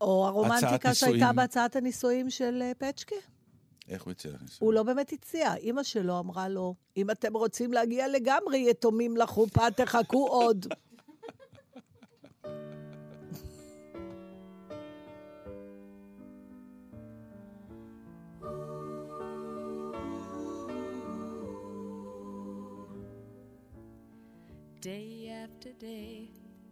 או 0.00 0.26
הרומנטיקה 0.26 0.94
שהייתה. 0.94 1.32
בהצעת 1.32 1.76
הנישואים 1.76 2.30
של 2.30 2.62
אה, 2.62 2.72
פצ'קה? 2.78 3.16
איך 3.88 4.02
הוא 4.02 4.10
יצא 4.10 4.28
לך 4.28 4.42
נישואים? 4.42 4.66
הוא 4.66 4.72
לא 4.72 4.82
באמת 4.82 5.12
הציע. 5.12 5.54
אימא 5.54 5.82
שלו 5.82 6.18
אמרה 6.18 6.48
לו, 6.48 6.74
אם 6.96 7.10
אתם 7.10 7.36
רוצים 7.36 7.72
להגיע 7.72 8.08
לגמרי 8.08 8.70
יתומים 8.70 9.16
לחופה, 9.16 9.70
תחכו 9.70 10.26
עוד. 10.26 10.66
Day 24.82 25.32
after 25.44 25.70
day, 25.78 26.28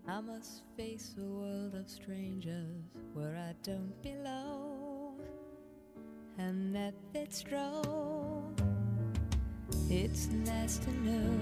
I 0.09 0.21
must 0.21 0.65
face 0.77 1.15
a 1.17 1.23
world 1.23 1.77
of 1.77 1.89
strangers 1.89 2.83
where 3.15 3.37
I 3.37 3.55
don't 3.63 3.95
belong. 4.03 5.21
And 6.37 6.77
at 6.77 6.95
its 7.15 7.41
draw, 7.43 8.43
it's 9.89 10.27
nice 10.27 10.79
to 10.79 10.91
know 11.05 11.39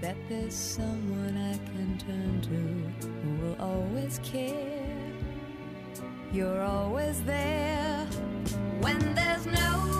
that 0.00 0.16
there's 0.26 0.54
someone 0.54 1.36
I 1.36 1.58
can 1.66 1.98
turn 1.98 2.40
to 2.48 3.06
who 3.06 3.46
will 3.46 3.56
always 3.60 4.18
care. 4.24 5.12
You're 6.32 6.62
always 6.62 7.20
there 7.24 8.06
when 8.80 9.14
there's 9.14 9.44
no 9.44 9.95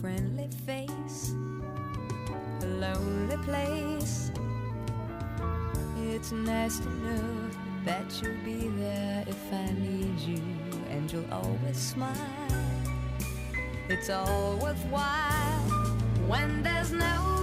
friendly 0.00 0.48
face, 0.64 1.32
a 2.62 2.66
lonely 2.66 3.36
place. 3.38 4.30
It's 5.96 6.30
nice 6.30 6.78
to 6.78 6.88
know 6.88 7.50
that 7.84 8.06
you'll 8.22 8.44
be 8.44 8.68
there 8.80 9.24
if 9.26 9.52
I 9.52 9.70
need 9.72 10.18
you, 10.20 10.42
and 10.90 11.10
you'll 11.10 11.32
always 11.32 11.76
smile. 11.76 12.14
It's 13.88 14.08
all 14.10 14.58
worthwhile 14.62 15.62
when 16.28 16.62
there's 16.62 16.92
no 16.92 17.37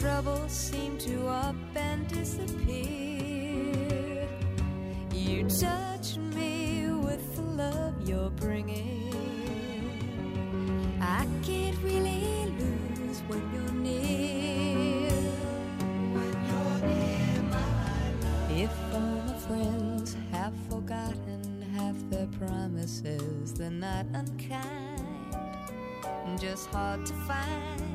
Troubles 0.00 0.50
seem 0.50 0.96
to 0.96 1.28
up 1.28 1.54
and 1.76 2.08
disappear. 2.08 2.56
You 5.12 5.46
touch 5.46 6.16
me 6.16 6.86
with 6.90 7.36
the 7.36 7.42
love 7.42 8.08
you're 8.08 8.30
bringing. 8.30 9.12
I 11.02 11.26
can't 11.42 11.76
really 11.82 12.46
lose 12.58 13.20
when 13.28 13.42
you're 13.52 13.72
near. 13.72 15.10
When 16.14 16.32
you're 16.48 16.80
near, 16.88 17.42
my 17.50 17.60
love. 18.22 18.50
If 18.52 18.72
all 18.94 19.00
my 19.00 19.34
friends 19.34 20.16
have 20.32 20.54
forgotten 20.70 21.60
half 21.76 21.96
their 22.08 22.28
promises, 22.38 23.52
they're 23.52 23.70
not 23.70 24.06
unkind, 24.14 25.36
just 26.40 26.70
hard 26.70 27.04
to 27.04 27.12
find. 27.28 27.89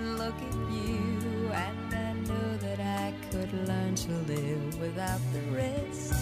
One 0.00 0.16
look 0.16 0.34
at 0.36 0.54
you, 0.72 1.50
and 1.52 1.94
I 1.94 2.12
know 2.26 2.56
that 2.56 2.80
I 2.80 3.12
could 3.30 3.52
learn 3.68 3.94
to 3.96 4.12
live 4.32 4.80
without 4.80 5.20
the 5.34 5.42
rest. 5.54 6.14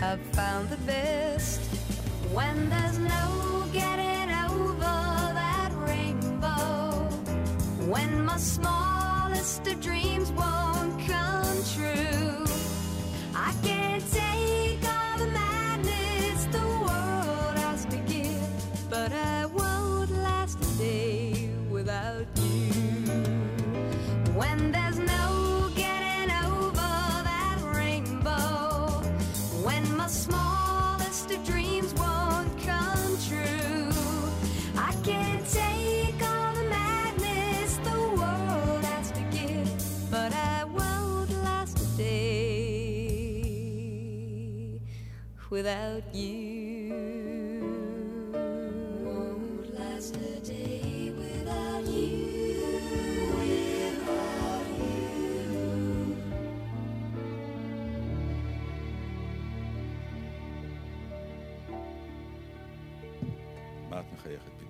I've 0.00 0.20
found 0.32 0.68
the 0.68 0.76
best 0.86 1.60
when 2.32 2.70
there's 2.70 2.85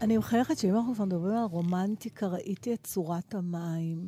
אני 0.06 0.18
מחייכת 0.18 0.58
שאם 0.58 0.76
אנחנו 0.76 0.94
כבר 0.94 1.04
מדברים 1.04 1.36
על 1.36 1.44
רומנטיקה, 1.44 2.26
ראיתי 2.26 2.74
את 2.74 2.80
צורת 2.82 3.34
המים. 3.34 3.98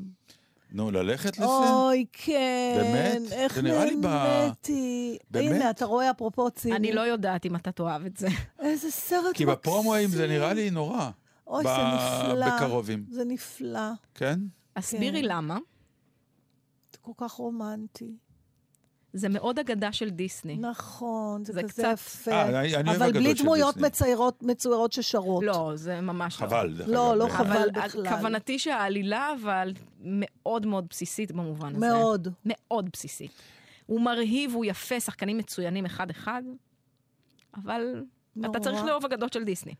נו, 0.73 0.91
ללכת 0.91 1.39
לזה? 1.39 1.47
אוי, 1.47 2.05
כן. 2.13 2.75
באמת? 2.77 3.33
איך 3.33 3.59
נהניתי. 3.59 5.19
באמת? 5.31 5.53
הנה, 5.53 5.71
אתה 5.71 5.85
רואה 5.85 6.11
אפרופו 6.11 6.51
ציני. 6.51 6.77
אני 6.77 6.93
לא 6.93 7.01
יודעת 7.01 7.47
אם 7.47 7.57
אתה 7.57 7.73
תאהב 7.73 8.05
את 8.05 8.17
זה. 8.17 8.29
איזה 8.61 8.91
סרט 8.91 9.19
מקסים. 9.31 9.33
כי 9.35 9.47
בפרומואים 9.47 10.09
זה 10.09 10.27
נראה 10.27 10.53
לי 10.53 10.71
נורא. 10.71 11.11
אוי, 11.47 11.65
ב- 11.65 11.69
זה 11.69 11.83
נפלא. 12.33 12.57
בקרובים. 12.57 13.07
זה 13.11 13.25
נפלא. 13.25 13.91
כן? 14.15 14.41
הסבירי 14.77 15.23
למה. 15.23 15.59
זה 16.93 16.99
כל 17.01 17.13
כך 17.17 17.33
רומנטי. 17.33 18.17
זה 19.13 19.29
מאוד 19.29 19.59
אגדה 19.59 19.93
של 19.93 20.11
דיסני. 20.11 20.57
נכון, 20.57 21.45
זה 21.45 21.53
זה 21.53 21.63
כזה 21.63 21.73
קצת- 21.73 21.89
יפה. 21.93 22.31
אה, 22.31 22.61
אני- 22.61 22.77
אני 22.77 22.91
אבל 22.97 23.03
אגדות 23.07 23.23
בלי 23.23 23.35
דמויות 23.35 23.75
דיסני. 23.75 23.87
מציירות, 23.89 24.43
מצוירות 24.43 24.93
ששרות. 24.93 25.45
לא, 25.45 25.73
זה 25.75 26.01
ממש 26.01 26.35
לא. 26.43 26.47
חבל, 26.47 26.75
לא. 26.87 27.17
לא 27.17 27.25
אה, 27.25 27.31
חבל. 27.31 27.47
אבל 27.57 27.71
בכלל. 27.71 28.09
כוונתי 28.09 28.59
שהעלילה, 28.59 29.33
אבל 29.43 29.73
מאוד 30.01 30.67
מאוד 30.67 30.87
בסיסית 30.91 31.33
במובן 31.33 31.77
הזה. 31.77 31.87
מאוד. 31.89 32.29
מאוד 32.45 32.89
בסיסית. 32.93 33.31
הוא 33.87 34.01
מרהיב, 34.01 34.55
הוא 34.55 34.65
יפה, 34.65 35.01
שחקנים 35.01 35.39
מצוינים 35.39 35.85
אחד-אחד, 35.87 36.43
אבל 37.57 37.83
נורא. 38.37 38.51
אתה 38.51 38.61
צריך 38.61 38.85
לאהוב 38.85 39.05
אגדות 39.05 39.33
של 39.33 39.45
דיסני. 39.45 39.75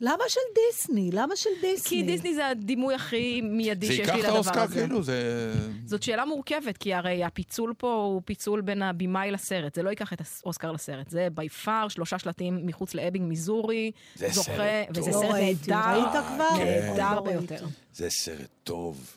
למה 0.00 0.24
של 0.28 0.40
דיסני? 0.54 1.10
למה 1.12 1.36
של 1.36 1.50
דיסני? 1.60 1.88
כי 1.88 2.02
דיסני 2.02 2.34
זה 2.34 2.46
הדימוי 2.46 2.94
הכי 2.94 3.40
מיידי 3.40 3.86
זה 3.86 3.92
שיש 3.92 4.00
ייקח 4.00 4.14
לי 4.14 4.20
את 4.20 4.24
לדבר 4.24 4.36
האוסקר, 4.36 4.62
הזה. 4.62 4.80
כאילו, 4.80 5.02
זה... 5.02 5.52
זאת 5.84 6.02
שאלה 6.02 6.24
מורכבת, 6.24 6.76
כי 6.76 6.94
הרי 6.94 7.24
הפיצול 7.24 7.74
פה 7.78 7.94
הוא 7.94 8.22
פיצול 8.24 8.60
בין 8.60 8.82
הבמאי 8.82 9.30
לסרט. 9.30 9.74
זה 9.74 9.82
לא 9.82 9.90
ייקח 9.90 10.12
את 10.12 10.22
האוסקר 10.42 10.72
לסרט. 10.72 11.10
זה 11.10 11.28
by 11.34 11.48
far, 11.48 11.88
שלושה 11.88 12.18
שלטים 12.18 12.66
מחוץ 12.66 12.94
לאבינג, 12.94 13.28
מיזורי. 13.28 13.90
זה 14.14 14.28
זוכה, 14.28 14.52
סרט 14.52 14.98
וזה 14.98 15.10
טוב. 15.10 15.22
לא 15.24 15.28
סרט. 15.28 15.68
נהדר. 15.68 16.00
ראית 16.00 16.24
כבר? 16.26 16.56
כן. 16.56 16.94
נהדר. 16.96 17.20
ביותר. 17.20 17.66
זה 17.92 18.10
סרט 18.10 18.48
טוב. 18.64 19.16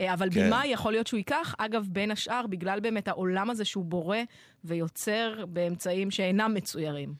אה, 0.00 0.14
אבל 0.14 0.30
כן. 0.30 0.46
במאי 0.46 0.66
יכול 0.66 0.92
להיות 0.92 1.06
שהוא 1.06 1.18
ייקח, 1.18 1.54
אגב, 1.58 1.86
בין 1.88 2.10
השאר, 2.10 2.46
בגלל 2.46 2.80
באמת 2.80 3.08
העולם 3.08 3.50
הזה 3.50 3.64
שהוא 3.64 3.84
בורא 3.84 4.18
ויוצר 4.64 5.44
באמצעים 5.48 6.10
שאינם 6.10 6.54
מצוירים. 6.54 7.14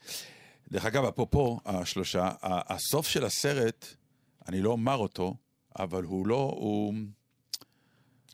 דרך 0.71 0.85
אגב, 0.87 1.05
אפרופו 1.05 1.59
השלושה, 1.67 2.29
הסוף 2.43 3.07
של 3.07 3.25
הסרט, 3.25 3.87
אני 4.49 4.63
לא 4.63 4.71
אומר 4.71 4.97
אותו, 4.97 5.35
אבל 5.79 6.03
הוא 6.05 6.27
לא, 6.27 6.55
הוא... 6.57 6.95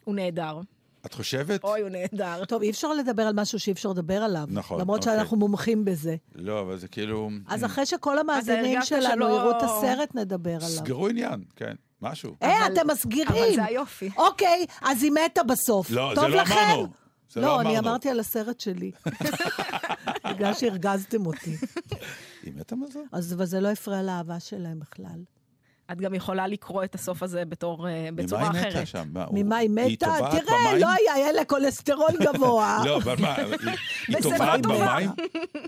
הוא 0.05 0.15
נהדר. 0.15 0.61
את 1.07 1.15
חושבת? 1.15 1.65
אוי, 1.65 1.81
הוא 1.81 1.89
נהדר. 1.89 2.45
טוב, 2.45 2.63
אי 2.63 2.71
אפשר 2.71 2.93
לדבר 2.93 3.23
על 3.23 3.33
משהו 3.37 3.59
שאי 3.59 3.73
אפשר 3.73 3.89
לדבר 3.89 4.23
עליו. 4.23 4.45
נכון, 4.51 4.81
למרות 4.81 5.01
אוקיי. 5.01 5.17
שאנחנו 5.17 5.37
מומחים 5.37 5.85
בזה. 5.85 6.17
לא, 6.35 6.61
אבל 6.61 6.79
זה 6.79 6.89
כאילו... 6.89 7.31
אז 7.49 7.65
אחרי 7.65 7.87
שכל 7.87 8.19
המאזינים 8.19 8.83
שלנו 8.83 9.03
שלא- 9.15 9.25
יראו 9.35 9.51
את 9.51 9.63
הסרט, 9.63 10.15
נדבר 10.15 10.55
עליו. 10.55 10.69
סגרו 10.69 11.09
עניין, 11.09 11.45
כן, 11.57 11.75
משהו. 12.03 12.35
אה, 12.43 12.67
אבל- 12.67 12.73
אתם 12.75 12.87
מסגירים. 12.91 13.29
אבל 13.45 13.55
זה 13.55 13.65
היופי. 13.65 14.11
אוקיי, 14.17 14.67
אז 14.83 15.03
היא 15.03 15.13
מתה 15.13 15.43
בסוף. 15.43 15.91
לא, 15.91 16.13
טוב 16.15 16.25
זה 16.25 16.29
לא 16.31 16.37
לכם? 16.43 16.55
אמרנו. 16.55 16.89
זה 17.31 17.41
לא 17.41 17.47
לא, 17.47 17.61
אני. 17.61 17.79
אמרתי 17.79 18.09
על 18.11 18.21
הסרט 18.21 18.61
שלי. 18.61 18.91
בגלל 20.35 20.55
שהרגזתם 20.55 21.27
אותי. 21.27 21.57
היא 22.43 22.53
מתה 22.57 22.77
מזל? 22.77 23.01
אז 23.13 23.35
אבל 23.35 23.45
זה 23.45 23.61
לא 23.61 23.69
הפריע 23.69 24.03
לאהבה 24.03 24.41
שלהם 24.41 24.79
בכלל. 24.81 25.21
את 25.93 26.01
גם 26.01 26.15
יכולה 26.15 26.47
לקרוא 26.47 26.85
את 26.85 26.95
הסוף 26.95 27.23
הזה 27.23 27.45
בתור, 27.45 27.89
אה, 27.89 28.09
ממה 28.11 28.23
בצורה 28.23 28.43
היא 28.43 28.51
אחרת. 28.51 28.77
מתה 28.77 28.87
שם? 28.87 29.09
מה, 29.13 29.25
הוא- 29.25 29.39
ממה 29.39 29.57
היא 29.57 29.71
מתה? 29.71 30.17
תראה? 30.31 30.79
לא 30.79 30.87
היה, 31.15 31.33
לה 31.33 31.45
כולסטרול 31.45 32.11
גבוה. 32.23 32.83
לא, 32.87 32.97
אבל 32.97 33.15
מה, 33.21 33.35
היא- 33.37 33.47
היא 34.09 34.17
טובעת. 34.23 34.67
במים? 34.67 35.11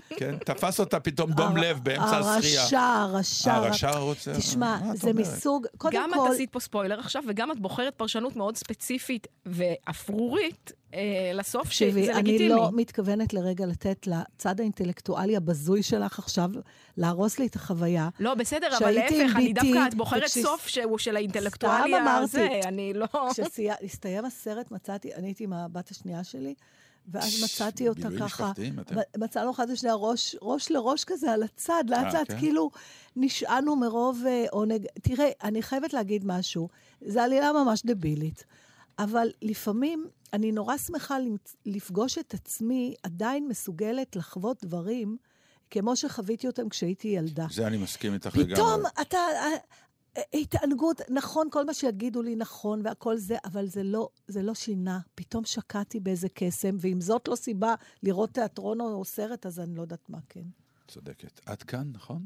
כן, 0.09 0.35
תפס 0.45 0.79
אותה 0.79 0.99
פתאום 0.99 1.31
דום 1.31 1.57
לב 1.57 1.79
באמצע 1.83 2.17
השחייה. 2.19 2.61
הרשע, 2.61 2.79
הרשע. 2.81 3.53
הרשע 3.53 3.91
רוצה... 3.97 4.33
תשמע, 4.37 4.77
זה? 4.93 5.13
מסוג, 5.13 5.65
קודם 5.77 5.95
גם 5.95 6.09
כל, 6.13 6.27
את 6.27 6.33
עשית 6.33 6.49
פה 6.51 6.59
ספוילר 6.59 6.99
עכשיו, 6.99 7.23
וגם 7.27 7.51
את 7.51 7.59
בוחרת 7.59 7.93
פרשנות 7.97 8.35
מאוד 8.35 8.57
ספציפית 8.57 9.27
ואפרורית 9.45 10.71
לסוף, 11.33 11.63
תקשיבי, 11.63 12.03
שזה 12.03 12.13
אני 12.13 12.29
לגיטימי. 12.29 12.49
לא 12.49 12.69
מתכוונת 12.73 13.33
לרגע 13.33 13.65
לתת 13.65 14.07
לצד 14.07 14.59
האינטלקטואלי 14.59 15.35
הבזוי 15.37 15.83
שלך 15.83 16.19
עכשיו 16.19 16.49
להרוס 16.97 17.39
לי 17.39 17.47
את 17.47 17.55
החוויה. 17.55 18.09
לא, 18.19 18.33
בסדר, 18.33 18.77
אבל 18.77 18.91
להפך, 18.91 19.35
אני 19.35 19.53
דווקא, 19.53 19.87
את 19.87 19.95
בוחרת 19.95 20.27
סוף 20.27 20.67
שהוא 20.67 20.97
של 20.97 21.15
האינטלקטואלי. 21.15 21.95
הזה, 21.95 22.47
אני 22.63 22.93
לא... 22.93 23.07
כשהסתיים 23.31 24.25
הסרט, 24.25 24.71
מצאתי, 24.71 25.13
אני 25.15 25.27
הייתי 25.27 25.43
עם 25.43 25.53
הבת 25.53 25.91
השנייה 25.91 26.23
שלי, 26.23 26.53
ואז 27.07 27.43
מצאתי 27.43 27.89
אותה 27.89 28.07
ככה, 28.19 28.51
מצאנו 29.17 29.51
אחד 29.51 29.69
לשנייה 29.69 29.95
ראש, 29.95 30.35
ראש 30.41 30.71
לראש 30.71 31.03
כזה 31.03 31.31
על 31.31 31.43
הצד, 31.43 31.83
לאט 31.87 32.13
לאט, 32.13 32.31
כן? 32.31 32.39
כאילו 32.39 32.71
נשענו 33.15 33.75
מרוב 33.75 34.23
אה, 34.27 34.45
עונג. 34.51 34.85
תראה, 35.01 35.29
אני 35.43 35.61
חייבת 35.61 35.93
להגיד 35.93 36.23
משהו, 36.25 36.69
זו 37.07 37.19
עלילה 37.19 37.51
ממש 37.53 37.81
דבילית, 37.85 38.45
אבל 38.99 39.27
לפעמים 39.41 40.05
אני 40.35 40.51
נורא 40.51 40.77
שמחה 40.77 41.17
לפגוש 41.65 42.17
את 42.17 42.33
עצמי 42.33 42.95
עדיין 43.03 43.47
מסוגלת 43.47 44.15
לחוות 44.15 44.65
דברים 44.65 45.17
כמו 45.69 45.95
שחוויתי 45.95 46.47
אותם 46.47 46.69
כשהייתי 46.69 47.07
ילדה. 47.07 47.47
זה 47.51 47.67
אני 47.67 47.77
מסכים 47.77 48.13
איתך 48.13 48.37
לגמרי. 48.37 48.55
פתאום 48.55 48.81
אתה... 49.01 49.17
אה, 49.17 49.47
אה, 50.17 50.21
התענגות, 50.33 51.01
נכון, 51.09 51.47
כל 51.51 51.65
מה 51.65 51.73
שיגידו 51.73 52.21
לי 52.21 52.35
נכון 52.35 52.81
והכל 52.83 53.17
זה, 53.17 53.37
אבל 53.45 53.67
זה 53.67 53.83
לא, 53.83 54.09
זה 54.27 54.41
לא 54.41 54.53
שינה. 54.53 54.99
פתאום 55.15 55.45
שקעתי 55.45 55.99
באיזה 55.99 56.27
קסם, 56.33 56.77
ואם 56.79 57.01
זאת 57.01 57.27
לא 57.27 57.35
סיבה 57.35 57.75
לראות 58.03 58.29
תיאטרון 58.29 58.81
או 58.81 59.05
סרט, 59.05 59.45
אז 59.45 59.59
אני 59.59 59.75
לא 59.75 59.81
יודעת 59.81 60.09
מה 60.09 60.17
כן. 60.29 60.43
צודקת. 60.87 61.41
עד 61.45 61.63
כאן, 61.63 61.91
נכון? 61.93 62.25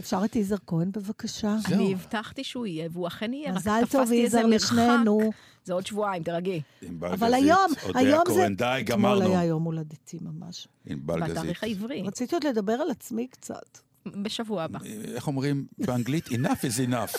אפשר 0.00 0.20
את 0.24 0.36
יזהר 0.36 0.58
כהן, 0.66 0.92
בבקשה? 0.92 1.56
זהו. 1.68 1.74
אני 1.74 1.92
הבטחתי 1.92 2.44
שהוא 2.44 2.66
יהיה, 2.66 2.88
והוא 2.92 3.06
אכן 3.06 3.32
יהיה, 3.32 3.50
רק 3.50 3.56
מזל 3.56 3.80
טוב, 3.80 4.02
תפסתי 4.02 4.24
איזה 4.24 4.38
יזהר, 4.38 4.46
מרחק. 4.46 4.72
לשנינו. 4.72 5.30
זה 5.64 5.72
עוד 5.72 5.86
שבועיים, 5.86 6.22
תרגי. 6.22 6.62
אבל 7.00 7.34
היום, 7.34 7.72
היום 7.94 8.22
זה... 8.34 8.46
די, 8.56 8.82
גמרנו. 8.84 9.20
אתמול 9.22 9.36
היה 9.36 9.44
יום 9.44 9.62
הולדתי 9.62 10.18
ממש. 10.20 10.68
בתאריך 10.86 11.64
העברי, 11.64 12.02
רציתי 12.02 12.34
עוד 12.34 12.44
לדבר 12.44 12.72
על 12.72 12.90
עצמי 12.90 13.28
קצת. 13.28 13.78
בשבוע 14.06 14.62
הבא. 14.62 14.78
איך 15.14 15.26
אומרים 15.26 15.66
באנגלית? 15.78 16.26
enough 16.26 16.62
is 16.62 16.88
enough. 16.90 17.18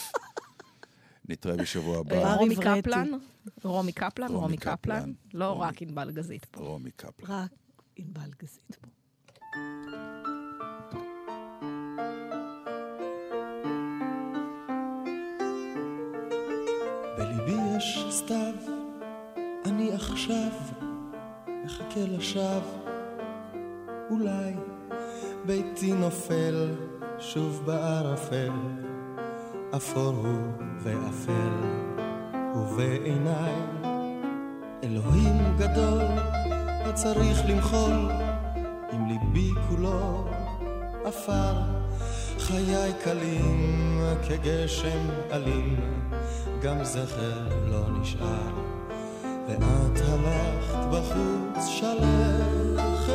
נתראה 1.30 1.56
בשבוע 1.56 2.00
הבא. 2.00 2.36
רומי. 2.36 2.56
קפלן, 2.56 3.10
רומי 3.64 3.92
קפלן, 3.92 4.32
רומי 4.32 4.58
קפלן. 4.58 5.14
לא. 5.34 5.62
רק 5.62 5.82
ענבל 5.82 6.12
גזית 6.12 6.46
פה. 6.46 6.62
רומי 6.62 6.92
קפלן. 6.92 7.36
רק 7.36 7.52
ענבל 7.96 8.30
גזית 8.42 8.78
פה. 8.82 8.88
יש 17.84 18.06
סתיו, 18.10 18.54
אני 19.66 19.92
עכשיו 19.94 20.52
מחכה 21.66 22.00
לשווא. 22.00 22.62
אולי 24.10 24.54
ביתי 25.46 25.94
נופל 25.94 26.72
שוב 27.20 27.64
בערפל, 27.66 28.52
אפור 29.76 30.14
הוא 30.14 30.52
ואפל, 30.84 31.54
ובעיניי 32.56 33.56
אלוהים 34.84 35.58
גדול, 35.58 36.06
הצריך 36.86 37.42
למחול, 37.48 38.12
עם 38.92 39.08
ליבי 39.08 39.50
כולו 39.70 40.28
עפר, 41.06 41.54
חיי 42.40 42.94
קלים 43.04 44.02
כגשם 44.28 45.10
אלים, 45.32 45.80
גם 46.64 46.84
זכר 46.84 47.48
לא 47.72 47.82
נשאר. 48.02 48.54
ואת 49.48 50.02
הלכת 50.08 50.86
בחוץ 50.92 51.68
שלכת, 51.68 53.14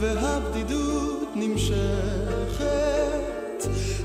והבדידות 0.00 1.28
נמשכת, 1.34 2.68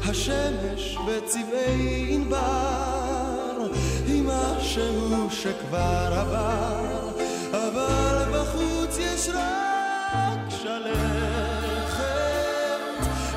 השמש 0.05 0.97
בצבעי 1.07 2.07
ענבר, 2.09 3.67
היא 4.07 4.23
משהו 4.25 5.29
שכבר 5.29 6.13
עבר, 6.19 7.09
אבל 7.51 8.25
בחוץ 8.33 8.97
יש 8.99 9.29
רק 9.29 10.49
שלכת, 10.49 12.03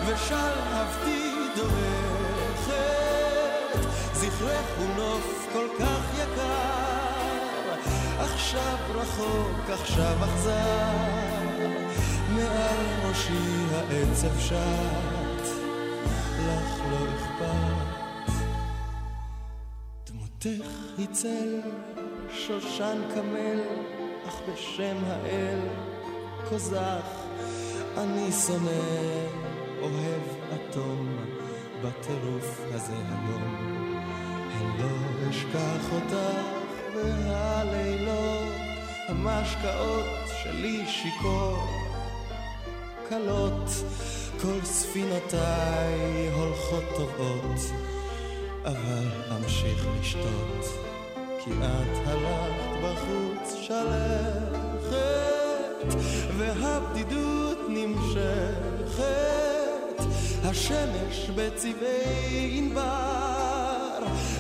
ושלהבתי 0.07 1.31
דורכת, 1.57 2.06
זכרך 4.47 4.79
הוא 4.79 4.89
נוף 4.97 5.49
כל 5.53 5.67
כך 5.79 6.15
יקר, 6.15 7.75
עכשיו 8.19 8.77
רחוק, 8.95 9.71
עכשיו 9.71 10.17
אכזר, 10.25 10.91
מעל 12.35 13.09
ראשי 13.09 13.65
העצב 13.73 14.39
שט, 14.39 15.47
לך 16.39 16.81
לא 16.91 16.97
אכפת. 17.17 18.33
דמותך 20.11 20.71
היא 20.99 21.07
צל, 21.13 21.61
שושן 22.31 23.03
קמל, 23.15 23.61
אך 24.29 24.41
בשם 24.49 24.97
האל, 25.07 25.61
קוזח, 26.49 27.07
אני 27.99 28.33
שונא, 28.47 28.71
אוהב 29.81 30.23
אטום, 30.55 31.17
בטירוף 31.83 32.61
הזה 32.73 32.95
היום. 32.95 33.86
אני 34.57 34.83
לא 34.83 35.31
אשכח 35.31 35.93
אותך 35.93 36.47
והלילות, 36.95 38.53
המשקאות 39.09 40.29
שלי 40.43 40.87
שיכור, 40.87 41.69
קלות, 43.09 43.71
כל 44.43 44.65
ספינותיי 44.65 46.31
הולכות 46.35 46.85
טובות, 46.97 47.61
אבל 48.65 49.09
אמשיך 49.37 49.87
לשתות, 50.01 50.65
כי 51.45 51.51
את 51.51 52.07
הלכת 52.07 52.77
בחוץ 52.83 53.55
שלכת, 53.61 54.97
והבדידות 56.37 57.59
נמשכת, 57.69 59.07
השמש 60.45 61.31
בצבעי 61.35 62.59
ענבר, 62.59 63.56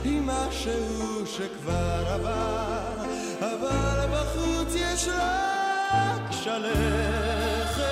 היא 0.04 0.20
משהו 0.24 1.26
שכבר 1.26 2.04
עבר, 2.08 3.04
אבל 3.40 4.06
בחוץ 4.12 4.74
יש 4.74 5.08
רק 5.08 6.32
שלכת, 6.32 7.86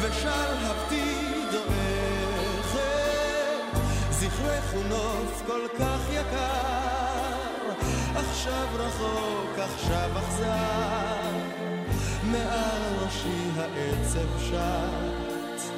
ושלהבתי 0.00 1.14
דועכת, 1.52 2.78
זכרך 4.10 4.72
הוא 4.74 4.82
כל 5.46 5.68
כך 5.78 6.00
יקר, 6.12 7.72
עכשיו 8.14 8.66
רחוק, 8.74 9.58
עכשיו 9.58 10.10
אכזר, 10.18 11.38
מעל 12.24 13.04
ראשי 13.04 13.50
העצב 13.56 14.38
שט, 14.38 15.72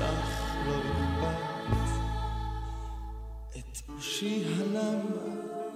לך 0.00 0.42
לא 0.66 1.01
ראשי 4.12 4.42
הנם, 4.58 5.00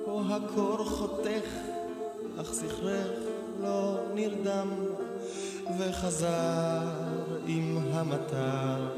פה 0.04 0.22
הקור 0.30 0.84
חותך, 0.84 1.50
אך 2.40 2.52
זכרך 2.52 3.08
לא 3.62 3.96
נרדם, 4.14 4.68
וחזר 5.78 6.82
עם 7.46 7.78
המטר, 7.92 8.88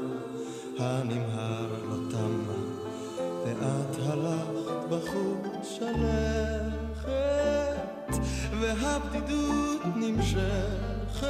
הנמהר 0.79 1.67
לא 1.89 1.95
תם, 2.11 2.43
ואת 3.45 3.95
הלכת 3.99 4.89
בחוץ 4.89 5.77
שלכת, 5.77 7.09
והבדידות 8.59 9.81
נמשכת, 9.95 11.29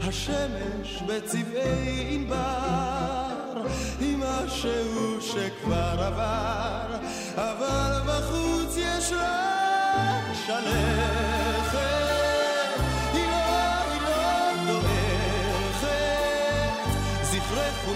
השמש 0.00 1.02
בצבעי 1.08 2.14
ענבר, 2.14 3.41
עם 4.00 4.20
משהו 4.20 5.20
שכבר 5.20 5.96
עבר, 5.98 6.96
אבל 7.36 8.00
בחוץ 8.06 8.76
יש 8.76 9.12
רק 9.12 10.24
שלכת. 10.46 12.02
היא 13.12 13.24
לא, 13.30 13.36
היא 13.92 14.02
לא 14.02 14.72
דועכת, 14.72 15.90
זכרך 17.22 17.74
הוא 17.86 17.94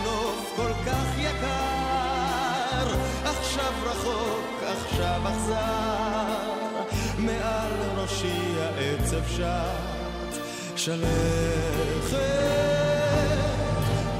כל 0.57 0.72
כך 0.86 1.18
יקר, 1.18 2.86
עכשיו 3.24 3.72
רחוק, 3.84 4.62
עכשיו 4.62 5.20
אכזר, 5.28 6.82
מעל 7.18 7.72
ראשי 7.96 8.54
העצב 8.61 9.22
שט, 9.36 10.40
שלכת, 10.76 12.16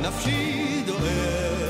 נפשי 0.07 0.83
דואב 0.87 1.66